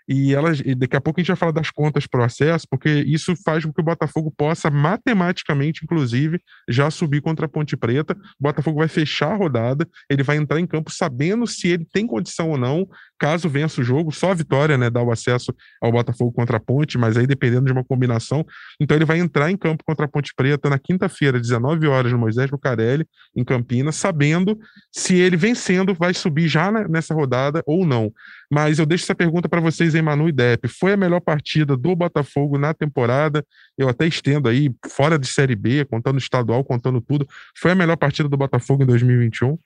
e 0.08 0.34
elas 0.34 0.60
daqui 0.76 0.96
a 0.96 1.00
pouco 1.00 1.20
a 1.20 1.22
gente 1.22 1.28
vai 1.28 1.36
falar 1.36 1.52
das 1.52 1.70
contas 1.70 2.06
para 2.06 2.20
o 2.20 2.24
acesso, 2.24 2.66
porque 2.70 2.88
isso 3.06 3.34
faz 3.44 3.64
com 3.64 3.72
que 3.72 3.80
o 3.80 3.84
Botafogo 3.84 4.32
possa 4.34 4.70
matematicamente, 4.70 5.84
inclusive, 5.84 6.40
já 6.68 6.90
subir 6.90 7.20
contra 7.20 7.44
a 7.44 7.48
Ponte 7.48 7.76
Preta. 7.76 8.14
O 8.14 8.42
Botafogo 8.42 8.78
vai 8.78 8.88
fechar 8.88 9.32
a 9.32 9.36
rodada, 9.36 9.86
ele 10.08 10.22
vai 10.22 10.38
entrar 10.38 10.58
em 10.58 10.66
campo 10.66 10.90
sabendo 10.90 11.46
se 11.46 11.68
ele 11.68 11.84
tem 11.84 12.06
condição 12.06 12.50
ou 12.50 12.56
não, 12.56 12.88
caso 13.18 13.48
vença 13.48 13.80
o 13.80 13.84
jogo, 13.84 14.12
só 14.12 14.30
a 14.30 14.34
vitória, 14.34 14.78
né, 14.78 14.88
dá 14.88 15.02
o 15.02 15.10
acesso 15.10 15.54
ao 15.80 15.90
Botafogo 15.90 16.32
contra 16.32 16.56
a 16.56 16.60
Ponte, 16.60 16.96
mas 16.96 17.16
aí 17.16 17.26
dependendo 17.26 17.66
de 17.66 17.72
uma 17.72 17.84
combinação, 17.84 18.46
então 18.80 18.96
ele 18.96 19.04
vai 19.04 19.18
entrar 19.18 19.50
em 19.50 19.56
campo 19.56 19.82
contra 19.84 20.06
a 20.06 20.08
Ponte 20.08 20.32
Preta 20.34 20.70
na 20.70 20.78
quinta-feira, 20.78 21.40
19 21.40 21.86
horas, 21.86 22.12
no 22.12 22.18
Moisés 22.18 22.50
Lucarelli, 22.50 23.06
em 23.36 23.44
Campinas, 23.44 23.96
sabendo 23.96 24.58
se 24.92 25.16
ele 25.16 25.36
vencendo 25.36 25.94
vai 25.94 26.14
subir 26.14 26.48
já 26.48 26.70
nessa 26.70 27.14
rodada 27.14 27.62
ou 27.66 27.84
não. 27.84 28.12
Mas 28.50 28.78
eu 28.78 28.86
deixo 28.86 29.04
essa 29.04 29.14
pergunta 29.14 29.48
para 29.48 29.60
vocês 29.60 29.94
em 29.94 30.02
Manu 30.02 30.28
e 30.28 30.32
Depp. 30.32 30.68
Foi 30.68 30.92
a 30.92 30.96
melhor 30.96 31.20
partida 31.20 31.76
do 31.76 31.94
Botafogo 31.94 32.56
na 32.58 32.72
temporada? 32.72 33.44
Eu 33.76 33.88
até 33.88 34.06
estendo 34.06 34.48
aí, 34.48 34.70
fora 34.88 35.18
de 35.18 35.26
Série 35.26 35.54
B, 35.54 35.84
contando 35.84 36.18
estadual, 36.18 36.64
contando 36.64 37.00
tudo. 37.00 37.26
Foi 37.56 37.72
a 37.72 37.74
melhor 37.74 37.96
partida 37.96 38.28
do 38.28 38.36
Botafogo 38.36 38.82
em 38.82 38.86
2021? 38.86 39.58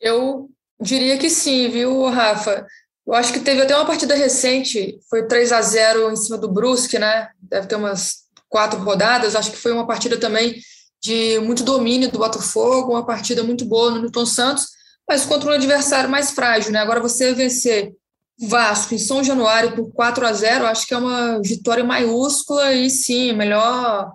Eu 0.00 0.43
diria 0.80 1.18
que 1.18 1.30
sim, 1.30 1.68
viu, 1.68 2.06
Rafa? 2.06 2.66
Eu 3.06 3.14
acho 3.14 3.32
que 3.32 3.40
teve 3.40 3.62
até 3.62 3.76
uma 3.76 3.86
partida 3.86 4.14
recente, 4.14 4.98
foi 5.10 5.26
3 5.26 5.52
a 5.52 5.60
0 5.60 6.10
em 6.10 6.16
cima 6.16 6.38
do 6.38 6.50
Brusque, 6.50 6.98
né? 6.98 7.28
Deve 7.40 7.66
ter 7.66 7.76
umas 7.76 8.24
quatro 8.48 8.80
rodadas. 8.80 9.36
Acho 9.36 9.50
que 9.50 9.58
foi 9.58 9.72
uma 9.72 9.86
partida 9.86 10.18
também 10.18 10.56
de 11.02 11.38
muito 11.40 11.62
domínio 11.62 12.10
do 12.10 12.18
Botafogo, 12.18 12.92
uma 12.92 13.04
partida 13.04 13.42
muito 13.42 13.64
boa 13.64 13.90
no 13.90 14.00
Newton 14.00 14.24
Santos 14.24 14.68
mas 15.08 15.24
contra 15.24 15.50
um 15.50 15.54
adversário 15.54 16.10
mais 16.10 16.30
frágil, 16.30 16.72
né? 16.72 16.78
Agora 16.78 17.00
você 17.00 17.32
vencer 17.34 17.92
Vasco 18.40 18.94
em 18.94 18.98
São 18.98 19.22
Januário 19.22 19.76
por 19.76 19.92
4 19.92 20.26
a 20.26 20.32
0, 20.32 20.66
acho 20.66 20.86
que 20.86 20.94
é 20.94 20.98
uma 20.98 21.40
vitória 21.40 21.84
maiúscula 21.84 22.72
e 22.72 22.90
sim, 22.90 23.32
melhor 23.32 24.10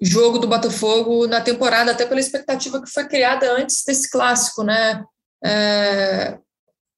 jogo 0.00 0.38
do 0.38 0.48
Botafogo 0.48 1.26
na 1.26 1.40
temporada, 1.40 1.92
até 1.92 2.04
pela 2.04 2.20
expectativa 2.20 2.82
que 2.82 2.90
foi 2.90 3.06
criada 3.06 3.50
antes 3.52 3.82
desse 3.86 4.10
clássico, 4.10 4.62
né? 4.62 5.02
É, 5.44 6.38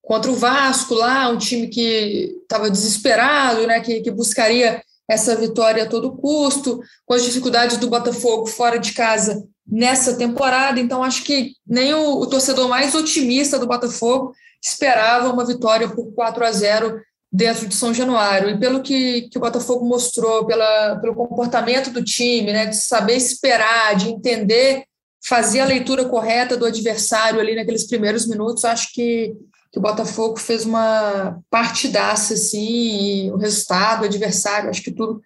contra 0.02 0.30
o 0.30 0.36
Vasco 0.36 0.94
lá, 0.94 1.28
um 1.28 1.38
time 1.38 1.66
que 1.66 2.38
estava 2.42 2.70
desesperado, 2.70 3.66
né? 3.66 3.80
Que, 3.80 4.00
que 4.00 4.10
buscaria 4.10 4.82
essa 5.08 5.36
vitória 5.36 5.84
a 5.84 5.88
todo 5.88 6.16
custo, 6.16 6.80
com 7.04 7.14
as 7.14 7.22
dificuldades 7.22 7.76
do 7.76 7.88
Botafogo 7.88 8.46
fora 8.46 8.78
de 8.78 8.92
casa 8.92 9.46
nessa 9.66 10.16
temporada. 10.16 10.80
Então, 10.80 11.02
acho 11.02 11.24
que 11.24 11.52
nem 11.66 11.94
o, 11.94 12.20
o, 12.20 12.26
torcedor 12.26 12.68
mais 12.68 12.94
otimista 12.94 13.58
do 13.58 13.66
Botafogo 13.66 14.32
esperava 14.62 15.32
uma 15.32 15.44
vitória 15.44 15.88
por 15.88 16.12
4 16.12 16.44
a 16.44 16.52
0 16.52 17.00
dentro 17.32 17.66
de 17.66 17.74
São 17.74 17.94
Januário. 17.94 18.50
E 18.50 18.58
pelo 18.58 18.82
que, 18.82 19.28
que 19.28 19.38
o 19.38 19.40
Botafogo 19.40 19.86
mostrou, 19.86 20.44
pela, 20.46 20.96
pelo 20.96 21.14
comportamento 21.14 21.90
do 21.90 22.02
time, 22.02 22.52
né, 22.52 22.66
de 22.66 22.76
saber 22.76 23.16
esperar, 23.16 23.94
de 23.94 24.08
entender, 24.08 24.84
fazer 25.26 25.60
a 25.60 25.66
leitura 25.66 26.04
correta 26.04 26.56
do 26.56 26.64
adversário 26.64 27.40
ali 27.40 27.54
naqueles 27.54 27.86
primeiros 27.86 28.28
minutos, 28.28 28.64
acho 28.64 28.92
que, 28.92 29.34
que 29.72 29.78
o 29.78 29.82
Botafogo 29.82 30.36
fez 30.36 30.64
uma 30.64 31.40
partidaça, 31.50 32.34
assim, 32.34 33.30
o 33.32 33.36
resultado, 33.36 34.02
o 34.02 34.04
adversário, 34.04 34.70
acho 34.70 34.82
que 34.82 34.92
tudo 34.92 35.20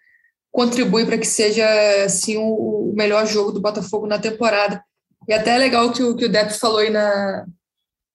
contribui 0.50 1.04
para 1.04 1.18
que 1.18 1.26
seja 1.26 1.66
assim 2.04 2.36
o, 2.38 2.92
melhor 2.96 3.26
jogo 3.26 3.52
do 3.52 3.60
Botafogo 3.60 4.06
na 4.06 4.18
temporada. 4.18 4.82
E 5.28 5.32
até 5.34 5.54
é 5.54 5.58
legal 5.58 5.92
que 5.92 6.02
o 6.02 6.16
que 6.16 6.24
o 6.24 6.28
Depp 6.32 6.54
falou 6.54 6.78
aí 6.78 6.90
na, 6.90 7.46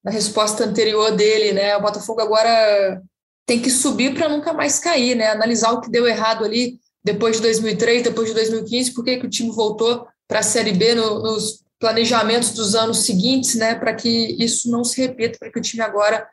na 0.04 0.12
resposta 0.12 0.66
anterior 0.66 1.12
dele, 1.12 1.54
né? 1.54 1.78
O 1.78 1.82
Botafogo 1.82 2.20
agora 2.20 3.02
tem 3.46 3.62
que 3.62 3.70
subir 3.70 4.14
para 4.14 4.28
nunca 4.28 4.52
mais 4.54 4.80
cair, 4.80 5.16
né? 5.16 5.28
Analisar 5.28 5.72
o 5.72 5.82
que 5.82 5.90
deu 5.90 6.08
errado 6.08 6.44
ali 6.44 6.80
depois 7.04 7.38
de 7.38 7.44
2003, 7.44 8.04
depois 8.04 8.28
de 8.30 8.34
2015, 8.34 8.94
por 8.94 9.06
que, 9.06 9.18
que 9.18 9.28
o 9.28 9.30
time 9.30 9.52
voltou 9.52 10.06
para 10.28 10.40
a 10.40 10.44
Série 10.44 10.74
B 10.74 10.96
no, 10.96 11.22
nos 11.22 11.65
planejamentos 11.80 12.52
dos 12.52 12.76
anos 12.76 13.06
seguintes, 13.06 13.56
né? 13.56 13.76
Para 13.76 13.94
que 13.94 14.36
isso 14.40 14.70
não 14.70 14.84
se 14.84 15.02
repita, 15.02 15.38
para 15.40 15.52
que 15.52 15.60
o 15.60 15.62
time 15.62 15.84
agora 15.84 16.26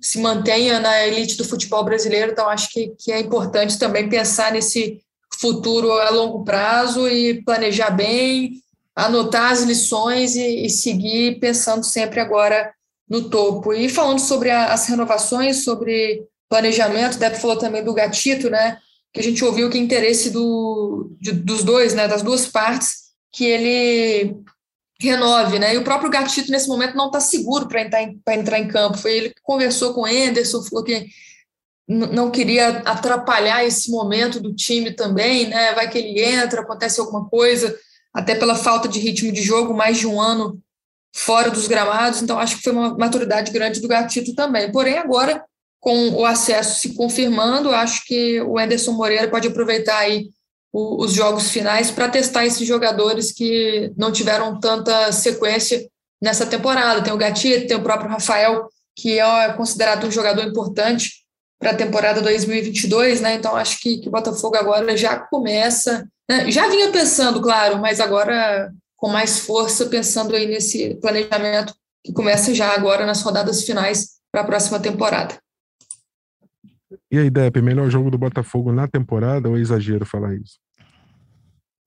se 0.00 0.18
mantenha 0.18 0.78
na 0.78 1.06
elite 1.06 1.36
do 1.36 1.44
futebol 1.44 1.84
brasileiro. 1.84 2.32
Então, 2.32 2.48
acho 2.48 2.70
que, 2.70 2.94
que 2.98 3.10
é 3.10 3.20
importante 3.20 3.78
também 3.78 4.08
pensar 4.08 4.52
nesse 4.52 5.00
futuro 5.40 5.92
a 5.92 6.10
longo 6.10 6.44
prazo 6.44 7.08
e 7.08 7.42
planejar 7.42 7.90
bem, 7.90 8.62
anotar 8.94 9.52
as 9.52 9.62
lições 9.62 10.36
e, 10.36 10.66
e 10.66 10.70
seguir 10.70 11.38
pensando 11.40 11.84
sempre 11.84 12.20
agora 12.20 12.72
no 13.08 13.28
topo. 13.28 13.72
E 13.72 13.88
falando 13.88 14.18
sobre 14.18 14.50
a, 14.50 14.72
as 14.72 14.86
renovações, 14.86 15.64
sobre 15.64 16.24
planejamento, 16.48 17.18
Deb 17.18 17.34
falou 17.36 17.58
também 17.58 17.84
do 17.84 17.94
gatito, 17.94 18.48
né? 18.48 18.78
Que 19.12 19.20
a 19.20 19.22
gente 19.22 19.44
ouviu 19.44 19.70
que 19.70 19.78
interesse 19.78 20.30
do, 20.30 21.16
de, 21.20 21.32
dos 21.32 21.62
dois, 21.62 21.94
né? 21.94 22.08
Das 22.08 22.22
duas 22.22 22.46
partes, 22.46 23.06
que 23.32 23.44
ele 23.44 24.36
renove, 25.00 25.58
né? 25.58 25.74
E 25.74 25.78
o 25.78 25.84
próprio 25.84 26.10
Gatito 26.10 26.50
nesse 26.50 26.68
momento 26.68 26.96
não 26.96 27.06
está 27.06 27.20
seguro 27.20 27.68
para 27.68 27.82
entrar, 27.82 28.02
em, 28.02 28.20
entrar 28.30 28.58
em 28.58 28.68
campo. 28.68 28.98
Foi 28.98 29.12
ele 29.12 29.30
que 29.30 29.42
conversou 29.42 29.92
com 29.92 30.02
o 30.02 30.06
Anderson, 30.06 30.62
falou 30.62 30.84
que 30.84 31.06
não 31.88 32.30
queria 32.30 32.78
atrapalhar 32.78 33.64
esse 33.64 33.90
momento 33.90 34.40
do 34.40 34.54
time 34.54 34.90
também, 34.90 35.48
né? 35.48 35.72
Vai 35.72 35.88
que 35.88 35.98
ele 35.98 36.20
entra, 36.20 36.62
acontece 36.62 36.98
alguma 36.98 37.28
coisa, 37.28 37.78
até 38.12 38.34
pela 38.34 38.56
falta 38.56 38.88
de 38.88 38.98
ritmo 38.98 39.30
de 39.30 39.42
jogo, 39.42 39.74
mais 39.74 39.98
de 39.98 40.06
um 40.06 40.20
ano 40.20 40.60
fora 41.14 41.50
dos 41.50 41.66
gramados, 41.66 42.20
então 42.20 42.38
acho 42.38 42.56
que 42.56 42.62
foi 42.62 42.72
uma 42.72 42.96
maturidade 42.96 43.50
grande 43.50 43.80
do 43.80 43.88
Gatito 43.88 44.34
também. 44.34 44.70
Porém, 44.70 44.98
agora, 44.98 45.42
com 45.80 46.10
o 46.10 46.26
acesso 46.26 46.80
se 46.80 46.94
confirmando, 46.94 47.70
acho 47.70 48.04
que 48.04 48.40
o 48.42 48.58
Anderson 48.58 48.92
Moreira 48.92 49.28
pode 49.28 49.48
aproveitar 49.48 49.96
aí 49.96 50.28
os 50.78 51.14
jogos 51.14 51.50
finais 51.50 51.90
para 51.90 52.08
testar 52.08 52.44
esses 52.44 52.68
jogadores 52.68 53.32
que 53.32 53.90
não 53.96 54.12
tiveram 54.12 54.60
tanta 54.60 55.10
sequência 55.10 55.88
nessa 56.22 56.44
temporada. 56.44 57.02
Tem 57.02 57.14
o 57.14 57.16
Gatito, 57.16 57.66
tem 57.66 57.76
o 57.78 57.82
próprio 57.82 58.10
Rafael, 58.10 58.68
que 58.94 59.18
é 59.18 59.52
considerado 59.54 60.06
um 60.06 60.10
jogador 60.10 60.44
importante 60.44 61.24
para 61.58 61.70
a 61.70 61.76
temporada 61.76 62.20
2022, 62.20 63.22
né? 63.22 63.36
Então 63.36 63.56
acho 63.56 63.80
que, 63.80 63.98
que 63.98 64.08
o 64.08 64.12
Botafogo 64.12 64.54
agora 64.56 64.94
já 64.94 65.18
começa, 65.18 66.06
né? 66.28 66.50
já 66.50 66.68
vinha 66.68 66.92
pensando, 66.92 67.40
claro, 67.40 67.78
mas 67.78 67.98
agora 67.98 68.70
com 68.96 69.08
mais 69.08 69.38
força, 69.40 69.86
pensando 69.86 70.36
aí 70.36 70.46
nesse 70.46 70.94
planejamento 70.96 71.74
que 72.04 72.12
começa 72.12 72.54
já 72.54 72.74
agora 72.74 73.06
nas 73.06 73.22
rodadas 73.22 73.64
finais 73.64 74.16
para 74.30 74.42
a 74.42 74.46
próxima 74.46 74.78
temporada. 74.78 75.38
E 77.10 77.18
aí, 77.18 77.30
Depp, 77.30 77.62
melhor 77.62 77.88
jogo 77.88 78.10
do 78.10 78.18
Botafogo 78.18 78.72
na 78.72 78.86
temporada 78.86 79.48
ou 79.48 79.56
é 79.56 79.60
exagero 79.60 80.04
falar 80.04 80.34
isso? 80.34 80.58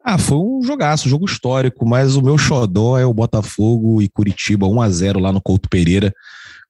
Ah, 0.03 0.17
foi 0.17 0.37
um 0.37 0.61
jogaço, 0.63 1.09
jogo 1.09 1.25
histórico, 1.25 1.85
mas 1.85 2.15
o 2.15 2.21
meu 2.21 2.37
xodó 2.37 2.97
é 2.97 3.05
o 3.05 3.13
Botafogo 3.13 4.01
e 4.01 4.07
Curitiba 4.09 4.65
1 4.65 4.81
a 4.81 4.89
0 4.89 5.19
lá 5.19 5.31
no 5.31 5.41
Couto 5.41 5.69
Pereira. 5.69 6.13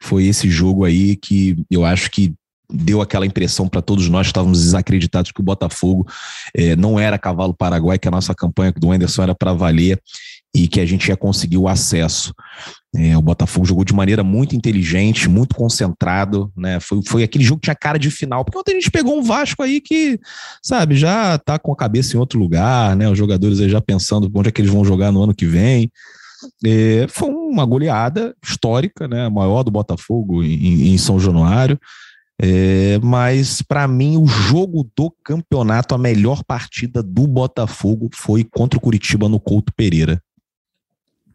Foi 0.01 0.25
esse 0.25 0.49
jogo 0.49 0.83
aí 0.83 1.15
que 1.15 1.63
eu 1.69 1.85
acho 1.85 2.09
que 2.09 2.33
deu 2.71 3.01
aquela 3.01 3.25
impressão 3.25 3.67
para 3.67 3.81
todos 3.81 4.07
nós 4.09 4.27
que 4.27 4.31
estávamos 4.31 4.61
desacreditados 4.61 5.31
que 5.31 5.41
o 5.41 5.43
Botafogo 5.43 6.07
é, 6.55 6.75
não 6.75 6.99
era 6.99 7.17
cavalo 7.17 7.53
paraguai, 7.53 7.97
que 7.97 8.07
a 8.07 8.11
nossa 8.11 8.33
campanha 8.35 8.71
do 8.71 8.91
Anderson 8.91 9.23
era 9.23 9.35
para 9.35 9.53
valer 9.53 9.99
e 10.53 10.67
que 10.67 10.79
a 10.79 10.85
gente 10.85 11.07
ia 11.07 11.17
conseguir 11.17 11.57
o 11.57 11.67
acesso. 11.67 12.33
É, 12.95 13.15
o 13.15 13.21
Botafogo 13.21 13.67
jogou 13.67 13.85
de 13.85 13.93
maneira 13.93 14.23
muito 14.23 14.55
inteligente, 14.55 15.29
muito 15.29 15.55
concentrado, 15.55 16.51
né? 16.57 16.79
Foi, 16.79 17.01
foi 17.05 17.23
aquele 17.23 17.43
jogo 17.43 17.61
que 17.61 17.65
tinha 17.65 17.75
cara 17.75 17.99
de 17.99 18.09
final, 18.09 18.43
porque 18.43 18.57
ontem 18.57 18.71
a 18.71 18.75
gente 18.75 18.89
pegou 18.89 19.17
um 19.17 19.21
Vasco 19.21 19.61
aí 19.61 19.79
que, 19.79 20.19
sabe, 20.63 20.95
já 20.95 21.37
tá 21.37 21.59
com 21.59 21.71
a 21.71 21.77
cabeça 21.77 22.15
em 22.15 22.19
outro 22.19 22.39
lugar, 22.39 22.95
né? 22.95 23.07
Os 23.07 23.17
jogadores 23.17 23.59
aí 23.59 23.69
já 23.69 23.79
pensando 23.79 24.29
onde 24.33 24.49
é 24.49 24.51
que 24.51 24.59
eles 24.59 24.71
vão 24.71 24.83
jogar 24.83 25.11
no 25.11 25.21
ano 25.21 25.35
que 25.35 25.45
vem. 25.45 25.91
É, 26.65 27.05
foi 27.09 27.29
uma 27.29 27.65
goleada 27.65 28.35
histórica, 28.43 29.07
né? 29.07 29.29
Maior 29.29 29.61
do 29.63 29.69
Botafogo 29.69 30.43
em, 30.43 30.93
em 30.93 30.97
São 30.97 31.19
Januário. 31.19 31.79
É, 32.41 32.97
mas 33.03 33.61
para 33.61 33.85
mim 33.85 34.15
o 34.17 34.25
jogo 34.25 34.89
do 34.95 35.13
campeonato, 35.23 35.93
a 35.93 35.97
melhor 35.97 36.41
partida 36.43 37.03
do 37.03 37.27
Botafogo 37.27 38.09
foi 38.13 38.45
contra 38.45 38.79
o 38.79 38.81
Curitiba 38.81 39.27
no 39.27 39.39
Couto 39.39 39.73
Pereira. 39.75 40.21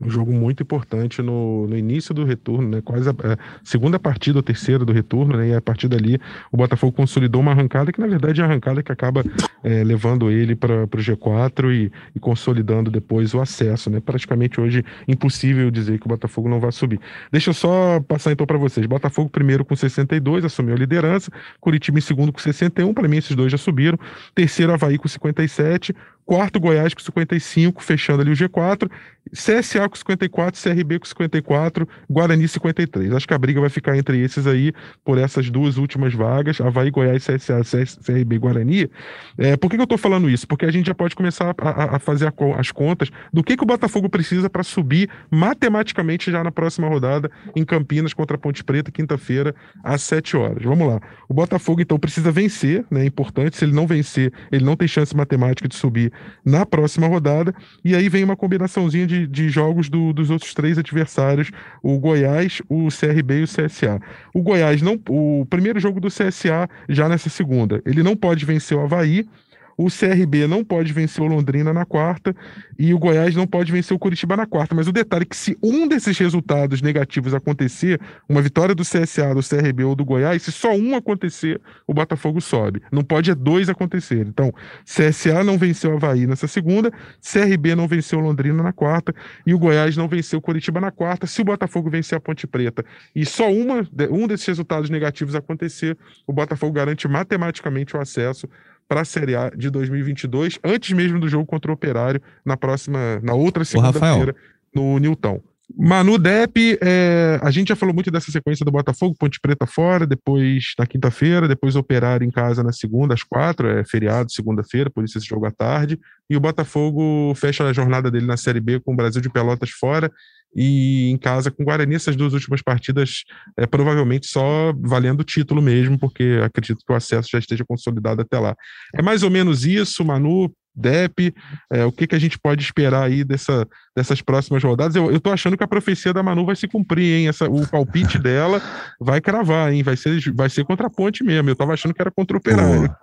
Um 0.01 0.11
jogo 0.11 0.33
muito 0.33 0.63
importante 0.63 1.23
no, 1.23 1.67
no 1.67 1.77
início 1.77 2.13
do 2.13 2.25
retorno, 2.25 2.69
né? 2.69 2.83
Quase 2.85 3.09
a, 3.09 3.13
a 3.13 3.39
segunda 3.63 3.99
partida 3.99 4.39
ou 4.39 4.43
terceira 4.43 4.85
do 4.85 4.93
retorno, 4.93 5.37
né? 5.37 5.49
E 5.49 5.55
a 5.55 5.61
partir 5.61 5.89
dali 5.89 6.19
o 6.51 6.57
Botafogo 6.57 6.93
consolidou 6.93 7.41
uma 7.41 7.53
arrancada 7.53 7.93
que, 7.93 8.01
na 8.01 8.07
verdade, 8.07 8.41
é 8.41 8.45
a 8.45 8.47
arrancada 8.47 8.83
que 8.83 8.91
acaba 8.91 9.25
é, 9.63 9.85
levando 9.85 10.31
ele 10.31 10.55
para 10.57 10.85
o 10.85 10.89
G4 10.89 11.73
e, 11.73 11.93
e, 12.15 12.21
consolidando 12.21 12.91
depois 12.91 13.35
o 13.35 13.41
acesso, 13.41 13.89
né? 13.89 14.01
Praticamente 14.01 14.61
hoje 14.61 14.85
impossível 15.07 15.71
dizer 15.71 15.99
que 15.99 16.07
o 16.07 16.09
Botafogo 16.09 16.49
não 16.49 16.61
vai 16.61 16.73
subir. 16.73 17.01
Deixa 17.31 17.51
eu 17.51 17.55
só 17.55 18.01
passar 18.01 18.33
então 18.33 18.47
para 18.47 18.59
vocês. 18.59 18.87
Botafogo 18.87 19.31
primeiro 19.31 19.65
com 19.65 19.77
62, 19.77 20.45
assumiu 20.45 20.75
a 20.75 20.79
liderança. 20.79 21.31
Curitiba 21.61 21.99
em 21.99 22.03
segundo 22.03 22.33
com 22.33 22.39
61. 22.39 22.93
Para 22.93 23.09
mim, 23.09 23.19
esses 23.19 23.35
dois 23.35 23.51
já 23.51 23.59
subiram. 23.59 23.99
Terceiro, 24.35 24.73
Havaí 24.73 24.99
com 24.99 25.09
57. 25.09 25.95
Quarto, 26.27 26.59
Goiás 26.59 26.95
com 26.95 27.01
55, 27.01 27.83
fechando 27.83 28.23
ali 28.23 28.31
o 28.31 28.35
G4. 28.35 28.91
CSA 29.33 29.89
com 29.89 29.97
54, 29.97 30.63
CRB 30.63 30.99
com 30.99 31.07
54, 31.07 31.89
Guarani 32.09 32.47
53. 32.47 33.13
Acho 33.13 33.27
que 33.27 33.35
a 33.35 33.39
briga 33.39 33.61
vai 33.61 33.71
ficar 33.71 33.97
entre 33.97 34.21
esses 34.21 34.47
aí 34.47 34.73
por 35.05 35.19
essas 35.19 35.51
duas 35.51 35.77
últimas 35.77 36.13
vagas, 36.15 36.61
Havaí, 36.61 36.91
Goiás, 36.91 37.27
CSA, 37.27 37.85
CRB 38.05 38.39
Guarani. 38.39 38.91
É, 39.39 39.57
por 39.57 39.71
que, 39.71 39.77
que 39.77 39.81
eu 39.81 39.85
estou 39.85 39.99
falando 39.99 40.29
isso? 40.29 40.47
Porque 40.47 40.67
a 40.67 40.71
gente 40.71 40.87
já 40.87 40.95
pode 40.95 41.17
começar 41.17 41.55
a, 41.59 41.97
a 41.97 41.99
fazer 41.99 42.27
a, 42.27 42.33
as 42.59 42.71
contas 42.71 43.11
do 43.33 43.43
que, 43.43 43.57
que 43.57 43.63
o 43.63 43.67
Botafogo 43.67 44.09
precisa 44.09 44.49
para 44.49 44.63
subir 44.63 45.09
matematicamente 45.31 46.31
já 46.31 46.45
na 46.45 46.53
próxima 46.53 46.87
rodada 46.87 47.31
em 47.57 47.65
Campinas 47.65 48.13
contra 48.13 48.37
a 48.37 48.39
Ponte 48.39 48.63
Preta, 48.63 48.91
quinta-feira, 48.91 49.55
às 49.83 50.03
7 50.03 50.37
horas. 50.37 50.63
Vamos 50.63 50.87
lá. 50.87 51.01
O 51.29 51.35
Botafogo, 51.35 51.81
então, 51.81 51.99
precisa 51.99 52.31
vencer, 52.31 52.85
né? 52.91 53.03
É 53.03 53.07
importante. 53.07 53.57
Se 53.57 53.65
ele 53.65 53.73
não 53.73 53.87
vencer, 53.87 54.33
ele 54.53 54.65
não 54.65 54.77
tem 54.77 54.87
chance 54.87 55.17
matemática 55.17 55.67
de 55.67 55.75
subir 55.75 56.13
na 56.45 56.65
próxima 56.67 57.07
rodada. 57.07 57.55
E 57.85 57.95
aí 57.95 58.09
vem 58.09 58.25
uma 58.25 58.37
combinaçãozinha 58.37 59.07
de, 59.07 59.27
de 59.27 59.49
jogos 59.49 59.89
do, 59.89 60.13
dos 60.13 60.31
outros 60.31 60.55
três 60.55 60.79
adversários: 60.79 61.51
o 61.83 61.99
Goiás, 61.99 62.61
o 62.69 62.89
CRB 62.89 63.41
e 63.41 63.43
o 63.45 63.47
CSA. 63.47 64.01
O 64.35 64.43
Goiás 64.43 64.83
não. 64.83 65.01
O 65.09 65.47
primeiro 65.49 65.79
jogo 65.79 66.01
do 66.01 66.09
CSA 66.09 66.69
já 66.89 67.09
nessa 67.09 67.29
segunda. 67.29 67.83
Ele 67.85 68.03
não 68.03 68.17
pode 68.17 68.45
vencer 68.45 68.77
o 68.77 68.81
Havaí 68.81 69.27
o 69.77 69.89
CRB 69.89 70.47
não 70.47 70.65
pode 70.65 70.93
vencer 70.93 71.23
o 71.23 71.27
Londrina 71.27 71.73
na 71.73 71.85
quarta 71.85 72.35
e 72.79 72.95
o 72.95 72.99
Goiás 72.99 73.35
não 73.35 73.47
pode 73.47 73.71
vencer 73.71 73.95
o 73.95 73.99
Curitiba 73.99 74.37
na 74.37 74.47
quarta. 74.47 74.75
Mas 74.75 74.89
o 74.89 74.93
detalhe 74.93 75.23
é 75.23 75.27
que 75.27 75.37
se 75.37 75.57
um 75.63 75.87
desses 75.87 76.17
resultados 76.19 76.83
negativos 76.83 77.35
acontecer, 77.35 78.01
uma 78.29 78.43
vitória 78.43 78.75
do 78.75 78.83
CSA, 78.83 79.35
do 79.35 79.41
CRB 79.43 79.85
ou 79.85 79.95
do 79.95 80.05
Goiás, 80.05 80.43
se 80.43 80.53
só 80.53 80.75
um 80.75 80.95
acontecer, 80.95 81.61
o 81.87 81.95
Botafogo 81.95 82.41
sobe. 82.41 82.83
Não 82.91 83.03
pode 83.03 83.31
é 83.31 83.35
dois 83.35 83.69
acontecer. 83.69 84.27
Então, 84.27 84.53
CSA 84.85 85.43
não 85.45 85.59
venceu 85.59 85.93
o 85.93 85.97
Havaí 85.97 86.27
nessa 86.27 86.47
segunda, 86.47 86.91
CRB 87.21 87.75
não 87.75 87.89
venceu 87.89 88.19
o 88.19 88.23
Londrina 88.23 88.63
na 88.63 88.73
quarta 88.73 89.15
e 89.47 89.55
o 89.55 89.59
Goiás 89.59 89.97
não 89.97 90.09
venceu 90.09 90.39
o 90.39 90.43
Curitiba 90.43 90.81
na 90.81 90.91
quarta. 90.91 91.27
Se 91.27 91.41
o 91.41 91.45
Botafogo 91.45 91.91
vencer 91.91 92.17
a 92.17 92.21
Ponte 92.21 92.47
Preta 92.47 92.85
e 93.15 93.25
só 93.25 93.51
uma, 93.51 93.87
um 94.11 94.27
desses 94.27 94.47
resultados 94.47 94.91
negativos 94.91 95.35
acontecer, 95.35 95.97
o 96.27 96.33
Botafogo 96.33 96.73
garante 96.73 97.09
matematicamente 97.09 97.97
o 97.97 98.01
acesso 98.01 98.49
para 98.89 99.01
a 99.01 99.05
Série 99.05 99.35
A 99.35 99.51
de 99.51 99.71
2022, 99.71 100.59
antes 100.63 100.95
mesmo 100.95 101.19
do 101.19 101.29
jogo 101.29 101.47
contra 101.47 101.71
o 101.71 101.75
Operário, 101.75 102.21
na 102.45 102.57
próxima, 102.57 103.21
na 103.23 103.35
outra 103.35 103.65
segunda-feira, 103.65 104.35
no 104.75 104.99
Newton. 104.99 105.41
Manu 105.77 106.19
Depp, 106.19 106.79
é, 106.83 107.41
a 107.43 107.51
gente 107.51 107.69
já 107.69 107.77
falou 107.77 107.95
muito 107.95 108.11
dessa 108.11 108.31
sequência 108.31 108.65
do 108.65 108.71
Botafogo, 108.71 109.17
Ponte 109.19 109.41
Preta 109.41 109.67
fora, 109.67 110.07
depois 110.07 110.75
na 110.79 110.87
quinta-feira, 110.87 111.49
depois 111.49 111.75
Operário 111.75 112.27
em 112.27 112.31
casa 112.31 112.63
na 112.63 112.73
segunda, 112.73 113.15
às 113.15 113.23
quatro, 113.23 113.69
é 113.69 113.85
feriado, 113.85 114.31
segunda-feira, 114.31 114.91
por 114.91 115.05
isso 115.05 115.17
esse 115.17 115.27
jogo 115.27 115.47
à 115.47 115.51
tarde. 115.51 115.99
E 116.29 116.37
o 116.37 116.41
Botafogo 116.41 117.35
fecha 117.35 117.65
a 117.65 117.73
jornada 117.73 118.11
dele 118.11 118.27
na 118.27 118.37
Série 118.37 118.61
B 118.61 118.79
com 118.81 118.93
o 118.93 118.97
Brasil 118.97 119.21
de 119.21 119.31
Pelotas 119.31 119.71
fora 119.71 120.11
e 120.55 121.11
em 121.11 121.17
casa 121.17 121.51
com 121.51 121.63
o 121.63 121.67
Guarani. 121.67 121.95
Essas 121.95 122.15
duas 122.15 122.33
últimas 122.33 122.63
partidas 122.63 123.25
é 123.57 123.67
provavelmente 123.67 124.27
só 124.27 124.73
valendo 124.79 125.21
o 125.21 125.25
título 125.25 125.61
mesmo, 125.61 125.99
porque 125.99 126.41
acredito 126.45 126.85
que 126.87 126.93
o 126.93 126.97
acesso 126.97 127.31
já 127.33 127.39
esteja 127.39 127.65
consolidado 127.67 128.23
até 128.23 128.39
lá. 128.39 128.55
É 128.95 129.03
mais 129.03 129.23
ou 129.23 129.31
menos 129.31 129.65
isso, 129.65 130.05
Manu. 130.05 130.53
Dep, 130.75 131.35
é, 131.73 131.85
o 131.85 131.93
que, 131.93 132.07
que 132.07 132.15
a 132.15 132.19
gente 132.19 132.39
pode 132.39 132.63
esperar 132.63 133.05
aí 133.05 133.23
dessa, 133.23 133.67
dessas 133.97 134.21
próximas 134.21 134.63
rodadas? 134.63 134.97
Eu, 134.97 135.11
eu 135.11 135.21
tô 135.21 135.31
achando 135.31 135.57
que 135.57 135.65
a 135.65 135.69
profecia 135.69 136.13
da 136.13 136.23
Manu 136.23 136.45
vai 136.45 136.57
se 136.57 136.67
cumprir, 136.67 137.15
hein? 137.15 137.29
Essa, 137.29 137.49
o 137.49 137.67
palpite 137.67 138.19
dela 138.21 138.61
vai 139.01 139.21
cravar, 139.21 139.73
hein? 139.73 139.83
Vai 139.83 139.97
ser, 139.97 140.21
vai 140.35 140.51
ser 140.51 140.65
contra 140.65 140.87
a 140.89 140.91
ponte 140.91 141.23
mesmo. 141.23 141.49
Eu 141.49 141.57
tava 141.57 141.75
achando 141.75 141.95
que 141.95 142.01
era 142.01 142.11
contra 142.11 142.37
o 142.37 142.41
Operário. 142.41 142.95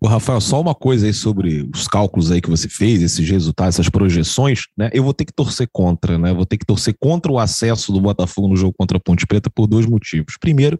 O 0.00 0.06
Rafael, 0.06 0.40
só 0.40 0.60
uma 0.60 0.74
coisa 0.74 1.06
aí 1.06 1.14
sobre 1.14 1.66
os 1.74 1.88
cálculos 1.88 2.30
aí 2.30 2.40
que 2.40 2.50
você 2.50 2.68
fez, 2.68 3.00
esses 3.00 3.26
resultados, 3.26 3.76
essas 3.76 3.88
projeções, 3.88 4.66
né? 4.76 4.90
Eu 4.92 5.02
vou 5.02 5.14
ter 5.14 5.24
que 5.24 5.32
torcer 5.32 5.66
contra, 5.72 6.18
né? 6.18 6.32
Vou 6.34 6.44
ter 6.44 6.58
que 6.58 6.66
torcer 6.66 6.94
contra 7.00 7.32
o 7.32 7.38
acesso 7.38 7.90
do 7.90 8.00
Botafogo 8.00 8.48
no 8.48 8.56
jogo 8.56 8.74
contra 8.76 8.98
a 8.98 9.00
Ponte 9.00 9.26
Preta 9.26 9.48
por 9.48 9.66
dois 9.66 9.86
motivos. 9.86 10.36
Primeiro, 10.38 10.78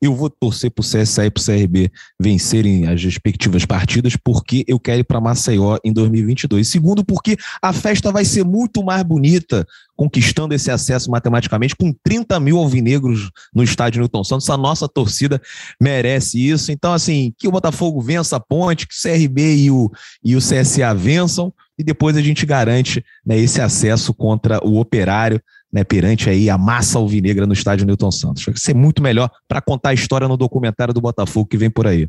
eu 0.00 0.14
vou 0.14 0.30
torcer 0.30 0.70
para 0.70 0.82
o 0.82 0.84
CSA 0.84 1.26
e 1.26 1.30
para 1.30 1.40
o 1.40 1.44
CRB 1.44 1.90
vencerem 2.18 2.86
as 2.86 3.02
respectivas 3.02 3.64
partidas, 3.64 4.16
porque 4.16 4.64
eu 4.66 4.78
quero 4.78 5.00
ir 5.00 5.04
para 5.04 5.20
Maceió 5.20 5.78
em 5.84 5.92
2022. 5.92 6.66
Segundo, 6.68 7.04
porque 7.04 7.36
a 7.60 7.72
festa 7.72 8.12
vai 8.12 8.24
ser 8.24 8.44
muito 8.44 8.84
mais 8.84 9.02
bonita 9.02 9.66
conquistando 9.96 10.54
esse 10.54 10.70
acesso 10.70 11.10
matematicamente, 11.10 11.74
com 11.74 11.92
30 11.92 12.38
mil 12.38 12.56
alvinegros 12.58 13.30
no 13.52 13.64
estádio 13.64 14.00
Newton 14.00 14.22
Santos. 14.22 14.48
A 14.48 14.56
nossa 14.56 14.88
torcida 14.88 15.42
merece 15.80 16.38
isso. 16.48 16.70
Então, 16.70 16.92
assim, 16.92 17.34
que 17.36 17.48
o 17.48 17.50
Botafogo 17.50 18.00
vença 18.00 18.36
a 18.36 18.40
ponte, 18.40 18.86
que 18.86 18.94
o 18.94 19.02
CRB 19.02 19.56
e 19.56 19.70
o, 19.72 19.90
e 20.24 20.36
o 20.36 20.38
CSA 20.38 20.94
vençam, 20.94 21.52
e 21.76 21.82
depois 21.82 22.16
a 22.16 22.22
gente 22.22 22.46
garante 22.46 23.04
né, 23.26 23.36
esse 23.38 23.60
acesso 23.60 24.14
contra 24.14 24.64
o 24.64 24.78
Operário 24.78 25.42
né, 25.72 25.84
perante 25.84 26.30
aí 26.30 26.48
a 26.48 26.56
massa 26.56 26.98
alvinegra 26.98 27.46
no 27.46 27.52
estádio 27.52 27.86
Newton 27.86 28.10
Santos. 28.10 28.44
Vai 28.44 28.54
ser 28.56 28.74
muito 28.74 29.02
melhor 29.02 29.30
para 29.46 29.60
contar 29.60 29.90
a 29.90 29.94
história 29.94 30.26
no 30.26 30.36
documentário 30.36 30.94
do 30.94 31.00
Botafogo 31.00 31.48
que 31.48 31.56
vem 31.56 31.70
por 31.70 31.86
aí. 31.86 32.08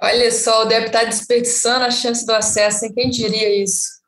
Olha 0.00 0.30
só, 0.32 0.64
deve 0.64 0.86
estar 0.86 1.04
desperdiçando 1.04 1.84
a 1.84 1.90
chance 1.90 2.24
do 2.24 2.32
acesso, 2.32 2.86
hein? 2.86 2.92
quem 2.94 3.10
diria 3.10 3.62
isso? 3.62 4.00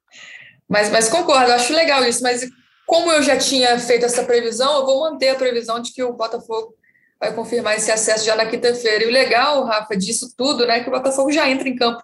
Mas, 0.68 0.90
mas 0.90 1.08
concordo, 1.08 1.52
acho 1.52 1.72
legal 1.72 2.02
isso, 2.04 2.22
mas 2.22 2.48
como 2.86 3.12
eu 3.12 3.22
já 3.22 3.36
tinha 3.36 3.78
feito 3.78 4.06
essa 4.06 4.24
previsão, 4.24 4.80
eu 4.80 4.86
vou 4.86 5.00
manter 5.00 5.30
a 5.30 5.34
previsão 5.34 5.80
de 5.80 5.92
que 5.92 6.02
o 6.02 6.14
Botafogo 6.14 6.74
vai 7.20 7.34
confirmar 7.34 7.76
esse 7.76 7.90
acesso 7.90 8.24
já 8.24 8.34
na 8.34 8.46
quinta-feira. 8.46 9.04
E 9.04 9.06
o 9.06 9.10
legal, 9.10 9.64
Rafa, 9.64 9.96
disso 9.96 10.32
tudo, 10.36 10.66
né, 10.66 10.80
que 10.80 10.88
o 10.88 10.92
Botafogo 10.92 11.30
já 11.30 11.48
entra 11.48 11.68
em 11.68 11.76
campo 11.76 12.02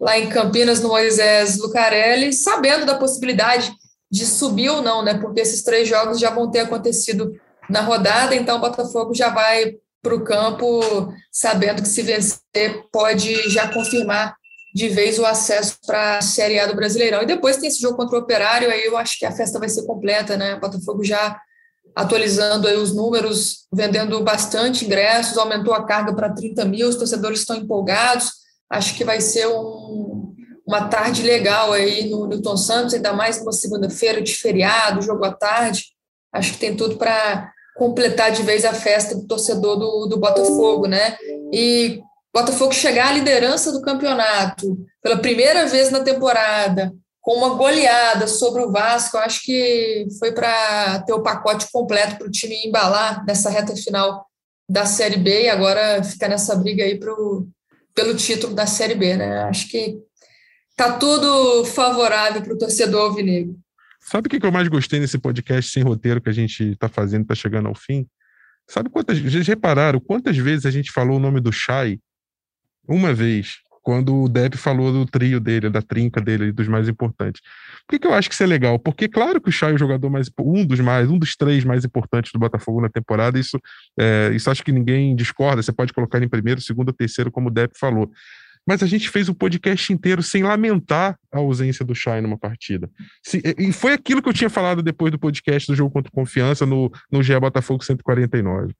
lá 0.00 0.18
em 0.18 0.28
Campinas, 0.28 0.80
no 0.80 0.88
Moisés 0.88 1.58
Lucarelli, 1.58 2.32
sabendo 2.32 2.84
da 2.84 2.96
possibilidade 2.96 3.72
de 4.14 4.24
subir 4.24 4.70
ou 4.70 4.80
não, 4.80 5.02
né? 5.02 5.14
Porque 5.14 5.40
esses 5.40 5.64
três 5.64 5.88
jogos 5.88 6.20
já 6.20 6.30
vão 6.30 6.48
ter 6.48 6.60
acontecido 6.60 7.34
na 7.68 7.80
rodada, 7.80 8.36
então 8.36 8.58
o 8.58 8.60
Botafogo 8.60 9.12
já 9.12 9.28
vai 9.28 9.74
para 10.00 10.14
o 10.14 10.22
campo 10.22 11.12
sabendo 11.32 11.82
que 11.82 11.88
se 11.88 12.00
vencer 12.00 12.84
pode 12.92 13.50
já 13.50 13.72
confirmar 13.72 14.36
de 14.72 14.88
vez 14.88 15.18
o 15.18 15.26
acesso 15.26 15.78
para 15.84 16.18
a 16.18 16.22
Série 16.22 16.60
A 16.60 16.66
do 16.66 16.76
Brasileirão. 16.76 17.22
E 17.22 17.26
depois 17.26 17.56
tem 17.56 17.68
esse 17.68 17.80
jogo 17.80 17.96
contra 17.96 18.16
o 18.16 18.20
Operário, 18.20 18.70
aí 18.70 18.84
eu 18.84 18.96
acho 18.96 19.18
que 19.18 19.26
a 19.26 19.32
festa 19.32 19.58
vai 19.58 19.68
ser 19.68 19.84
completa, 19.84 20.36
né? 20.36 20.54
O 20.54 20.60
Botafogo 20.60 21.02
já 21.02 21.36
atualizando 21.96 22.68
aí 22.68 22.76
os 22.76 22.94
números, 22.94 23.66
vendendo 23.72 24.22
bastante 24.22 24.84
ingressos, 24.84 25.36
aumentou 25.36 25.74
a 25.74 25.84
carga 25.84 26.14
para 26.14 26.32
30 26.32 26.64
mil, 26.66 26.88
os 26.88 26.96
torcedores 26.96 27.40
estão 27.40 27.56
empolgados. 27.56 28.30
Acho 28.70 28.94
que 28.96 29.04
vai 29.04 29.20
ser 29.20 29.48
um, 29.48 30.34
uma 30.66 30.88
tarde 30.88 31.22
legal 31.22 31.72
aí 31.72 32.08
no 32.08 32.26
Newton 32.26 32.56
Santos, 32.56 32.94
ainda 32.94 33.12
mais 33.12 33.38
numa 33.38 33.52
segunda-feira 33.52 34.22
de 34.22 34.34
feriado, 34.34 35.02
jogo 35.02 35.24
à 35.24 35.32
tarde. 35.32 35.84
Acho 36.32 36.52
que 36.52 36.58
tem 36.58 36.74
tudo 36.74 36.96
para 36.96 37.52
completar 37.76 38.32
de 38.32 38.42
vez 38.42 38.64
a 38.64 38.72
festa 38.72 39.14
do 39.14 39.26
torcedor 39.26 39.76
do, 39.76 40.06
do 40.06 40.18
Botafogo, 40.18 40.86
né? 40.86 41.16
E 41.52 42.00
Botafogo 42.32 42.72
chegar 42.72 43.08
à 43.08 43.12
liderança 43.12 43.70
do 43.70 43.80
campeonato 43.80 44.76
pela 45.02 45.18
primeira 45.18 45.66
vez 45.66 45.90
na 45.90 46.00
temporada, 46.00 46.92
com 47.20 47.36
uma 47.36 47.54
goleada 47.54 48.26
sobre 48.26 48.62
o 48.62 48.72
Vasco, 48.72 49.16
acho 49.18 49.42
que 49.44 50.06
foi 50.18 50.32
para 50.32 51.00
ter 51.00 51.12
o 51.12 51.22
pacote 51.22 51.66
completo 51.72 52.16
para 52.16 52.26
o 52.26 52.30
time 52.30 52.66
embalar 52.66 53.24
nessa 53.24 53.48
reta 53.48 53.76
final 53.76 54.26
da 54.68 54.84
Série 54.84 55.16
B 55.16 55.44
e 55.44 55.48
agora 55.48 56.02
ficar 56.02 56.28
nessa 56.28 56.56
briga 56.56 56.82
aí 56.82 56.98
pro, 56.98 57.46
pelo 57.94 58.14
título 58.14 58.54
da 58.54 58.66
Série 58.66 58.94
B, 58.94 59.16
né? 59.16 59.44
Acho 59.44 59.68
que 59.68 59.96
tá 60.76 60.98
tudo 60.98 61.64
favorável 61.66 62.42
para 62.42 62.54
o 62.54 62.58
torcedor 62.58 63.02
alvinegro. 63.02 63.56
Sabe 64.00 64.26
o 64.26 64.30
que 64.30 64.44
eu 64.44 64.52
mais 64.52 64.68
gostei 64.68 65.00
nesse 65.00 65.18
podcast 65.18 65.70
sem 65.70 65.82
roteiro 65.82 66.20
que 66.20 66.28
a 66.28 66.32
gente 66.32 66.72
está 66.72 66.88
fazendo, 66.88 67.22
está 67.22 67.34
chegando 67.34 67.68
ao 67.68 67.74
fim? 67.74 68.06
Sabe 68.68 68.90
quantas 68.90 69.18
vocês 69.18 69.46
repararam 69.46 70.00
quantas 70.00 70.36
vezes 70.36 70.66
a 70.66 70.70
gente 70.70 70.90
falou 70.92 71.16
o 71.16 71.20
nome 71.20 71.40
do 71.40 71.52
Chay? 71.52 71.98
Uma 72.86 73.14
vez. 73.14 73.58
quando 73.84 74.22
o 74.22 74.28
Depp 74.30 74.56
falou 74.56 74.90
do 74.90 75.04
trio 75.04 75.38
dele, 75.38 75.68
da 75.68 75.82
trinca 75.82 76.18
dele, 76.18 76.50
dos 76.50 76.66
mais 76.66 76.88
importantes. 76.88 77.42
Por 77.86 77.92
que, 77.92 77.98
que 77.98 78.06
eu 78.06 78.14
acho 78.14 78.30
que 78.30 78.34
isso 78.34 78.42
é 78.42 78.46
legal? 78.46 78.78
Porque, 78.78 79.06
claro 79.06 79.38
que 79.38 79.50
o 79.50 79.52
Chay 79.52 79.72
é 79.72 79.74
o 79.74 79.78
jogador 79.78 80.08
mais, 80.08 80.30
um 80.40 80.64
dos 80.64 80.80
mais, 80.80 81.10
um 81.10 81.18
dos 81.18 81.36
três 81.36 81.64
mais 81.64 81.84
importantes 81.84 82.32
do 82.32 82.38
Botafogo 82.38 82.80
na 82.80 82.88
temporada, 82.88 83.38
isso, 83.38 83.60
é, 84.00 84.32
isso 84.34 84.50
acho 84.50 84.64
que 84.64 84.72
ninguém 84.72 85.14
discorda, 85.14 85.62
você 85.62 85.70
pode 85.70 85.92
colocar 85.92 86.16
ele 86.16 86.24
em 86.24 86.30
primeiro, 86.30 86.62
segundo 86.62 86.88
ou 86.88 86.94
terceiro, 86.94 87.30
como 87.30 87.48
o 87.48 87.50
Depp 87.50 87.78
falou. 87.78 88.10
Mas 88.66 88.82
a 88.82 88.86
gente 88.86 89.10
fez 89.10 89.28
o 89.28 89.34
podcast 89.34 89.92
inteiro 89.92 90.22
sem 90.22 90.42
lamentar 90.42 91.18
a 91.30 91.38
ausência 91.38 91.84
do 91.84 91.94
Chay 91.94 92.20
numa 92.20 92.38
partida. 92.38 92.88
Se, 93.22 93.42
e 93.58 93.72
foi 93.72 93.92
aquilo 93.92 94.22
que 94.22 94.28
eu 94.28 94.32
tinha 94.32 94.48
falado 94.48 94.82
depois 94.82 95.12
do 95.12 95.18
podcast 95.18 95.70
do 95.70 95.76
jogo 95.76 95.92
contra 95.92 96.10
Confiança 96.10 96.64
no, 96.64 96.90
no 97.10 97.22
GE 97.22 97.38
Botafogo 97.38 97.84
149. 97.84 98.74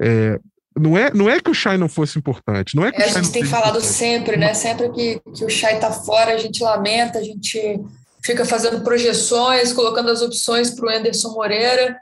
É, 0.00 0.38
não 0.76 0.96
é, 0.96 1.12
não 1.12 1.28
é 1.28 1.40
que 1.40 1.50
o 1.50 1.54
Chay 1.54 1.76
não 1.76 1.88
fosse 1.88 2.18
importante. 2.18 2.76
Não 2.76 2.84
é 2.84 2.92
que 2.92 3.00
é, 3.00 3.04
a 3.04 3.08
gente 3.08 3.30
tem 3.30 3.44
falado 3.44 3.78
importante. 3.78 3.92
sempre, 3.92 4.36
né? 4.36 4.54
Sempre 4.54 4.90
que, 4.90 5.20
que 5.34 5.44
o 5.44 5.48
Chay 5.48 5.78
tá 5.78 5.92
fora, 5.92 6.34
a 6.34 6.38
gente 6.38 6.62
lamenta, 6.62 7.18
a 7.18 7.22
gente 7.22 7.80
fica 8.24 8.44
fazendo 8.44 8.82
projeções, 8.82 9.72
colocando 9.72 10.10
as 10.10 10.22
opções 10.22 10.70
para 10.70 10.86
o 10.86 10.90
Anderson 10.90 11.32
Moreira. 11.32 11.96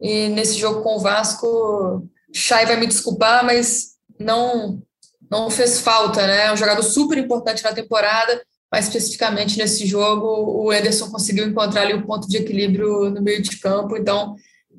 E 0.00 0.28
nesse 0.28 0.58
jogo 0.58 0.82
com 0.82 0.96
o 0.96 1.00
Vasco, 1.00 2.08
Chay 2.32 2.66
vai 2.66 2.76
me 2.76 2.86
desculpar, 2.86 3.44
mas 3.44 3.96
não 4.18 4.82
não 5.30 5.50
fez 5.50 5.80
falta, 5.80 6.26
né? 6.26 6.46
É 6.46 6.52
um 6.52 6.56
jogador 6.56 6.82
super 6.82 7.16
importante 7.16 7.62
na 7.62 7.72
temporada, 7.72 8.42
mas 8.70 8.86
especificamente 8.86 9.58
nesse 9.58 9.86
jogo 9.86 10.26
o 10.26 10.72
Ederson 10.72 11.10
conseguiu 11.10 11.46
encontrar 11.46 11.82
ali 11.82 11.94
o 11.94 12.06
ponto 12.06 12.28
de 12.28 12.36
equilíbrio 12.36 13.10
no 13.10 13.22
meio 13.22 13.40
de 13.42 13.56
campo. 13.58 13.96
Então, 13.96 14.34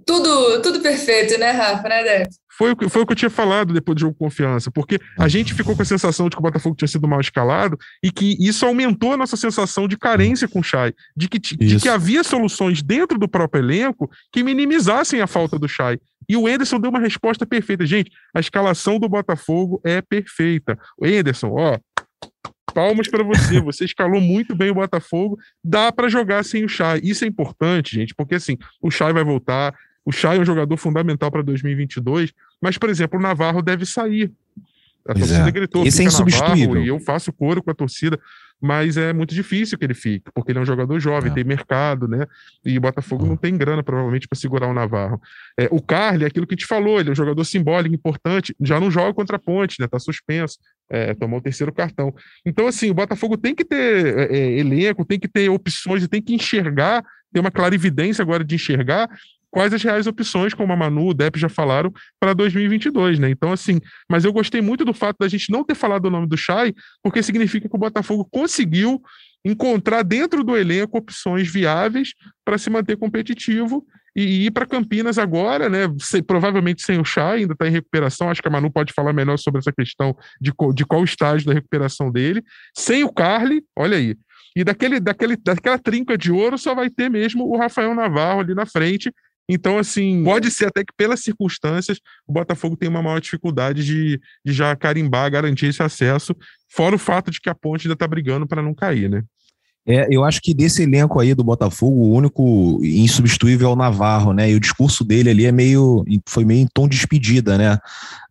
tudo, 0.06 0.62
tudo 0.62 0.80
perfeito, 0.82 1.40
né, 1.40 1.52
Rafa, 1.52 1.88
né, 1.88 2.04
Débora? 2.04 2.30
Foi, 2.58 2.76
foi 2.90 3.02
o 3.02 3.06
que 3.06 3.14
eu 3.14 3.18
tinha 3.18 3.30
falado 3.30 3.74
depois 3.74 3.96
do 3.96 4.02
jogo 4.02 4.16
confiança, 4.16 4.70
porque 4.70 5.00
a 5.18 5.28
gente 5.28 5.54
ficou 5.54 5.76
com 5.76 5.82
a 5.82 5.86
sensação 5.86 6.28
de 6.28 6.36
que 6.36 6.40
o 6.40 6.44
Botafogo 6.44 6.76
tinha 6.76 6.88
sido 6.88 7.08
mal 7.08 7.20
escalado 7.20 7.78
e 8.04 8.12
que 8.12 8.38
isso 8.40 8.66
aumentou 8.66 9.14
a 9.14 9.18
nossa 9.18 9.38
sensação 9.38 9.88
de 9.88 9.98
carência 9.98 10.48
com 10.48 10.60
o 10.60 10.64
Chay, 10.64 10.94
de 11.16 11.28
que, 11.28 11.40
de 11.40 11.80
que 11.80 11.90
havia 11.90 12.24
soluções 12.24 12.84
dentro 12.84 13.18
do 13.18 13.28
próprio 13.28 13.64
elenco 13.64 14.12
que 14.32 14.44
minimizassem 14.44 15.22
a 15.22 15.28
falta 15.28 15.58
do 15.58 15.68
Chay. 15.68 15.98
E 16.28 16.38
o 16.38 16.48
Enderson 16.48 16.80
deu 16.80 16.90
uma 16.90 17.00
resposta 17.00 17.46
perfeita. 17.46 17.86
Gente, 17.86 18.12
a 18.34 18.40
escalação 18.40 19.00
do 19.00 19.10
Botafogo 19.10 19.82
é 19.84 20.02
perfeita. 20.02 20.78
O 20.98 21.06
Enderson, 21.06 21.52
ó, 21.52 21.78
palmas 22.74 23.08
para 23.08 23.24
você. 23.24 23.60
Você 23.62 23.86
escalou 23.86 24.22
muito 24.22 24.56
bem 24.56 24.72
o 24.72 24.76
Botafogo. 24.76 25.38
Dá 25.64 25.92
para 25.92 26.10
jogar 26.10 26.44
sem 26.44 26.64
o 26.64 26.70
Chay. 26.70 27.02
Isso 27.04 27.24
é 27.26 27.28
importante, 27.28 27.96
gente, 27.96 28.16
porque 28.16 28.36
assim, 28.36 28.58
o 28.82 28.90
Chay 28.90 29.14
vai 29.14 29.24
voltar, 29.24 29.76
o 30.06 30.12
Chay 30.12 30.38
é 30.38 30.40
um 30.40 30.46
jogador 30.46 30.78
fundamental 30.78 31.30
para 31.32 31.44
2022, 31.44 32.34
mas, 32.62 32.78
por 32.78 32.90
exemplo, 32.90 33.20
o 33.20 33.22
Navarro 33.22 33.62
deve 33.62 33.86
sair. 33.86 34.32
A 35.08 35.14
pois 35.14 35.28
torcida 35.28 35.50
é. 35.50 35.52
gritou, 35.52 35.86
Esse 35.86 36.02
é 36.02 36.06
insubstituível. 36.06 36.68
Navarro, 36.68 36.86
e 36.86 36.88
eu 36.88 37.00
faço 37.00 37.34
coro 37.34 37.62
com 37.64 37.72
a 37.72 37.74
torcida, 37.74 38.20
mas 38.62 38.96
é 38.96 39.12
muito 39.12 39.34
difícil 39.34 39.76
que 39.78 39.84
ele 39.84 39.96
fique, 39.96 40.30
porque 40.34 40.52
ele 40.52 40.60
é 40.60 40.62
um 40.62 40.66
jogador 40.66 41.00
jovem, 41.00 41.32
é. 41.32 41.34
tem 41.34 41.44
mercado, 41.44 42.08
né? 42.08 42.28
E 42.64 42.78
o 42.78 42.82
Botafogo 42.82 43.26
não 43.26 43.36
tem 43.36 43.58
grana, 43.58 43.82
provavelmente, 43.82 44.28
para 44.28 44.38
segurar 44.38 44.68
o 44.68 44.74
Navarro. 44.74 45.20
É, 45.58 45.68
o 45.72 45.82
Carly 45.82 46.24
é 46.24 46.28
aquilo 46.28 46.46
que 46.46 46.54
gente 46.54 46.68
falou, 46.68 47.00
ele 47.00 47.10
é 47.10 47.12
um 47.12 47.16
jogador 47.16 47.44
simbólico, 47.44 47.96
importante, 47.96 48.56
já 48.62 48.80
não 48.80 48.92
joga 48.92 49.14
contra 49.16 49.38
a 49.38 49.40
ponte, 49.40 49.82
né? 49.82 49.88
Tá 49.88 49.98
suspenso, 49.98 50.60
é, 50.88 51.16
tomou 51.16 51.40
o 51.40 51.42
terceiro 51.42 51.74
cartão. 51.74 52.14
Então, 52.46 52.68
assim, 52.68 52.92
o 52.92 52.94
Botafogo 52.94 53.36
tem 53.36 53.56
que 53.56 53.66
ter 53.66 54.32
é, 54.32 54.38
é, 54.38 54.60
elenco, 54.60 55.04
tem 55.04 55.20
que 55.20 55.28
ter 55.28 55.50
opções, 55.50 56.08
tem 56.08 56.22
que 56.22 56.36
enxergar, 56.36 57.04
ter 57.34 57.40
uma 57.40 57.50
clarividência 57.50 58.22
agora 58.22 58.44
de 58.44 58.54
enxergar 58.54 59.10
quais 59.52 59.74
as 59.74 59.84
reais 59.84 60.08
opções, 60.08 60.54
como 60.54 60.72
a 60.72 60.76
Manu, 60.76 61.10
o 61.10 61.14
Depp 61.14 61.38
já 61.38 61.50
falaram, 61.50 61.94
para 62.20 62.34
2022, 62.34 63.20
né? 63.20 63.30
Então, 63.30 63.52
assim, 63.52 63.80
mas 64.10 64.26
eu 64.26 64.34
gostei 64.34 64.62
muito 64.62 64.86
do 64.86 64.94
fato 64.94 65.18
da 65.20 65.28
gente 65.28 65.52
não 65.52 65.64
ter 65.64 65.76
falado 65.76 66.06
o 66.06 66.10
nome 66.10 66.28
do 66.28 66.38
Chay, 66.38 66.74
porque 67.04 67.22
significa 67.22 67.70
que 67.70 67.76
o 67.76 67.80
Botafogo 67.80 68.26
conseguiu 68.32 69.02
encontrar 69.44 70.04
dentro 70.04 70.44
do 70.44 70.56
elenco 70.56 70.98
opções 70.98 71.52
viáveis 71.52 72.14
para 72.46 72.58
se 72.58 72.70
manter 72.70 72.96
competitivo 72.96 73.86
e 74.16 74.46
ir 74.46 74.52
para 74.52 74.66
Campinas 74.66 75.18
agora, 75.18 75.70
né? 75.70 75.82
Se, 76.00 76.22
provavelmente 76.22 76.82
sem 76.82 77.00
o 77.00 77.06
Chay, 77.06 77.42
ainda 77.42 77.54
está 77.54 77.68
em 77.68 77.72
recuperação. 77.72 78.30
Acho 78.30 78.42
que 78.42 78.48
a 78.48 78.52
Manu 78.52 78.72
pode 78.72 78.94
falar 78.94 79.14
melhor 79.14 79.38
sobre 79.38 79.60
essa 79.60 79.72
questão 79.72 80.16
de, 80.40 80.52
de 80.74 80.86
qual 80.86 81.04
estágio 81.04 81.48
da 81.48 81.54
recuperação 81.54 82.12
dele. 82.12 82.44
Sem 82.76 83.04
o 83.04 83.12
Carly, 83.12 83.64
olha 83.76 83.98
aí. 83.98 84.16
E 84.56 84.64
daquele, 84.64 85.00
daquele, 85.00 85.38
daquela 85.38 85.80
trinca 85.80 86.18
de 86.18 86.32
ouro 86.32 86.58
só 86.58 86.76
vai 86.76 86.90
ter 86.90 87.10
mesmo 87.10 87.46
o 87.46 87.58
Rafael 87.58 87.96
Navarro 87.96 88.42
ali 88.42 88.54
na 88.54 88.66
frente, 88.66 89.14
então, 89.54 89.78
assim, 89.78 90.24
pode 90.24 90.50
ser 90.50 90.68
até 90.68 90.82
que 90.82 90.94
pelas 90.96 91.20
circunstâncias 91.20 92.00
o 92.26 92.32
Botafogo 92.32 92.78
tenha 92.78 92.90
uma 92.90 93.02
maior 93.02 93.20
dificuldade 93.20 93.84
de, 93.84 94.18
de 94.46 94.54
já 94.54 94.74
carimbar, 94.78 95.30
garantir 95.30 95.66
esse 95.66 95.84
acesso, 95.84 96.34
fora 96.70 96.96
o 96.96 97.00
fato 97.00 97.30
de 97.30 97.42
que 97.42 97.50
a 97.50 97.54
ponte 97.56 97.86
ainda 97.86 97.96
está 97.96 98.08
brigando 98.08 98.48
para 98.48 98.62
não 98.62 98.74
cair, 98.74 99.10
né? 99.10 99.24
É, 99.86 100.08
eu 100.10 100.24
acho 100.24 100.40
que 100.42 100.54
desse 100.54 100.84
elenco 100.84 101.20
aí 101.20 101.34
do 101.34 101.44
Botafogo, 101.44 101.98
o 101.98 102.14
único 102.14 102.80
insubstituível 102.82 103.70
é 103.70 103.74
o 103.74 103.76
Navarro, 103.76 104.32
né? 104.32 104.50
E 104.50 104.56
o 104.56 104.60
discurso 104.60 105.04
dele 105.04 105.30
ali 105.30 105.46
é 105.46 105.52
meio, 105.52 106.06
foi 106.30 106.46
meio 106.46 106.62
em 106.62 106.68
tom 106.74 106.88
de 106.88 106.96
despedida, 106.96 107.58
né? 107.58 107.78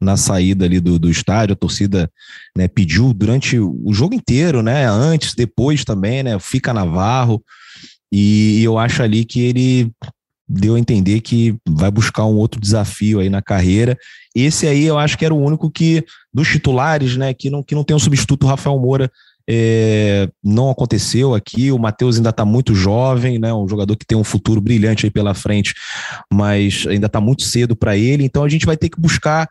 Na 0.01 0.17
saída 0.17 0.65
ali 0.65 0.81
do, 0.81 0.99
do 0.99 1.11
estádio, 1.11 1.53
a 1.53 1.57
torcida 1.57 2.11
né, 2.57 2.67
pediu 2.67 3.13
durante 3.13 3.59
o 3.59 3.93
jogo 3.93 4.15
inteiro, 4.15 4.63
né? 4.63 4.87
Antes, 4.87 5.35
depois 5.35 5.85
também, 5.85 6.23
né? 6.23 6.39
Fica 6.39 6.73
Navarro. 6.73 7.43
E 8.11 8.63
eu 8.63 8.79
acho 8.79 9.03
ali 9.03 9.25
que 9.25 9.41
ele 9.41 9.93
deu 10.53 10.75
a 10.75 10.81
entender 10.81 11.21
que 11.21 11.57
vai 11.69 11.91
buscar 11.91 12.25
um 12.25 12.37
outro 12.37 12.61
desafio 12.61 13.21
aí 13.21 13.31
na 13.31 13.41
carreira. 13.41 13.97
Esse 14.35 14.67
aí 14.67 14.85
eu 14.85 14.99
acho 14.99 15.17
que 15.17 15.25
era 15.25 15.33
o 15.33 15.41
único 15.41 15.71
que, 15.71 16.05
dos 16.35 16.49
titulares, 16.49 17.17
né, 17.17 17.33
que 17.33 17.49
não, 17.49 17.63
que 17.63 17.75
não 17.75 17.85
tem 17.85 17.95
um 17.95 18.01
substituto, 18.01 18.43
o 18.43 18.49
Rafael 18.49 18.79
Moura 18.79 19.11
é, 19.49 20.29
não 20.43 20.71
aconteceu 20.71 21.35
aqui. 21.35 21.71
O 21.71 21.79
Matheus 21.79 22.17
ainda 22.17 22.31
está 22.31 22.45
muito 22.45 22.75
jovem, 22.75 23.39
né? 23.39 23.53
Um 23.53 23.69
jogador 23.69 23.97
que 23.97 24.07
tem 24.07 24.17
um 24.17 24.25
futuro 24.25 24.61
brilhante 24.61 25.07
aí 25.07 25.11
pela 25.11 25.35
frente, 25.35 25.75
mas 26.33 26.85
ainda 26.89 27.07
está 27.07 27.21
muito 27.21 27.43
cedo 27.43 27.75
para 27.75 27.97
ele. 27.97 28.25
Então 28.25 28.45
a 28.45 28.49
gente 28.49 28.67
vai 28.67 28.77
ter 28.77 28.89
que 28.89 29.01
buscar. 29.01 29.49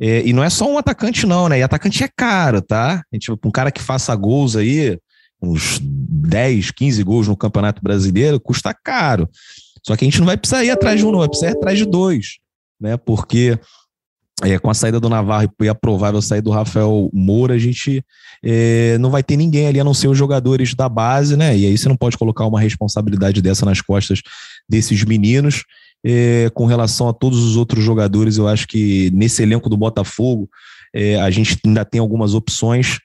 É, 0.00 0.22
e 0.26 0.32
não 0.32 0.44
é 0.44 0.50
só 0.50 0.70
um 0.70 0.78
atacante, 0.78 1.26
não, 1.26 1.48
né? 1.48 1.58
E 1.58 1.62
atacante 1.62 2.02
é 2.04 2.08
caro, 2.14 2.62
tá? 2.62 3.02
A 3.12 3.16
gente, 3.16 3.30
um 3.30 3.50
cara 3.50 3.70
que 3.70 3.82
faça 3.82 4.14
gols 4.14 4.56
aí, 4.56 4.98
uns 5.42 5.80
10, 5.82 6.70
15 6.70 7.02
gols 7.02 7.28
no 7.28 7.36
Campeonato 7.36 7.82
Brasileiro, 7.82 8.40
custa 8.40 8.74
caro. 8.74 9.28
Só 9.86 9.96
que 9.96 10.04
a 10.04 10.06
gente 10.06 10.18
não 10.18 10.26
vai 10.26 10.36
precisar 10.36 10.64
ir 10.64 10.70
atrás 10.70 10.98
de 10.98 11.06
um, 11.06 11.12
não, 11.12 11.20
vai 11.20 11.28
precisar 11.28 11.50
ir 11.50 11.56
atrás 11.56 11.78
de 11.78 11.84
dois, 11.84 12.38
né? 12.80 12.96
Porque 12.96 13.58
é, 14.42 14.58
com 14.58 14.68
a 14.68 14.74
saída 14.74 14.98
do 14.98 15.08
Navarro 15.08 15.48
e 15.62 15.68
a 15.68 15.74
provável 15.74 16.20
saída 16.20 16.42
do 16.42 16.50
Rafael 16.50 17.08
Moura, 17.12 17.54
a 17.54 17.58
gente 17.58 18.04
é, 18.44 18.98
não 18.98 19.10
vai 19.10 19.22
ter 19.22 19.36
ninguém 19.36 19.66
ali 19.66 19.80
a 19.80 19.84
não 19.84 19.94
ser 19.94 20.08
os 20.08 20.18
jogadores 20.18 20.74
da 20.74 20.88
base, 20.88 21.36
né? 21.36 21.56
E 21.56 21.66
aí 21.66 21.78
você 21.78 21.88
não 21.88 21.96
pode 21.96 22.18
colocar 22.18 22.46
uma 22.46 22.60
responsabilidade 22.60 23.40
dessa 23.40 23.64
nas 23.64 23.80
costas 23.80 24.20
desses 24.68 25.04
meninos. 25.04 25.62
É, 26.04 26.50
com 26.52 26.66
relação 26.66 27.08
a 27.08 27.12
todos 27.12 27.38
os 27.38 27.56
outros 27.56 27.82
jogadores, 27.82 28.36
eu 28.36 28.46
acho 28.46 28.66
que 28.66 29.10
nesse 29.14 29.42
elenco 29.42 29.70
do 29.70 29.76
Botafogo 29.76 30.48
é, 30.94 31.20
a 31.20 31.30
gente 31.30 31.58
ainda 31.64 31.84
tem 31.84 32.00
algumas 32.00 32.34
opções, 32.34 32.98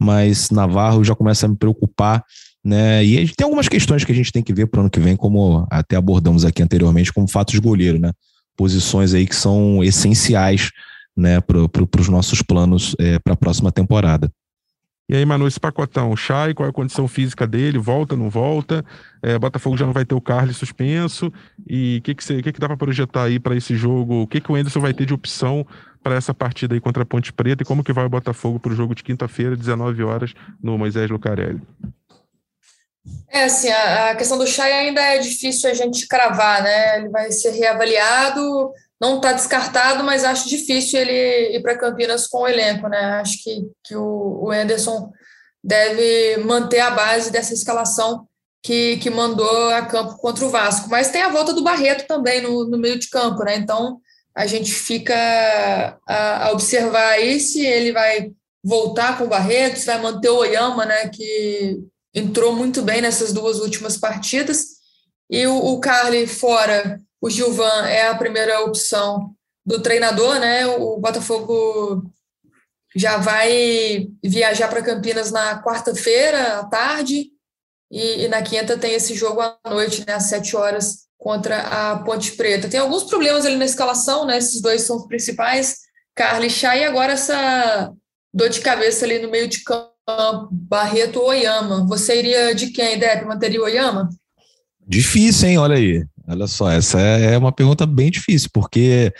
mas 0.00 0.50
Navarro 0.50 1.02
já 1.02 1.14
começa 1.14 1.46
a 1.46 1.48
me 1.48 1.56
preocupar 1.56 2.22
né? 2.66 3.04
E 3.04 3.28
tem 3.28 3.44
algumas 3.44 3.68
questões 3.68 4.02
que 4.02 4.10
a 4.10 4.14
gente 4.14 4.32
tem 4.32 4.42
que 4.42 4.52
ver 4.52 4.66
para 4.66 4.78
o 4.78 4.80
ano 4.80 4.90
que 4.90 4.98
vem, 4.98 5.14
como 5.14 5.64
até 5.70 5.94
abordamos 5.94 6.44
aqui 6.44 6.60
anteriormente, 6.60 7.12
como 7.12 7.28
fatos 7.28 7.54
de 7.54 7.60
goleiro, 7.60 7.96
né? 7.96 8.10
Posições 8.56 9.14
aí 9.14 9.24
que 9.24 9.36
são 9.36 9.84
essenciais 9.84 10.72
né, 11.16 11.40
para 11.40 11.68
pro, 11.68 11.88
os 12.00 12.08
nossos 12.08 12.42
planos 12.42 12.96
é, 12.98 13.20
para 13.20 13.34
a 13.34 13.36
próxima 13.36 13.70
temporada. 13.70 14.28
E 15.08 15.14
aí, 15.14 15.24
Manu, 15.24 15.46
esse 15.46 15.60
pacotão, 15.60 16.10
o 16.10 16.16
Chay, 16.16 16.54
qual 16.54 16.66
é 16.66 16.70
a 16.70 16.72
condição 16.72 17.06
física 17.06 17.46
dele? 17.46 17.78
Volta, 17.78 18.16
não 18.16 18.28
volta? 18.28 18.84
É, 19.22 19.38
Botafogo 19.38 19.76
já 19.76 19.86
não 19.86 19.92
vai 19.92 20.04
ter 20.04 20.16
o 20.16 20.20
Carlos 20.20 20.56
suspenso. 20.56 21.32
E 21.68 21.98
o 21.98 22.02
que, 22.02 22.16
que, 22.16 22.42
que, 22.42 22.52
que 22.52 22.58
dá 22.58 22.66
para 22.66 22.76
projetar 22.76 23.22
aí 23.22 23.38
para 23.38 23.54
esse 23.54 23.76
jogo? 23.76 24.22
O 24.22 24.26
que, 24.26 24.40
que 24.40 24.50
o 24.50 24.56
Anderson 24.56 24.80
vai 24.80 24.92
ter 24.92 25.06
de 25.06 25.14
opção 25.14 25.64
para 26.02 26.16
essa 26.16 26.34
partida 26.34 26.74
aí 26.74 26.80
contra 26.80 27.04
a 27.04 27.06
Ponte 27.06 27.32
Preta? 27.32 27.62
E 27.62 27.66
como 27.66 27.84
que 27.84 27.92
vai 27.92 28.04
o 28.04 28.10
Botafogo 28.10 28.58
para 28.58 28.72
o 28.72 28.74
jogo 28.74 28.92
de 28.92 29.04
quinta-feira, 29.04 29.56
19 29.56 30.02
horas, 30.02 30.34
no 30.60 30.76
Moisés 30.76 31.08
Lucarelli? 31.08 31.60
É, 33.28 33.44
assim, 33.44 33.68
a, 33.68 34.10
a 34.10 34.16
questão 34.16 34.38
do 34.38 34.46
Chay 34.46 34.72
ainda 34.72 35.00
é 35.00 35.18
difícil 35.18 35.70
a 35.70 35.74
gente 35.74 36.06
cravar, 36.06 36.62
né? 36.62 36.98
Ele 36.98 37.08
vai 37.08 37.30
ser 37.32 37.50
reavaliado, 37.50 38.72
não 39.00 39.16
está 39.16 39.32
descartado, 39.32 40.04
mas 40.04 40.24
acho 40.24 40.48
difícil 40.48 41.00
ele 41.00 41.56
ir 41.56 41.62
para 41.62 41.76
Campinas 41.76 42.26
com 42.26 42.42
o 42.42 42.48
elenco, 42.48 42.88
né? 42.88 43.20
Acho 43.20 43.42
que, 43.42 43.68
que 43.84 43.96
o, 43.96 44.44
o 44.44 44.50
Anderson 44.50 45.10
deve 45.62 46.38
manter 46.44 46.80
a 46.80 46.90
base 46.90 47.30
dessa 47.30 47.52
escalação 47.52 48.26
que, 48.62 48.96
que 48.96 49.10
mandou 49.10 49.70
a 49.70 49.82
campo 49.82 50.16
contra 50.16 50.44
o 50.44 50.50
Vasco. 50.50 50.88
Mas 50.88 51.10
tem 51.10 51.22
a 51.22 51.28
volta 51.28 51.52
do 51.52 51.62
Barreto 51.62 52.06
também 52.06 52.40
no, 52.40 52.64
no 52.68 52.78
meio 52.78 52.98
de 52.98 53.08
campo, 53.08 53.44
né? 53.44 53.56
Então 53.56 54.00
a 54.34 54.46
gente 54.46 54.72
fica 54.72 55.14
a, 56.06 56.46
a 56.46 56.52
observar 56.52 57.10
aí 57.10 57.38
se 57.40 57.64
ele 57.64 57.92
vai 57.92 58.32
voltar 58.62 59.16
com 59.16 59.24
o 59.24 59.28
Barreto, 59.28 59.78
se 59.78 59.86
vai 59.86 60.00
manter 60.00 60.30
o 60.30 60.38
Oyama, 60.38 60.84
né? 60.84 61.08
Que 61.08 61.78
entrou 62.16 62.56
muito 62.56 62.80
bem 62.80 63.02
nessas 63.02 63.30
duas 63.30 63.60
últimas 63.60 63.98
partidas. 63.98 64.76
E 65.28 65.46
o, 65.46 65.54
o 65.54 65.80
Carly 65.80 66.26
fora, 66.26 66.98
o 67.20 67.28
Gilvan 67.28 67.86
é 67.86 68.08
a 68.08 68.14
primeira 68.14 68.60
opção 68.62 69.34
do 69.64 69.82
treinador, 69.82 70.38
né? 70.38 70.66
O 70.66 70.98
Botafogo 70.98 72.10
já 72.94 73.18
vai 73.18 74.08
viajar 74.24 74.68
para 74.68 74.82
Campinas 74.82 75.30
na 75.30 75.62
quarta-feira 75.62 76.60
à 76.60 76.64
tarde 76.64 77.30
e, 77.90 78.24
e, 78.24 78.28
na 78.28 78.40
quinta 78.40 78.78
tem 78.78 78.94
esse 78.94 79.14
jogo 79.14 79.42
à 79.42 79.58
noite, 79.68 80.04
né, 80.06 80.14
às 80.14 80.24
sete 80.24 80.56
horas, 80.56 81.06
contra 81.18 81.60
a 81.60 81.98
Ponte 81.98 82.32
Preta. 82.32 82.68
Tem 82.68 82.80
alguns 82.80 83.04
problemas 83.04 83.44
ali 83.44 83.56
na 83.56 83.66
escalação, 83.66 84.24
né? 84.24 84.38
Esses 84.38 84.62
dois 84.62 84.82
são 84.82 84.96
os 84.96 85.06
principais, 85.06 85.76
Carly 86.14 86.48
Chá, 86.48 86.76
e 86.76 86.84
agora 86.84 87.12
essa 87.12 87.92
dor 88.32 88.48
de 88.48 88.60
cabeça 88.60 89.04
ali 89.04 89.18
no 89.18 89.30
meio 89.30 89.46
de 89.46 89.62
campo, 89.62 89.95
Barreto 90.50 91.20
Oyama. 91.20 91.86
Você 91.86 92.18
iria 92.18 92.54
de 92.54 92.68
quem, 92.68 92.98
Depp? 92.98 93.24
Manteria 93.24 93.60
o 93.60 93.64
Oyama? 93.64 94.08
Difícil, 94.86 95.48
hein? 95.48 95.58
Olha 95.58 95.76
aí. 95.76 96.04
Olha 96.28 96.46
só, 96.46 96.70
essa 96.70 97.00
é, 97.00 97.34
é 97.34 97.38
uma 97.38 97.52
pergunta 97.52 97.86
bem 97.86 98.10
difícil, 98.10 98.50
porque 98.52 99.12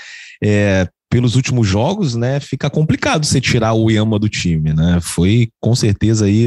é, 0.43 0.89
pelos 1.09 1.37
últimos 1.37 1.66
jogos, 1.66 2.16
né, 2.16 2.41
fica 2.41 2.68
complicado 2.68 3.24
você 3.24 3.41
tirar 3.41 3.74
o 3.74 3.91
Yama 3.91 4.18
do 4.18 4.28
time, 4.28 4.72
né? 4.72 4.99
Foi 5.01 5.49
com 5.61 5.74
certeza 5.74 6.26
aí 6.26 6.47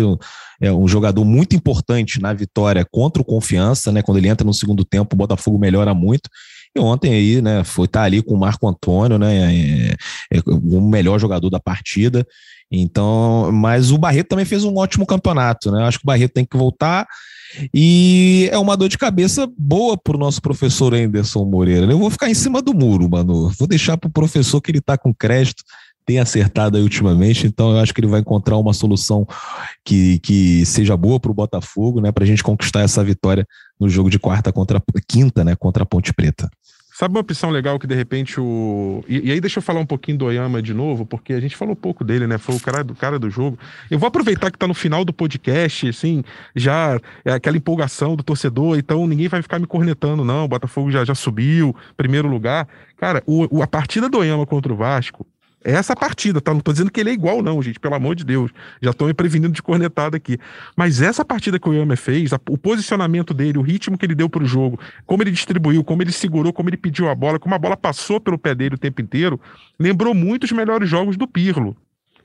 é, 0.62 0.72
um 0.72 0.88
jogador 0.88 1.24
muito 1.24 1.56
importante 1.56 2.22
na 2.22 2.34
vitória 2.34 2.86
contra 2.92 3.22
o 3.22 3.26
Confiança, 3.26 3.92
né? 3.92 4.02
Quando 4.02 4.18
ele 4.18 4.28
entra 4.28 4.46
no 4.46 4.54
segundo 4.54 4.84
tempo, 4.84 5.16
o 5.16 5.18
Botafogo 5.18 5.58
melhora 5.58 5.94
muito. 5.94 6.30
E 6.76 6.80
ontem 6.80 7.14
aí, 7.14 7.42
né, 7.42 7.64
foi 7.64 7.86
estar 7.86 8.02
tá 8.02 8.06
ali 8.06 8.22
com 8.22 8.36
o 8.36 8.40
Marco 8.40 8.68
Antônio, 8.68 9.18
né, 9.18 9.90
é, 10.32 10.38
é, 10.38 10.42
o 10.46 10.82
melhor 10.82 11.20
jogador 11.20 11.50
da 11.50 11.60
partida. 11.60 12.26
Então, 12.72 13.52
mas 13.52 13.92
o 13.92 13.98
Barreto 13.98 14.30
também 14.30 14.46
fez 14.46 14.64
um 14.64 14.78
ótimo 14.78 15.06
campeonato, 15.06 15.72
né? 15.72 15.84
Acho 15.84 15.98
que 16.00 16.06
o 16.06 16.08
Barreto 16.08 16.34
tem 16.34 16.46
que 16.46 16.58
voltar. 16.58 17.08
E 17.74 18.48
é 18.52 18.60
uma 18.60 18.78
dor 18.78 18.90
de 18.90 18.98
cabeça 18.98 19.50
boa 19.58 19.98
para 19.98 20.16
o 20.16 20.20
nosso 20.20 20.40
professor 20.42 20.94
Anderson 20.94 21.46
Moreira. 21.46 21.88
Né? 21.88 21.94
Eu 21.94 22.00
vou 22.00 22.12
ficar 22.12 22.30
em 22.30 22.34
cima 22.36 22.62
do 22.62 22.76
muro, 22.76 23.10
mano. 23.10 23.50
Vou 23.58 23.68
deixar 23.68 23.98
para 23.98 24.08
o 24.08 24.12
professor 24.12 24.62
que 24.62 24.70
ele 24.70 24.78
está 24.78 24.98
com 24.98 25.14
crédito, 25.14 25.64
tem 26.06 26.20
acertado 26.20 26.78
aí 26.78 26.82
ultimamente, 26.82 27.46
então 27.46 27.72
eu 27.72 27.80
acho 27.80 27.94
que 27.94 28.02
ele 28.02 28.08
vai 28.08 28.20
encontrar 28.20 28.58
uma 28.58 28.74
solução 28.74 29.28
que, 29.86 30.18
que 30.20 30.66
seja 30.66 30.98
boa 30.98 31.20
para 31.20 31.30
o 31.30 31.36
Botafogo, 31.36 32.02
né? 32.02 32.12
Para 32.12 32.24
a 32.24 32.28
gente 32.28 32.44
conquistar 32.44 32.82
essa 32.82 33.04
vitória 33.04 33.46
no 33.80 33.88
jogo 33.88 34.10
de 34.10 34.18
quarta 34.18 34.52
contra 34.52 34.82
quinta, 35.08 35.44
né? 35.44 35.56
Contra 35.56 35.84
a 35.84 35.86
Ponte 35.86 36.12
Preta. 36.12 36.50
Sabe 37.00 37.16
uma 37.16 37.22
opção 37.22 37.50
legal 37.50 37.80
que 37.80 37.88
de 37.88 37.96
repente 37.96 38.42
o. 38.42 39.02
E, 39.08 39.30
e, 39.30 39.32
aí 39.32 39.40
deixa 39.40 39.60
eu 39.60 39.64
falar 39.64 39.80
um 39.80 39.86
pouquinho 39.86 40.18
do 40.18 40.26
Oyama 40.26 40.62
de 40.62 40.74
novo, 40.74 41.06
porque 41.06 41.32
a 41.32 41.40
gente 41.40 41.56
falou 41.56 41.74
pouco 41.74 42.04
dele, 42.04 42.28
né? 42.28 42.38
Foi 42.38 42.54
o 42.54 42.60
cara 42.60 42.84
do 42.84 42.94
cara 42.94 43.18
do 43.18 43.30
jogo. 43.30 43.58
Eu 43.90 43.98
vou 43.98 44.06
aproveitar 44.06 44.52
que 44.52 44.58
tá 44.58 44.68
no 44.68 44.74
final 44.74 45.06
do 45.06 45.14
podcast, 45.14 45.88
assim, 45.88 46.26
já 46.54 47.00
é 47.24 47.32
aquela 47.32 47.56
empolgação 47.56 48.18
do 48.18 48.22
torcedor, 48.22 48.78
então 48.78 49.08
ninguém 49.08 49.30
vai 49.30 49.42
ficar 49.42 49.60
me 49.60 49.66
cornetando, 49.66 50.26
não. 50.26 50.44
O 50.44 50.48
Botafogo 50.50 50.92
já, 50.92 51.06
já 51.06 51.16
subiu, 51.16 51.74
primeiro 51.96 52.28
lugar. 52.28 52.68
Cara, 52.98 53.24
o, 53.26 53.60
o 53.60 53.64
a 53.64 53.68
partida 53.68 54.10
do 54.10 54.18
Oyama 54.18 54.46
contra 54.46 54.74
o 54.74 54.76
Vasco 54.76 55.26
essa 55.64 55.96
partida, 55.96 56.40
tá? 56.40 56.54
Não 56.54 56.62
tô 56.62 56.72
dizendo 56.72 56.92
que 56.92 57.00
ele 57.00 57.10
é 57.10 57.14
igual, 57.14 57.42
não, 57.42 57.62
gente, 57.62 57.80
pelo 57.80 57.96
amor 57.96 58.16
de 58.16 58.24
Deus. 58.24 58.52
Já 58.82 58.94
tô 58.94 59.06
me 59.06 59.14
prevenindo 59.14 59.54
de 59.54 59.62
cornetada 59.62 60.16
aqui. 60.16 60.38
Mas 60.76 61.02
essa 61.02 61.26
partida 61.26 61.60
que 61.60 61.68
o 61.68 61.74
Yama 61.74 61.96
fez, 61.96 62.32
a, 62.32 62.40
o 62.50 62.58
posicionamento 62.58 63.34
dele, 63.34 63.58
o 63.58 63.62
ritmo 63.62 63.98
que 63.98 64.06
ele 64.06 64.16
deu 64.16 64.30
pro 64.30 64.46
jogo, 64.46 64.80
como 65.06 65.22
ele 65.22 65.32
distribuiu, 65.32 65.84
como 65.84 66.02
ele 66.02 66.12
segurou, 66.12 66.54
como 66.54 66.70
ele 66.70 66.78
pediu 66.78 67.10
a 67.10 67.16
bola, 67.16 67.40
como 67.40 67.54
a 67.54 67.60
bola 67.60 67.76
passou 67.76 68.20
pelo 68.22 68.38
pé 68.38 68.56
dele 68.56 68.76
o 68.76 68.78
tempo 68.78 69.02
inteiro, 69.02 69.40
lembrou 69.78 70.14
muito 70.14 70.46
os 70.46 70.52
melhores 70.52 70.90
jogos 70.90 71.18
do 71.18 71.28
Pirlo. 71.28 71.76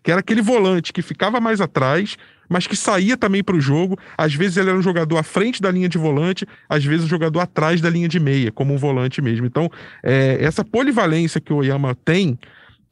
Que 0.02 0.10
era 0.10 0.20
aquele 0.20 0.42
volante 0.42 0.92
que 0.92 1.00
ficava 1.02 1.40
mais 1.40 1.60
atrás, 1.62 2.16
mas 2.48 2.66
que 2.66 2.76
saía 2.76 3.16
também 3.16 3.42
para 3.42 3.56
o 3.56 3.60
jogo. 3.60 3.98
Às 4.16 4.34
vezes 4.34 4.58
ele 4.58 4.68
era 4.68 4.78
um 4.78 4.82
jogador 4.82 5.16
à 5.16 5.22
frente 5.22 5.60
da 5.62 5.70
linha 5.70 5.88
de 5.88 5.98
volante, 5.98 6.46
às 6.68 6.84
vezes 6.84 7.06
um 7.06 7.08
jogador 7.08 7.40
atrás 7.40 7.80
da 7.80 7.90
linha 7.90 8.06
de 8.06 8.20
meia, 8.20 8.52
como 8.52 8.74
um 8.74 8.76
volante 8.76 9.22
mesmo. 9.22 9.46
Então, 9.46 9.68
é, 10.02 10.36
essa 10.40 10.62
polivalência 10.62 11.40
que 11.40 11.52
o 11.52 11.56
Oyama 11.56 11.96
tem 12.04 12.38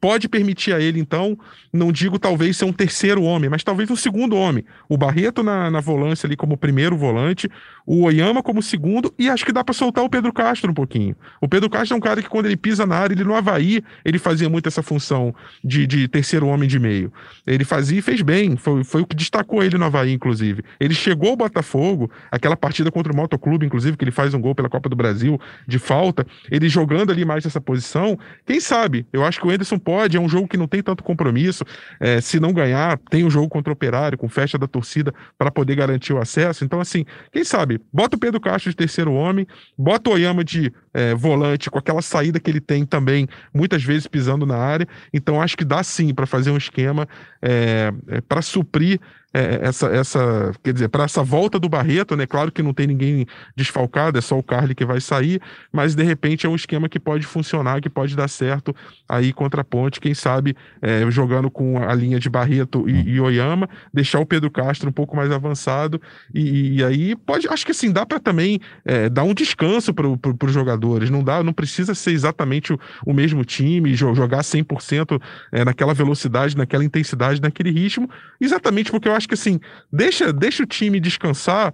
pode 0.03 0.27
permitir 0.27 0.73
a 0.73 0.81
ele, 0.81 0.99
então, 0.99 1.39
não 1.71 1.89
digo 1.89 2.19
talvez 2.19 2.57
ser 2.57 2.65
um 2.65 2.73
terceiro 2.73 3.23
homem, 3.23 3.49
mas 3.49 3.63
talvez 3.63 3.89
um 3.89 3.95
segundo 3.95 4.35
homem. 4.35 4.65
O 4.89 4.97
Barreto 4.97 5.41
na, 5.41 5.71
na 5.71 5.79
volância 5.79 6.27
ali 6.27 6.35
como 6.35 6.57
primeiro 6.57 6.97
volante, 6.97 7.49
o 7.87 8.03
Oyama 8.03 8.43
como 8.43 8.61
segundo, 8.61 9.13
e 9.17 9.29
acho 9.29 9.45
que 9.45 9.53
dá 9.53 9.63
para 9.63 9.73
soltar 9.73 10.03
o 10.03 10.09
Pedro 10.09 10.33
Castro 10.33 10.71
um 10.71 10.73
pouquinho. 10.73 11.15
O 11.39 11.47
Pedro 11.47 11.69
Castro 11.69 11.95
é 11.95 11.97
um 11.97 12.01
cara 12.01 12.21
que, 12.21 12.27
quando 12.27 12.47
ele 12.47 12.57
pisa 12.57 12.85
na 12.85 12.97
área, 12.97 13.13
ele 13.13 13.23
no 13.23 13.33
Havaí, 13.33 13.81
ele 14.03 14.19
fazia 14.19 14.49
muito 14.49 14.67
essa 14.67 14.83
função 14.83 15.33
de, 15.63 15.87
de 15.87 16.05
terceiro 16.09 16.47
homem 16.47 16.67
de 16.67 16.77
meio. 16.79 17.09
Ele 17.47 17.63
fazia 17.63 17.99
e 17.99 18.01
fez 18.01 18.21
bem, 18.21 18.57
foi, 18.57 18.83
foi 18.83 19.03
o 19.03 19.05
que 19.05 19.15
destacou 19.15 19.63
ele 19.63 19.77
no 19.77 19.85
Havaí, 19.85 20.11
inclusive. 20.11 20.65
Ele 20.81 20.93
chegou 20.93 21.29
ao 21.29 21.37
Botafogo, 21.37 22.11
aquela 22.29 22.57
partida 22.57 22.91
contra 22.91 23.13
o 23.13 23.15
Motoclube, 23.15 23.65
inclusive, 23.65 23.95
que 23.95 24.03
ele 24.03 24.11
faz 24.11 24.33
um 24.33 24.41
gol 24.41 24.53
pela 24.53 24.67
Copa 24.67 24.89
do 24.89 24.97
Brasil 24.97 25.39
de 25.65 25.79
falta, 25.79 26.27
ele 26.51 26.67
jogando 26.67 27.09
ali 27.09 27.23
mais 27.23 27.45
nessa 27.45 27.61
posição, 27.61 28.19
quem 28.45 28.59
sabe? 28.59 29.05
Eu 29.13 29.23
acho 29.23 29.39
que 29.39 29.47
o 29.47 29.49
Anderson 29.49 29.79
pode 29.79 29.92
pode, 29.93 30.17
é 30.17 30.19
um 30.19 30.27
jogo 30.27 30.47
que 30.47 30.57
não 30.57 30.67
tem 30.67 30.81
tanto 30.81 31.03
compromisso. 31.03 31.63
É, 31.99 32.19
se 32.19 32.39
não 32.39 32.51
ganhar, 32.51 32.97
tem 33.11 33.23
um 33.23 33.29
jogo 33.29 33.47
contra 33.47 33.71
o 33.71 33.73
Operário, 33.75 34.17
com 34.17 34.27
festa 34.27 34.57
da 34.57 34.65
torcida, 34.65 35.13
para 35.37 35.51
poder 35.51 35.75
garantir 35.75 36.13
o 36.13 36.17
acesso. 36.17 36.65
Então, 36.65 36.81
assim, 36.81 37.05
quem 37.31 37.43
sabe, 37.43 37.79
bota 37.93 38.15
o 38.15 38.19
Pedro 38.19 38.41
Castro 38.41 38.71
de 38.71 38.75
terceiro 38.75 39.13
homem, 39.13 39.45
bota 39.77 40.09
o 40.09 40.13
Oyama 40.13 40.43
de 40.43 40.73
é, 40.93 41.13
volante, 41.13 41.69
com 41.69 41.77
aquela 41.77 42.01
saída 42.01 42.39
que 42.39 42.49
ele 42.49 42.59
tem 42.59 42.85
também, 42.85 43.27
muitas 43.53 43.83
vezes 43.83 44.07
pisando 44.07 44.47
na 44.47 44.57
área. 44.57 44.87
Então, 45.13 45.39
acho 45.39 45.55
que 45.55 45.63
dá 45.63 45.83
sim 45.83 46.11
para 46.11 46.25
fazer 46.25 46.49
um 46.49 46.57
esquema 46.57 47.07
é, 47.39 47.93
é 48.07 48.21
para 48.21 48.41
suprir 48.41 48.99
é, 49.33 49.59
essa, 49.63 49.87
essa, 49.87 50.51
quer 50.63 50.73
dizer, 50.73 50.89
para 50.89 51.05
essa 51.05 51.23
volta 51.23 51.59
do 51.59 51.67
Barreto, 51.67 52.15
né? 52.15 52.27
Claro 52.27 52.51
que 52.51 52.61
não 52.61 52.73
tem 52.73 52.85
ninguém 52.85 53.25
desfalcado, 53.55 54.17
é 54.17 54.21
só 54.21 54.37
o 54.37 54.43
Carly 54.43 54.75
que 54.75 54.85
vai 54.85 55.01
sair, 55.01 55.41
mas 55.71 55.95
de 55.95 56.03
repente 56.03 56.45
é 56.45 56.49
um 56.49 56.55
esquema 56.55 56.87
que 56.87 56.99
pode 56.99 57.25
funcionar, 57.25 57.81
que 57.81 57.89
pode 57.89 58.15
dar 58.15 58.27
certo 58.27 58.75
aí 59.09 59.33
contra 59.33 59.61
a 59.61 59.63
Ponte, 59.63 59.99
quem 59.99 60.13
sabe 60.13 60.55
é, 60.81 61.09
jogando 61.09 61.49
com 61.49 61.77
a 61.77 61.93
linha 61.95 62.19
de 62.19 62.29
Barreto 62.29 62.87
e, 62.87 63.13
e, 63.13 63.19
Oyama, 63.19 63.67
deixar 63.91 64.19
o 64.19 64.25
Pedro 64.25 64.51
Castro 64.51 64.89
um 64.89 64.93
pouco 64.93 65.15
mais 65.15 65.31
avançado 65.31 65.99
e, 66.33 66.77
e 66.77 66.83
aí 66.83 67.15
pode, 67.15 67.47
acho 67.47 67.65
que 67.65 67.71
assim 67.71 67.91
dá 67.91 68.05
para 68.05 68.19
também 68.19 68.59
é, 68.85 69.09
dar 69.09 69.23
um 69.23 69.33
descanso 69.33 69.93
para 69.93 70.05
pro, 70.17 70.37
os 70.43 70.53
jogadores, 70.53 71.09
não 71.09 71.23
dá, 71.23 71.41
não 71.41 71.53
precisa 71.53 71.95
ser 71.95 72.11
exatamente 72.11 72.73
o, 72.73 72.79
o 73.05 73.13
mesmo 73.13 73.43
time, 73.43 73.95
jogar 73.95 74.41
100% 74.41 75.19
é, 75.51 75.65
naquela 75.65 75.93
velocidade, 75.93 76.55
naquela 76.55 76.83
intensidade, 76.83 77.41
naquele 77.41 77.71
ritmo, 77.71 78.09
exatamente 78.39 78.91
porque 78.91 79.07
eu 79.07 79.15
acho 79.15 79.22
acho 79.23 79.27
que 79.27 79.33
assim, 79.33 79.59
deixa, 79.91 80.33
deixa 80.33 80.63
o 80.63 80.67
time 80.67 80.99
descansar 80.99 81.73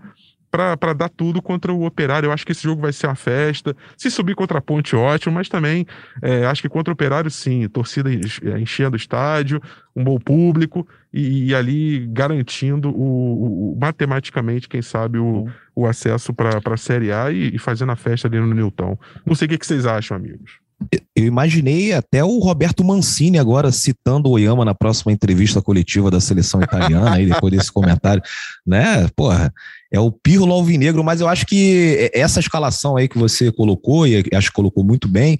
para 0.52 0.94
dar 0.94 1.10
tudo 1.10 1.42
contra 1.42 1.72
o 1.72 1.86
Operário. 1.86 2.28
Eu 2.28 2.32
acho 2.32 2.46
que 2.46 2.52
esse 2.52 2.64
jogo 2.64 2.82
vai 2.82 2.92
ser 2.92 3.08
uma 3.08 3.16
festa. 3.16 3.76
Se 3.96 4.10
subir 4.10 4.36
contra 4.36 4.58
a 4.58 4.62
Ponte, 4.62 4.96
ótimo, 4.96 5.36
mas 5.36 5.48
também 5.48 5.86
é, 6.22 6.46
acho 6.46 6.62
que 6.62 6.70
contra 6.70 6.92
o 6.92 6.94
Operário, 6.94 7.30
sim, 7.30 7.68
torcida 7.70 8.10
é, 8.12 8.60
enchendo 8.60 8.96
o 8.96 8.98
estádio, 8.98 9.62
um 9.96 10.04
bom 10.04 10.18
público 10.18 10.88
e, 11.14 11.50
e 11.50 11.56
ali 11.56 12.08
garantindo 12.08 12.90
o, 12.90 13.74
o, 13.74 13.80
matematicamente, 13.80 14.68
quem 14.68 14.82
sabe, 14.82 15.20
o, 15.20 15.48
o 15.76 15.86
acesso 15.86 16.34
para 16.34 16.60
a 16.64 16.78
Série 16.78 17.12
A 17.12 17.32
e, 17.32 17.56
e, 17.56 17.60
fazendo 17.60 17.92
a 17.92 17.96
festa 17.96 18.28
ali 18.28 18.40
no 18.40 18.54
Newton. 18.54 18.98
Não 19.26 19.36
sei 19.36 19.46
o 19.46 19.50
que, 19.50 19.58
que 19.58 19.68
vocês 19.68 19.86
acham, 19.86 20.18
amigos. 20.18 20.60
Eu 21.16 21.26
imaginei 21.26 21.94
até 21.94 22.24
o 22.24 22.40
Roberto 22.40 22.84
Mancini 22.84 23.38
agora 23.38 23.72
citando 23.72 24.30
o 24.30 24.32
Oyama 24.32 24.64
na 24.64 24.74
próxima 24.74 25.12
entrevista 25.12 25.62
coletiva 25.62 26.10
da 26.10 26.22
seleção 26.22 26.62
italiana, 26.62 27.16
aí 27.16 27.26
depois 27.26 27.54
desse 27.54 27.72
comentário, 27.72 28.24
né? 28.66 29.08
Porra, 29.16 29.54
é 29.92 30.00
o 30.00 30.12
Pirlo 30.12 30.54
Alvinegro, 30.54 31.04
mas 31.04 31.20
eu 31.20 31.28
acho 31.28 31.46
que 31.46 32.10
essa 32.14 32.40
escalação 32.40 32.96
aí 32.96 33.08
que 33.08 33.18
você 33.18 33.52
colocou, 33.52 34.08
e 34.08 34.24
acho 34.34 34.48
que 34.48 34.56
colocou 34.56 34.84
muito 34.84 35.08
bem, 35.08 35.38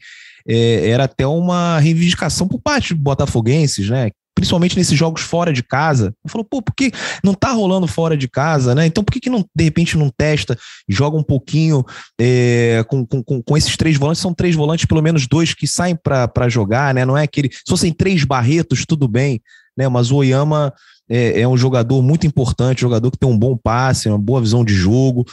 é, 0.48 0.90
era 0.90 1.06
até 1.06 1.26
uma 1.26 1.80
reivindicação 1.80 2.48
por 2.48 2.60
parte 2.60 2.90
de 2.90 3.00
botafoguenses, 3.00 3.90
né? 3.90 4.10
Principalmente 4.40 4.78
nesses 4.78 4.98
jogos 4.98 5.22
fora 5.22 5.52
de 5.52 5.62
casa. 5.62 6.14
Falou, 6.28 6.46
pô, 6.50 6.62
por 6.62 6.74
que 6.74 6.92
não 7.24 7.34
tá 7.34 7.52
rolando 7.52 7.88
fora 7.88 8.16
de 8.16 8.28
casa, 8.28 8.74
né? 8.74 8.86
Então 8.86 9.04
por 9.04 9.12
que, 9.12 9.20
que 9.20 9.30
não, 9.30 9.46
de 9.56 9.64
repente 9.64 9.98
não 9.98 10.10
testa, 10.10 10.58
joga 10.88 11.18
um 11.18 11.24
pouquinho 11.24 11.84
é, 12.20 12.84
com, 12.88 13.06
com, 13.06 13.42
com 13.42 13.58
esses 13.58 13.76
três 13.76 13.98
volantes? 13.98 14.22
São 14.22 14.34
três 14.34 14.56
volantes, 14.56 14.86
pelo 14.86 15.02
menos 15.02 15.28
dois 15.28 15.54
que 15.54 15.68
saem 15.68 15.96
para 15.96 16.50
jogar, 16.50 16.94
né? 16.94 17.06
Não 17.06 17.18
é 17.18 17.24
aquele. 17.24 17.50
Se 17.52 17.64
fossem 17.68 17.92
três 17.92 18.24
barretos, 18.24 18.86
tudo 18.88 19.08
bem, 19.08 19.42
né? 19.78 19.88
Mas 19.88 20.12
o 20.12 20.18
Oyama 20.18 20.74
é, 21.10 21.42
é 21.42 21.48
um 21.48 21.58
jogador 21.58 22.02
muito 22.02 22.26
importante, 22.26 22.82
jogador 22.82 23.12
que 23.12 23.18
tem 23.18 23.30
um 23.30 23.38
bom 23.38 23.58
passe, 23.58 24.08
uma 24.08 24.18
boa 24.18 24.42
visão 24.42 24.64
de 24.64 24.74
jogo. 24.74 25.26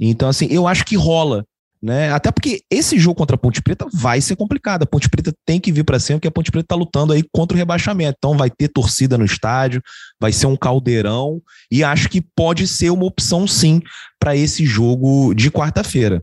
Então, 0.00 0.28
assim, 0.28 0.46
eu 0.50 0.66
acho 0.66 0.84
que 0.84 0.96
rola 0.96 1.44
né? 1.84 2.10
Até 2.12 2.32
porque 2.32 2.62
esse 2.70 2.98
jogo 2.98 3.16
contra 3.16 3.36
a 3.36 3.38
Ponte 3.38 3.60
Preta 3.60 3.86
vai 3.92 4.18
ser 4.18 4.36
complicado. 4.36 4.84
A 4.84 4.86
Ponte 4.86 5.10
Preta 5.10 5.34
tem 5.44 5.60
que 5.60 5.70
vir 5.70 5.84
para 5.84 5.98
cima, 5.98 6.18
porque 6.18 6.28
a 6.28 6.30
Ponte 6.30 6.50
Preta 6.50 6.64
está 6.64 6.74
lutando 6.74 7.12
aí 7.12 7.22
contra 7.30 7.54
o 7.54 7.58
rebaixamento. 7.58 8.16
Então 8.16 8.38
vai 8.38 8.48
ter 8.48 8.68
torcida 8.68 9.18
no 9.18 9.24
estádio, 9.24 9.82
vai 10.18 10.32
ser 10.32 10.46
um 10.46 10.56
caldeirão 10.56 11.42
e 11.70 11.84
acho 11.84 12.08
que 12.08 12.22
pode 12.34 12.66
ser 12.66 12.88
uma 12.88 13.04
opção 13.04 13.46
sim 13.46 13.82
para 14.18 14.34
esse 14.34 14.64
jogo 14.64 15.34
de 15.34 15.50
quarta-feira. 15.50 16.22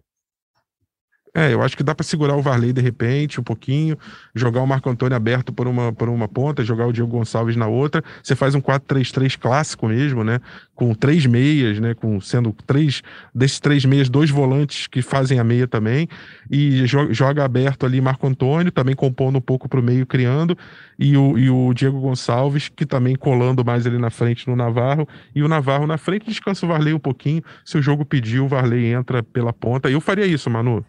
É, 1.33 1.53
eu 1.53 1.61
acho 1.61 1.77
que 1.77 1.83
dá 1.83 1.95
para 1.95 2.03
segurar 2.03 2.35
o 2.35 2.41
Varley 2.41 2.73
de 2.73 2.81
repente, 2.81 3.39
um 3.39 3.43
pouquinho, 3.43 3.97
jogar 4.35 4.61
o 4.61 4.67
Marco 4.67 4.89
Antônio 4.89 5.15
aberto 5.15 5.53
por 5.53 5.65
uma, 5.65 5.93
por 5.93 6.09
uma 6.09 6.27
ponta, 6.27 6.61
jogar 6.61 6.85
o 6.87 6.91
Diego 6.91 7.09
Gonçalves 7.09 7.55
na 7.55 7.67
outra. 7.67 8.03
Você 8.21 8.35
faz 8.35 8.53
um 8.53 8.59
4-3-3 8.59 9.39
clássico 9.39 9.87
mesmo, 9.87 10.25
né? 10.25 10.41
Com 10.75 10.93
três 10.93 11.25
meias, 11.25 11.79
né? 11.79 11.93
Com 11.93 12.19
sendo 12.19 12.53
três 12.67 13.01
desses 13.33 13.61
três 13.61 13.85
meias, 13.85 14.09
dois 14.09 14.29
volantes 14.29 14.87
que 14.87 15.01
fazem 15.01 15.39
a 15.39 15.43
meia 15.43 15.65
também. 15.65 16.09
E 16.49 16.85
joga, 16.85 17.45
aberto 17.45 17.85
ali 17.85 18.01
Marco 18.01 18.27
Antônio, 18.27 18.69
também 18.69 18.93
compondo 18.93 19.37
um 19.37 19.41
pouco 19.41 19.69
para 19.69 19.79
o 19.79 19.83
meio, 19.83 20.05
criando. 20.05 20.57
E 20.99 21.15
o, 21.15 21.37
e 21.37 21.49
o 21.49 21.73
Diego 21.73 22.01
Gonçalves, 22.01 22.67
que 22.67 22.85
também 22.85 23.15
colando 23.15 23.63
mais 23.63 23.87
ali 23.87 23.97
na 23.97 24.09
frente 24.09 24.49
no 24.49 24.55
Navarro. 24.57 25.07
E 25.33 25.41
o 25.41 25.47
Navarro 25.47 25.87
na 25.87 25.97
frente 25.97 26.25
descansa 26.25 26.65
o 26.65 26.69
Varley 26.69 26.93
um 26.93 26.99
pouquinho. 26.99 27.41
Se 27.63 27.77
o 27.77 27.81
jogo 27.81 28.03
pedir, 28.03 28.41
o 28.41 28.49
Varley 28.49 28.87
entra 28.87 29.23
pela 29.23 29.53
ponta. 29.53 29.89
Eu 29.89 30.01
faria 30.01 30.25
isso, 30.25 30.49
Manu. 30.49 30.85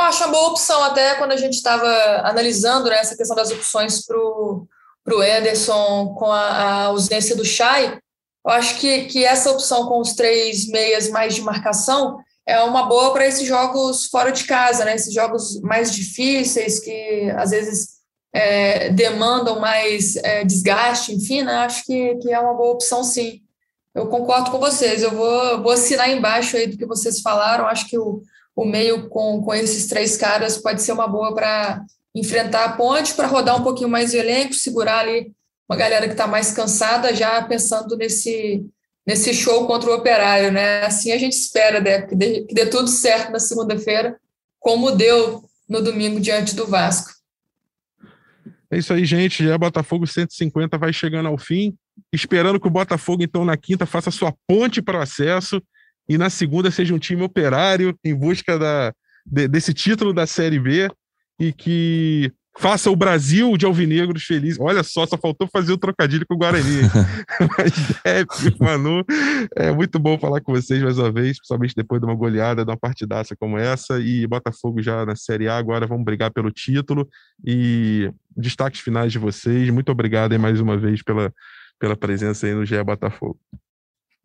Eu 0.00 0.06
acho 0.06 0.24
uma 0.24 0.32
boa 0.32 0.48
opção, 0.48 0.82
até 0.82 1.14
quando 1.16 1.32
a 1.32 1.36
gente 1.36 1.52
estava 1.52 1.86
analisando 2.24 2.88
né, 2.88 2.96
essa 2.96 3.14
questão 3.14 3.36
das 3.36 3.50
opções 3.50 4.06
para 4.06 4.16
o 4.18 5.22
Ederson 5.22 6.14
com 6.18 6.32
a, 6.32 6.40
a, 6.40 6.84
ausência 6.84 7.36
do 7.36 7.44
Chay. 7.44 7.98
Eu 8.42 8.50
acho 8.50 8.78
que, 8.78 9.04
que 9.04 9.26
essa 9.26 9.50
opção 9.50 9.86
com 9.86 10.00
os 10.00 10.14
três 10.14 10.66
meias 10.68 11.10
mais 11.10 11.34
de 11.34 11.42
marcação 11.42 12.16
é 12.46 12.62
uma 12.62 12.84
boa 12.84 13.12
para 13.12 13.26
esses 13.26 13.46
jogos 13.46 14.06
fora 14.06 14.32
de 14.32 14.44
casa, 14.44 14.86
né? 14.86 14.94
Esses 14.94 15.12
jogos 15.12 15.60
mais 15.60 15.94
difíceis, 15.94 16.80
que 16.80 17.30
às 17.36 17.50
vezes 17.50 17.88
é, 18.32 18.88
demandam 18.88 19.60
mais 19.60 20.16
é, 20.16 20.44
desgaste, 20.44 21.14
enfim, 21.14 21.42
né? 21.42 21.56
Acho 21.56 21.84
que, 21.84 22.14
que 22.16 22.32
é 22.32 22.40
uma 22.40 22.54
boa 22.54 22.72
opção, 22.72 23.04
sim. 23.04 23.42
Eu 23.94 24.06
concordo 24.06 24.50
com 24.50 24.58
vocês. 24.58 25.02
Eu 25.02 25.10
vou, 25.10 25.62
vou 25.62 25.72
assinar 25.72 26.08
embaixo 26.08 26.56
aí 26.56 26.66
do 26.68 26.78
que 26.78 26.86
vocês 26.86 27.20
falaram. 27.20 27.66
Acho 27.66 27.86
que 27.86 27.98
o, 27.98 28.22
o 28.54 28.64
meio 28.64 29.08
com, 29.08 29.42
com 29.42 29.54
esses 29.54 29.86
três 29.86 30.16
caras 30.16 30.58
pode 30.58 30.82
ser 30.82 30.92
uma 30.92 31.08
boa 31.08 31.34
para 31.34 31.84
enfrentar 32.14 32.64
a 32.64 32.72
ponte, 32.72 33.14
para 33.14 33.28
rodar 33.28 33.56
um 33.56 33.62
pouquinho 33.62 33.88
mais 33.88 34.12
o 34.12 34.16
elenco, 34.16 34.54
segurar 34.54 35.00
ali 35.00 35.32
uma 35.68 35.76
galera 35.76 36.06
que 36.06 36.14
está 36.14 36.26
mais 36.26 36.52
cansada, 36.52 37.14
já 37.14 37.40
pensando 37.42 37.96
nesse, 37.96 38.66
nesse 39.06 39.32
show 39.32 39.68
contra 39.68 39.90
o 39.90 39.94
Operário, 39.94 40.50
né? 40.50 40.84
Assim 40.84 41.12
a 41.12 41.18
gente 41.18 41.34
espera, 41.34 41.80
né? 41.80 42.02
que, 42.02 42.16
dê, 42.16 42.42
que 42.42 42.52
dê 42.52 42.66
tudo 42.66 42.88
certo 42.88 43.30
na 43.30 43.38
segunda-feira, 43.38 44.18
como 44.58 44.90
deu 44.90 45.44
no 45.68 45.80
domingo 45.80 46.18
diante 46.18 46.56
do 46.56 46.66
Vasco. 46.66 47.12
É 48.68 48.78
isso 48.78 48.92
aí, 48.92 49.04
gente. 49.04 49.44
Já 49.44 49.56
Botafogo 49.56 50.06
150 50.06 50.76
vai 50.76 50.92
chegando 50.92 51.28
ao 51.28 51.38
fim. 51.38 51.76
Esperando 52.12 52.58
que 52.58 52.66
o 52.66 52.70
Botafogo, 52.70 53.22
então, 53.22 53.44
na 53.44 53.56
quinta, 53.56 53.86
faça 53.86 54.10
sua 54.10 54.34
ponte 54.48 54.82
para 54.82 54.98
o 54.98 55.02
acesso 55.02 55.62
e 56.10 56.18
na 56.18 56.28
segunda 56.28 56.72
seja 56.72 56.92
um 56.92 56.98
time 56.98 57.22
operário 57.22 57.96
em 58.04 58.12
busca 58.12 58.58
da, 58.58 58.92
de, 59.24 59.46
desse 59.46 59.72
título 59.72 60.12
da 60.12 60.26
Série 60.26 60.58
B 60.58 60.90
e 61.38 61.52
que 61.52 62.32
faça 62.58 62.90
o 62.90 62.96
Brasil 62.96 63.56
de 63.56 63.64
alvinegros 63.64 64.24
feliz. 64.24 64.58
Olha 64.58 64.82
só, 64.82 65.06
só 65.06 65.16
faltou 65.16 65.46
fazer 65.46 65.72
o 65.72 65.78
trocadilho 65.78 66.26
com 66.26 66.34
o 66.34 66.36
Guarani. 66.36 66.82
Mas 67.56 67.72
é, 68.04 68.24
Manu, 68.58 69.04
é 69.54 69.70
muito 69.70 70.00
bom 70.00 70.18
falar 70.18 70.40
com 70.40 70.52
vocês 70.52 70.82
mais 70.82 70.98
uma 70.98 71.12
vez, 71.12 71.38
principalmente 71.38 71.76
depois 71.76 72.00
de 72.00 72.08
uma 72.08 72.16
goleada, 72.16 72.64
de 72.64 72.70
uma 72.72 72.76
partidaça 72.76 73.36
como 73.38 73.56
essa, 73.56 74.00
e 74.00 74.26
Botafogo 74.26 74.82
já 74.82 75.06
na 75.06 75.14
Série 75.14 75.46
A, 75.46 75.56
agora 75.56 75.86
vamos 75.86 76.04
brigar 76.04 76.32
pelo 76.32 76.50
título, 76.50 77.08
e 77.46 78.10
destaques 78.36 78.80
finais 78.80 79.12
de 79.12 79.18
vocês, 79.20 79.70
muito 79.70 79.92
obrigado 79.92 80.32
aí 80.32 80.38
mais 80.38 80.60
uma 80.60 80.76
vez 80.76 81.04
pela, 81.04 81.32
pela 81.78 81.96
presença 81.96 82.48
aí 82.48 82.52
no 82.52 82.66
GE 82.66 82.82
Botafogo. 82.82 83.38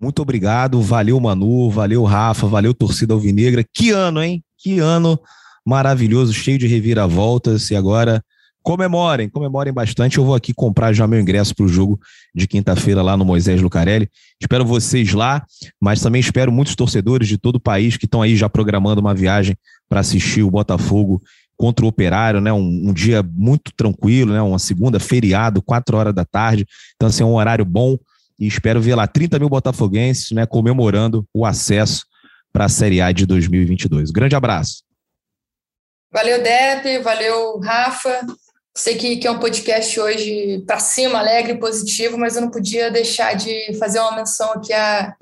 Muito 0.06 0.22
obrigado, 0.22 0.80
valeu 0.84 1.20
Manu, 1.20 1.68
valeu 1.68 2.04
Rafa, 2.04 2.46
valeu 2.46 2.76
torcida 2.76 3.16
alvinegra. 3.16 3.66
Que 3.74 3.90
ano, 3.90 4.22
hein? 4.22 4.44
Que 4.56 4.78
ano 4.78 5.20
maravilhoso, 5.66 6.32
cheio 6.32 6.60
de 6.60 6.68
reviravoltas. 6.68 7.72
E 7.72 7.76
agora 7.76 8.24
comemorem, 8.62 9.28
comemorem 9.28 9.74
bastante. 9.74 10.20
Eu 10.20 10.24
vou 10.24 10.36
aqui 10.36 10.54
comprar 10.54 10.94
já 10.94 11.08
meu 11.08 11.20
ingresso 11.20 11.56
para 11.56 11.66
o 11.66 11.68
jogo 11.68 12.00
de 12.36 12.46
quinta-feira 12.46 13.02
lá 13.02 13.18
no 13.18 13.26
Moisés 13.26 13.60
Lucarelli. 13.60 14.08
Espero 14.40 14.64
vocês 14.64 15.12
lá, 15.12 15.44
mas 15.82 16.02
também 16.02 16.20
espero 16.20 16.52
muitos 16.52 16.76
torcedores 16.76 17.28
de 17.28 17.40
todo 17.40 17.56
o 17.56 17.60
país 17.60 17.98
que 17.98 18.06
estão 18.06 18.22
aí 18.22 18.36
já 18.36 18.48
programando 18.48 19.02
uma 19.02 19.16
viagem 19.16 19.58
para 19.90 20.02
assistir 20.02 20.44
o 20.44 20.52
Botafogo 20.52 21.20
contra 21.58 21.84
o 21.84 21.88
Operário, 21.88 22.40
né? 22.40 22.54
Um, 22.54 22.90
um, 22.90 22.94
dia 22.94 23.24
muito 23.24 23.72
tranquilo, 23.76 24.34
né? 24.34 24.42
Uma 24.44 24.60
segunda 24.60 25.00
feriado, 25.00 25.64
quatro 25.64 25.98
horas 25.98 26.14
da 26.14 26.26
tarde. 26.26 26.64
Então, 26.96 27.10
assim, 27.10 27.24
é 27.24 27.26
um 27.26 27.34
horário 27.34 27.66
bom 27.66 27.98
e 28.40 28.48
espero 28.48 28.82
ver 28.82 28.96
lá 28.96 29.08
30 29.08 29.40
mil 29.40 29.50
botafoguenses 29.50 30.32
né, 30.32 30.46
comemorando 30.46 31.28
o 31.34 31.46
acesso 31.46 32.06
para 32.52 32.66
a 32.66 32.70
Série 32.70 33.02
A 33.02 33.12
de 33.12 33.26
2022. 33.26 34.12
Grande 34.12 34.36
abraço. 34.36 34.84
Valeu, 36.12 36.42
Depe, 36.42 37.00
valeu, 37.00 37.60
Rafa. 37.60 38.26
Sei 38.74 38.96
que, 38.96 39.18
que 39.18 39.28
é 39.28 39.32
um 39.32 39.40
podcast 39.40 40.00
hoje 40.00 40.64
para 40.66 40.80
cima, 40.80 41.20
alegre 41.20 41.58
positivo, 41.58 42.18
mas 42.18 42.36
eu 42.36 42.42
não 42.42 42.52
podia 42.52 42.92
deixar 42.92 43.34
de 43.34 43.74
fazer 43.80 44.00
uma 44.00 44.18
menção 44.18 44.52
aqui 44.52 44.74
a 44.74 45.14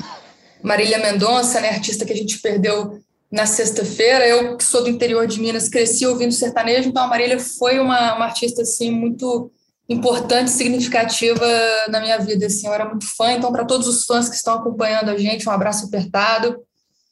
Marília 0.63 0.97
Mendonça, 0.97 1.59
né, 1.59 1.69
artista 1.69 2.05
que 2.05 2.13
a 2.13 2.15
gente 2.15 2.39
perdeu 2.39 2.99
na 3.31 3.45
sexta-feira. 3.45 4.27
Eu, 4.27 4.57
que 4.57 4.63
sou 4.63 4.83
do 4.83 4.89
interior 4.89 5.27
de 5.27 5.39
Minas, 5.39 5.69
cresci 5.69 6.05
ouvindo 6.05 6.31
sertanejo, 6.31 6.89
então 6.89 7.03
a 7.03 7.07
Marília 7.07 7.39
foi 7.39 7.79
uma, 7.79 8.15
uma 8.15 8.25
artista 8.25 8.61
assim, 8.61 8.91
muito 8.91 9.51
importante, 9.87 10.51
significativa 10.51 11.45
na 11.89 11.99
minha 11.99 12.17
vida. 12.19 12.45
Assim, 12.45 12.67
eu 12.67 12.73
era 12.73 12.85
muito 12.85 13.05
fã, 13.05 13.33
então, 13.33 13.51
para 13.51 13.65
todos 13.65 13.87
os 13.87 14.05
fãs 14.05 14.29
que 14.29 14.35
estão 14.35 14.55
acompanhando 14.55 15.09
a 15.09 15.17
gente, 15.17 15.47
um 15.47 15.51
abraço 15.51 15.85
apertado, 15.85 16.61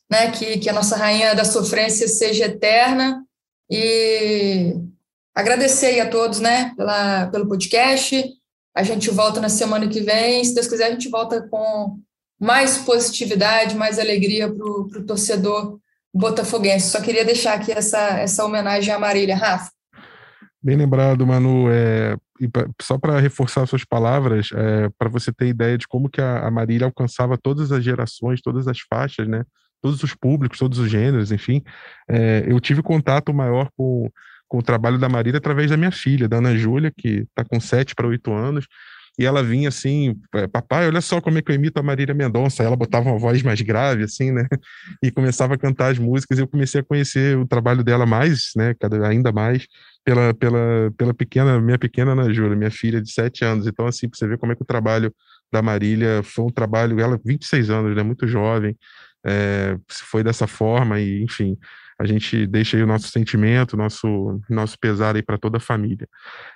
né? 0.10 0.32
Que, 0.32 0.58
que 0.58 0.70
a 0.70 0.74
nossa 0.74 0.96
rainha 0.96 1.36
da 1.36 1.44
sofrência 1.44 2.08
seja 2.08 2.46
eterna. 2.46 3.24
E 3.70 4.76
agradecer 5.34 6.00
a 6.00 6.10
todos, 6.10 6.40
né, 6.40 6.74
pela, 6.76 7.28
pelo 7.28 7.48
podcast. 7.48 8.30
A 8.76 8.84
gente 8.84 9.10
volta 9.10 9.40
na 9.40 9.50
semana 9.50 9.88
que 9.88 10.02
vem. 10.02 10.44
Se 10.44 10.54
Deus 10.54 10.68
quiser, 10.68 10.86
a 10.86 10.92
gente 10.92 11.10
volta 11.10 11.42
com 11.50 11.98
mais 12.40 12.78
positividade, 12.80 13.76
mais 13.76 14.00
alegria 14.00 14.52
para 14.52 14.66
o 14.66 15.06
torcedor 15.06 15.80
botafoguense. 16.14 16.90
Só 16.90 17.00
queria 17.02 17.24
deixar 17.24 17.54
aqui 17.54 17.72
essa, 17.72 18.20
essa 18.20 18.44
homenagem 18.44 18.94
à 18.94 19.00
Marília. 19.00 19.36
Rafa. 19.36 19.72
Bem 20.64 20.76
lembrado, 20.76 21.26
Manu. 21.26 21.72
É, 21.72 22.16
pra, 22.52 22.68
só 22.80 22.98
para 22.98 23.20
reforçar 23.20 23.66
suas 23.66 23.84
palavras, 23.84 24.50
é, 24.54 24.90
para 24.98 25.10
você 25.10 25.34
ter 25.34 25.48
ideia 25.48 25.78
de 25.78 25.88
como 25.88 26.10
que 26.10 26.22
a, 26.22 26.48
a 26.48 26.52
Marília 26.52 26.86
alcançava 26.86 27.38
todas 27.38 27.72
as 27.72 27.84
gerações, 27.84 28.42
todas 28.42 28.68
as 28.68 28.80
faixas, 28.80 29.28
né? 29.28 29.44
Todos 29.82 30.04
os 30.04 30.14
públicos, 30.14 30.60
todos 30.60 30.78
os 30.78 30.90
gêneros, 30.90 31.32
enfim. 31.32 31.64
É, 32.08 32.46
eu 32.48 32.60
tive 32.60 32.84
contato 32.84 33.34
maior 33.34 33.70
com, 33.76 34.08
com 34.48 34.60
o 34.60 34.64
trabalho 34.64 35.00
da 35.00 35.10
Marília 35.10 35.40
através 35.40 35.72
da 35.72 35.78
minha 35.78 35.92
filha, 35.92 36.30
da 36.30 36.38
Ana 36.38 36.56
Júlia, 36.56 36.94
que 36.96 37.26
está 37.28 37.44
com 37.44 37.60
7 37.60 37.96
para 37.96 38.08
8 38.08 38.32
anos, 38.32 38.68
e 39.22 39.26
ela 39.26 39.44
vinha 39.44 39.70
assim, 39.70 40.20
é, 40.34 40.48
papai, 40.48 40.88
olha 40.88 41.00
só 41.00 41.22
como 41.22 41.38
é 41.38 41.42
que 41.44 41.52
eu 41.52 41.56
imito 41.56 41.80
a 41.80 41.84
Marília 41.84 42.16
Mendonça. 42.16 42.64
Ela 42.64 42.76
botava 42.76 43.10
uma 43.10 43.20
voz 43.20 43.44
mais 43.44 43.62
grave, 43.62 44.04
assim, 44.04 44.32
né? 44.32 44.48
E 45.04 45.12
começava 45.12 45.54
a 45.54 45.58
cantar 45.58 45.92
as 45.92 46.00
músicas. 46.00 46.40
E 46.40 46.42
eu 46.42 46.48
comecei 46.48 46.82
a 46.82 46.84
conhecer 46.84 47.38
o 47.38 47.46
trabalho 47.46 47.84
dela 47.84 48.06
mais, 48.06 48.52
né? 48.56 48.74
Cada, 48.80 49.08
ainda 49.08 49.32
mais 49.32 49.68
pela, 50.04 50.34
pela, 50.34 50.92
pela 50.98 51.14
pequena, 51.14 51.62
minha 51.62 51.78
pequena 51.78 52.14
Ana 52.14 52.34
Júlia, 52.34 52.56
minha 52.56 52.72
filha 52.72 53.00
de 53.00 53.12
sete 53.12 53.46
anos. 53.46 53.68
Então, 53.68 53.86
assim, 53.86 54.10
para 54.10 54.18
você 54.18 54.28
ver 54.28 54.40
como 54.40 54.52
é 54.54 54.56
que 54.56 54.64
o 54.64 54.66
trabalho 54.66 55.14
da 55.52 55.62
Marília 55.62 56.24
foi 56.24 56.46
um 56.46 56.50
trabalho, 56.50 57.00
ela 57.00 57.20
26 57.24 57.70
anos, 57.70 57.96
né? 57.96 58.02
Muito 58.02 58.28
jovem, 58.28 58.76
é, 59.24 59.78
foi 59.88 60.24
dessa 60.24 60.48
forma 60.48 61.00
e, 61.00 61.22
enfim, 61.22 61.56
a 62.02 62.06
gente 62.08 62.48
deixa 62.48 62.76
aí 62.78 62.84
o 62.84 62.88
nosso 62.88 63.10
sentimento, 63.10 63.78
nosso, 63.78 64.42
nosso 64.50 64.76
pesar 64.80 65.16
aí 65.16 65.22
para 65.22 65.38
toda 65.38 65.58
a 65.58 65.60
família. 65.60 66.08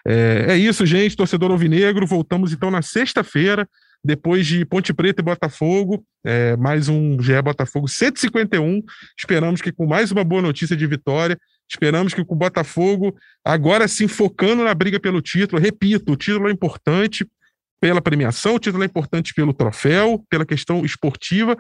É, 0.04 0.48
é, 0.50 0.58
isso, 0.58 0.84
gente, 0.88 1.16
torcedor 1.16 1.52
alvinegro. 1.52 2.08
Voltamos 2.08 2.52
então 2.52 2.72
na 2.72 2.82
sexta-feira, 2.82 3.70
depois 4.04 4.48
de 4.48 4.66
Ponte 4.66 4.91
Preta 4.91 5.22
e 5.22 5.24
Botafogo, 5.24 6.04
é, 6.26 6.58
mais 6.58 6.89
um 6.89 7.22
GE 7.22 7.39
Botafogo 7.43 7.88
151. 7.88 8.82
Esperamos 9.16 9.62
que 9.62 9.72
com 9.72 9.86
mais 9.86 10.12
uma 10.12 10.24
boa 10.24 10.41
notícia 10.41 10.76
de 10.76 10.88
vitória. 10.88 11.38
Esperamos 11.70 12.16
que 12.16 12.26
com 12.26 12.34
o 12.34 12.38
Botafogo, 12.38 13.16
agora 13.43 13.88
sim 13.88 14.08
focando 14.08 14.64
na 14.64 14.74
briga 14.74 15.00
pelo 15.00 15.22
título. 15.22 15.62
Repito, 15.62 16.14
o 16.14 16.16
título 16.16 16.50
é 16.50 16.52
importante 16.52 17.24
pela 17.80 18.02
premiação, 18.02 18.56
o 18.56 18.60
título 18.60 18.82
é 18.82 18.88
importante 18.88 19.32
pelo 19.32 19.54
troféu, 19.54 20.26
pela 20.28 20.43
questão 20.43 20.84
esportiva, 20.84 21.56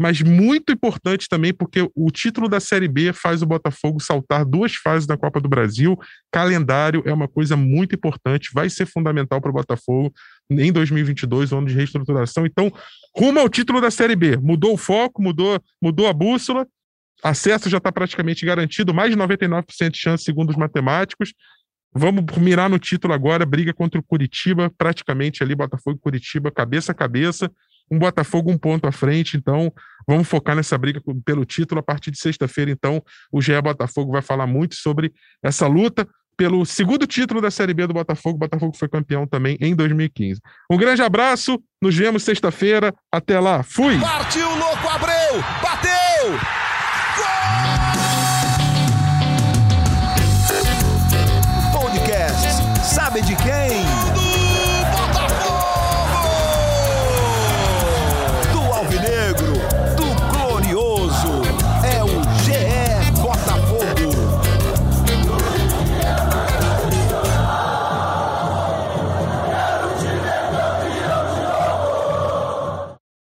mas 0.00 0.22
muito 0.22 0.72
importante 0.72 1.28
também 1.28 1.52
porque 1.52 1.86
o 1.94 2.10
título 2.10 2.48
da 2.48 2.58
Série 2.58 2.88
B 2.88 3.12
faz 3.12 3.42
o 3.42 3.46
Botafogo 3.46 4.00
saltar 4.00 4.46
duas 4.46 4.74
fases 4.74 5.06
da 5.06 5.14
Copa 5.14 5.38
do 5.38 5.46
Brasil. 5.46 5.94
Calendário 6.32 7.02
é 7.04 7.12
uma 7.12 7.28
coisa 7.28 7.54
muito 7.54 7.94
importante, 7.94 8.48
vai 8.54 8.70
ser 8.70 8.86
fundamental 8.86 9.42
para 9.42 9.50
o 9.50 9.52
Botafogo 9.52 10.10
em 10.50 10.72
2022, 10.72 11.52
ano 11.52 11.66
de 11.66 11.74
reestruturação. 11.74 12.46
Então, 12.46 12.72
rumo 13.14 13.40
ao 13.40 13.48
título 13.50 13.78
da 13.78 13.90
Série 13.90 14.16
B. 14.16 14.38
Mudou 14.38 14.72
o 14.72 14.78
foco, 14.78 15.20
mudou, 15.20 15.60
mudou 15.82 16.08
a 16.08 16.14
bússola. 16.14 16.66
Acesso 17.22 17.68
já 17.68 17.76
está 17.76 17.92
praticamente 17.92 18.46
garantido, 18.46 18.94
mais 18.94 19.10
de 19.10 19.18
99% 19.18 19.90
de 19.90 19.98
chance, 19.98 20.24
segundo 20.24 20.48
os 20.48 20.56
matemáticos. 20.56 21.34
Vamos 21.92 22.24
mirar 22.38 22.70
no 22.70 22.78
título 22.78 23.12
agora, 23.12 23.44
briga 23.44 23.74
contra 23.74 24.00
o 24.00 24.02
Curitiba, 24.02 24.72
praticamente 24.78 25.42
ali, 25.42 25.54
Botafogo 25.54 25.98
e 25.98 26.00
Curitiba, 26.00 26.50
cabeça 26.50 26.92
a 26.92 26.94
cabeça 26.94 27.52
um 27.90 27.98
Botafogo 27.98 28.50
um 28.50 28.58
ponto 28.58 28.86
à 28.86 28.92
frente, 28.92 29.36
então 29.36 29.72
vamos 30.06 30.28
focar 30.28 30.54
nessa 30.54 30.78
briga 30.78 31.00
pelo 31.24 31.44
título 31.44 31.80
a 31.80 31.82
partir 31.82 32.10
de 32.10 32.18
sexta-feira. 32.18 32.70
Então, 32.70 33.02
o 33.32 33.40
GE 33.40 33.60
Botafogo 33.60 34.12
vai 34.12 34.22
falar 34.22 34.46
muito 34.46 34.74
sobre 34.76 35.12
essa 35.42 35.66
luta 35.66 36.06
pelo 36.36 36.64
segundo 36.64 37.06
título 37.06 37.40
da 37.40 37.50
Série 37.50 37.74
B 37.74 37.86
do 37.86 37.92
Botafogo. 37.92 38.36
O 38.36 38.38
Botafogo 38.38 38.74
foi 38.76 38.88
campeão 38.88 39.26
também 39.26 39.58
em 39.60 39.74
2015. 39.74 40.40
Um 40.70 40.76
grande 40.76 41.02
abraço, 41.02 41.62
nos 41.82 41.94
vemos 41.94 42.22
sexta-feira. 42.22 42.94
Até 43.12 43.38
lá, 43.38 43.62
fui! 43.62 43.98
Partiu, 44.00 44.48
louco, 44.48 44.88
abreu! 44.88 45.42
Bateu! 45.62 46.38
Gol! 47.16 47.26
Podcast 51.80 52.70
Sabe 52.82 53.20
de 53.22 53.36
quem? 53.36 53.89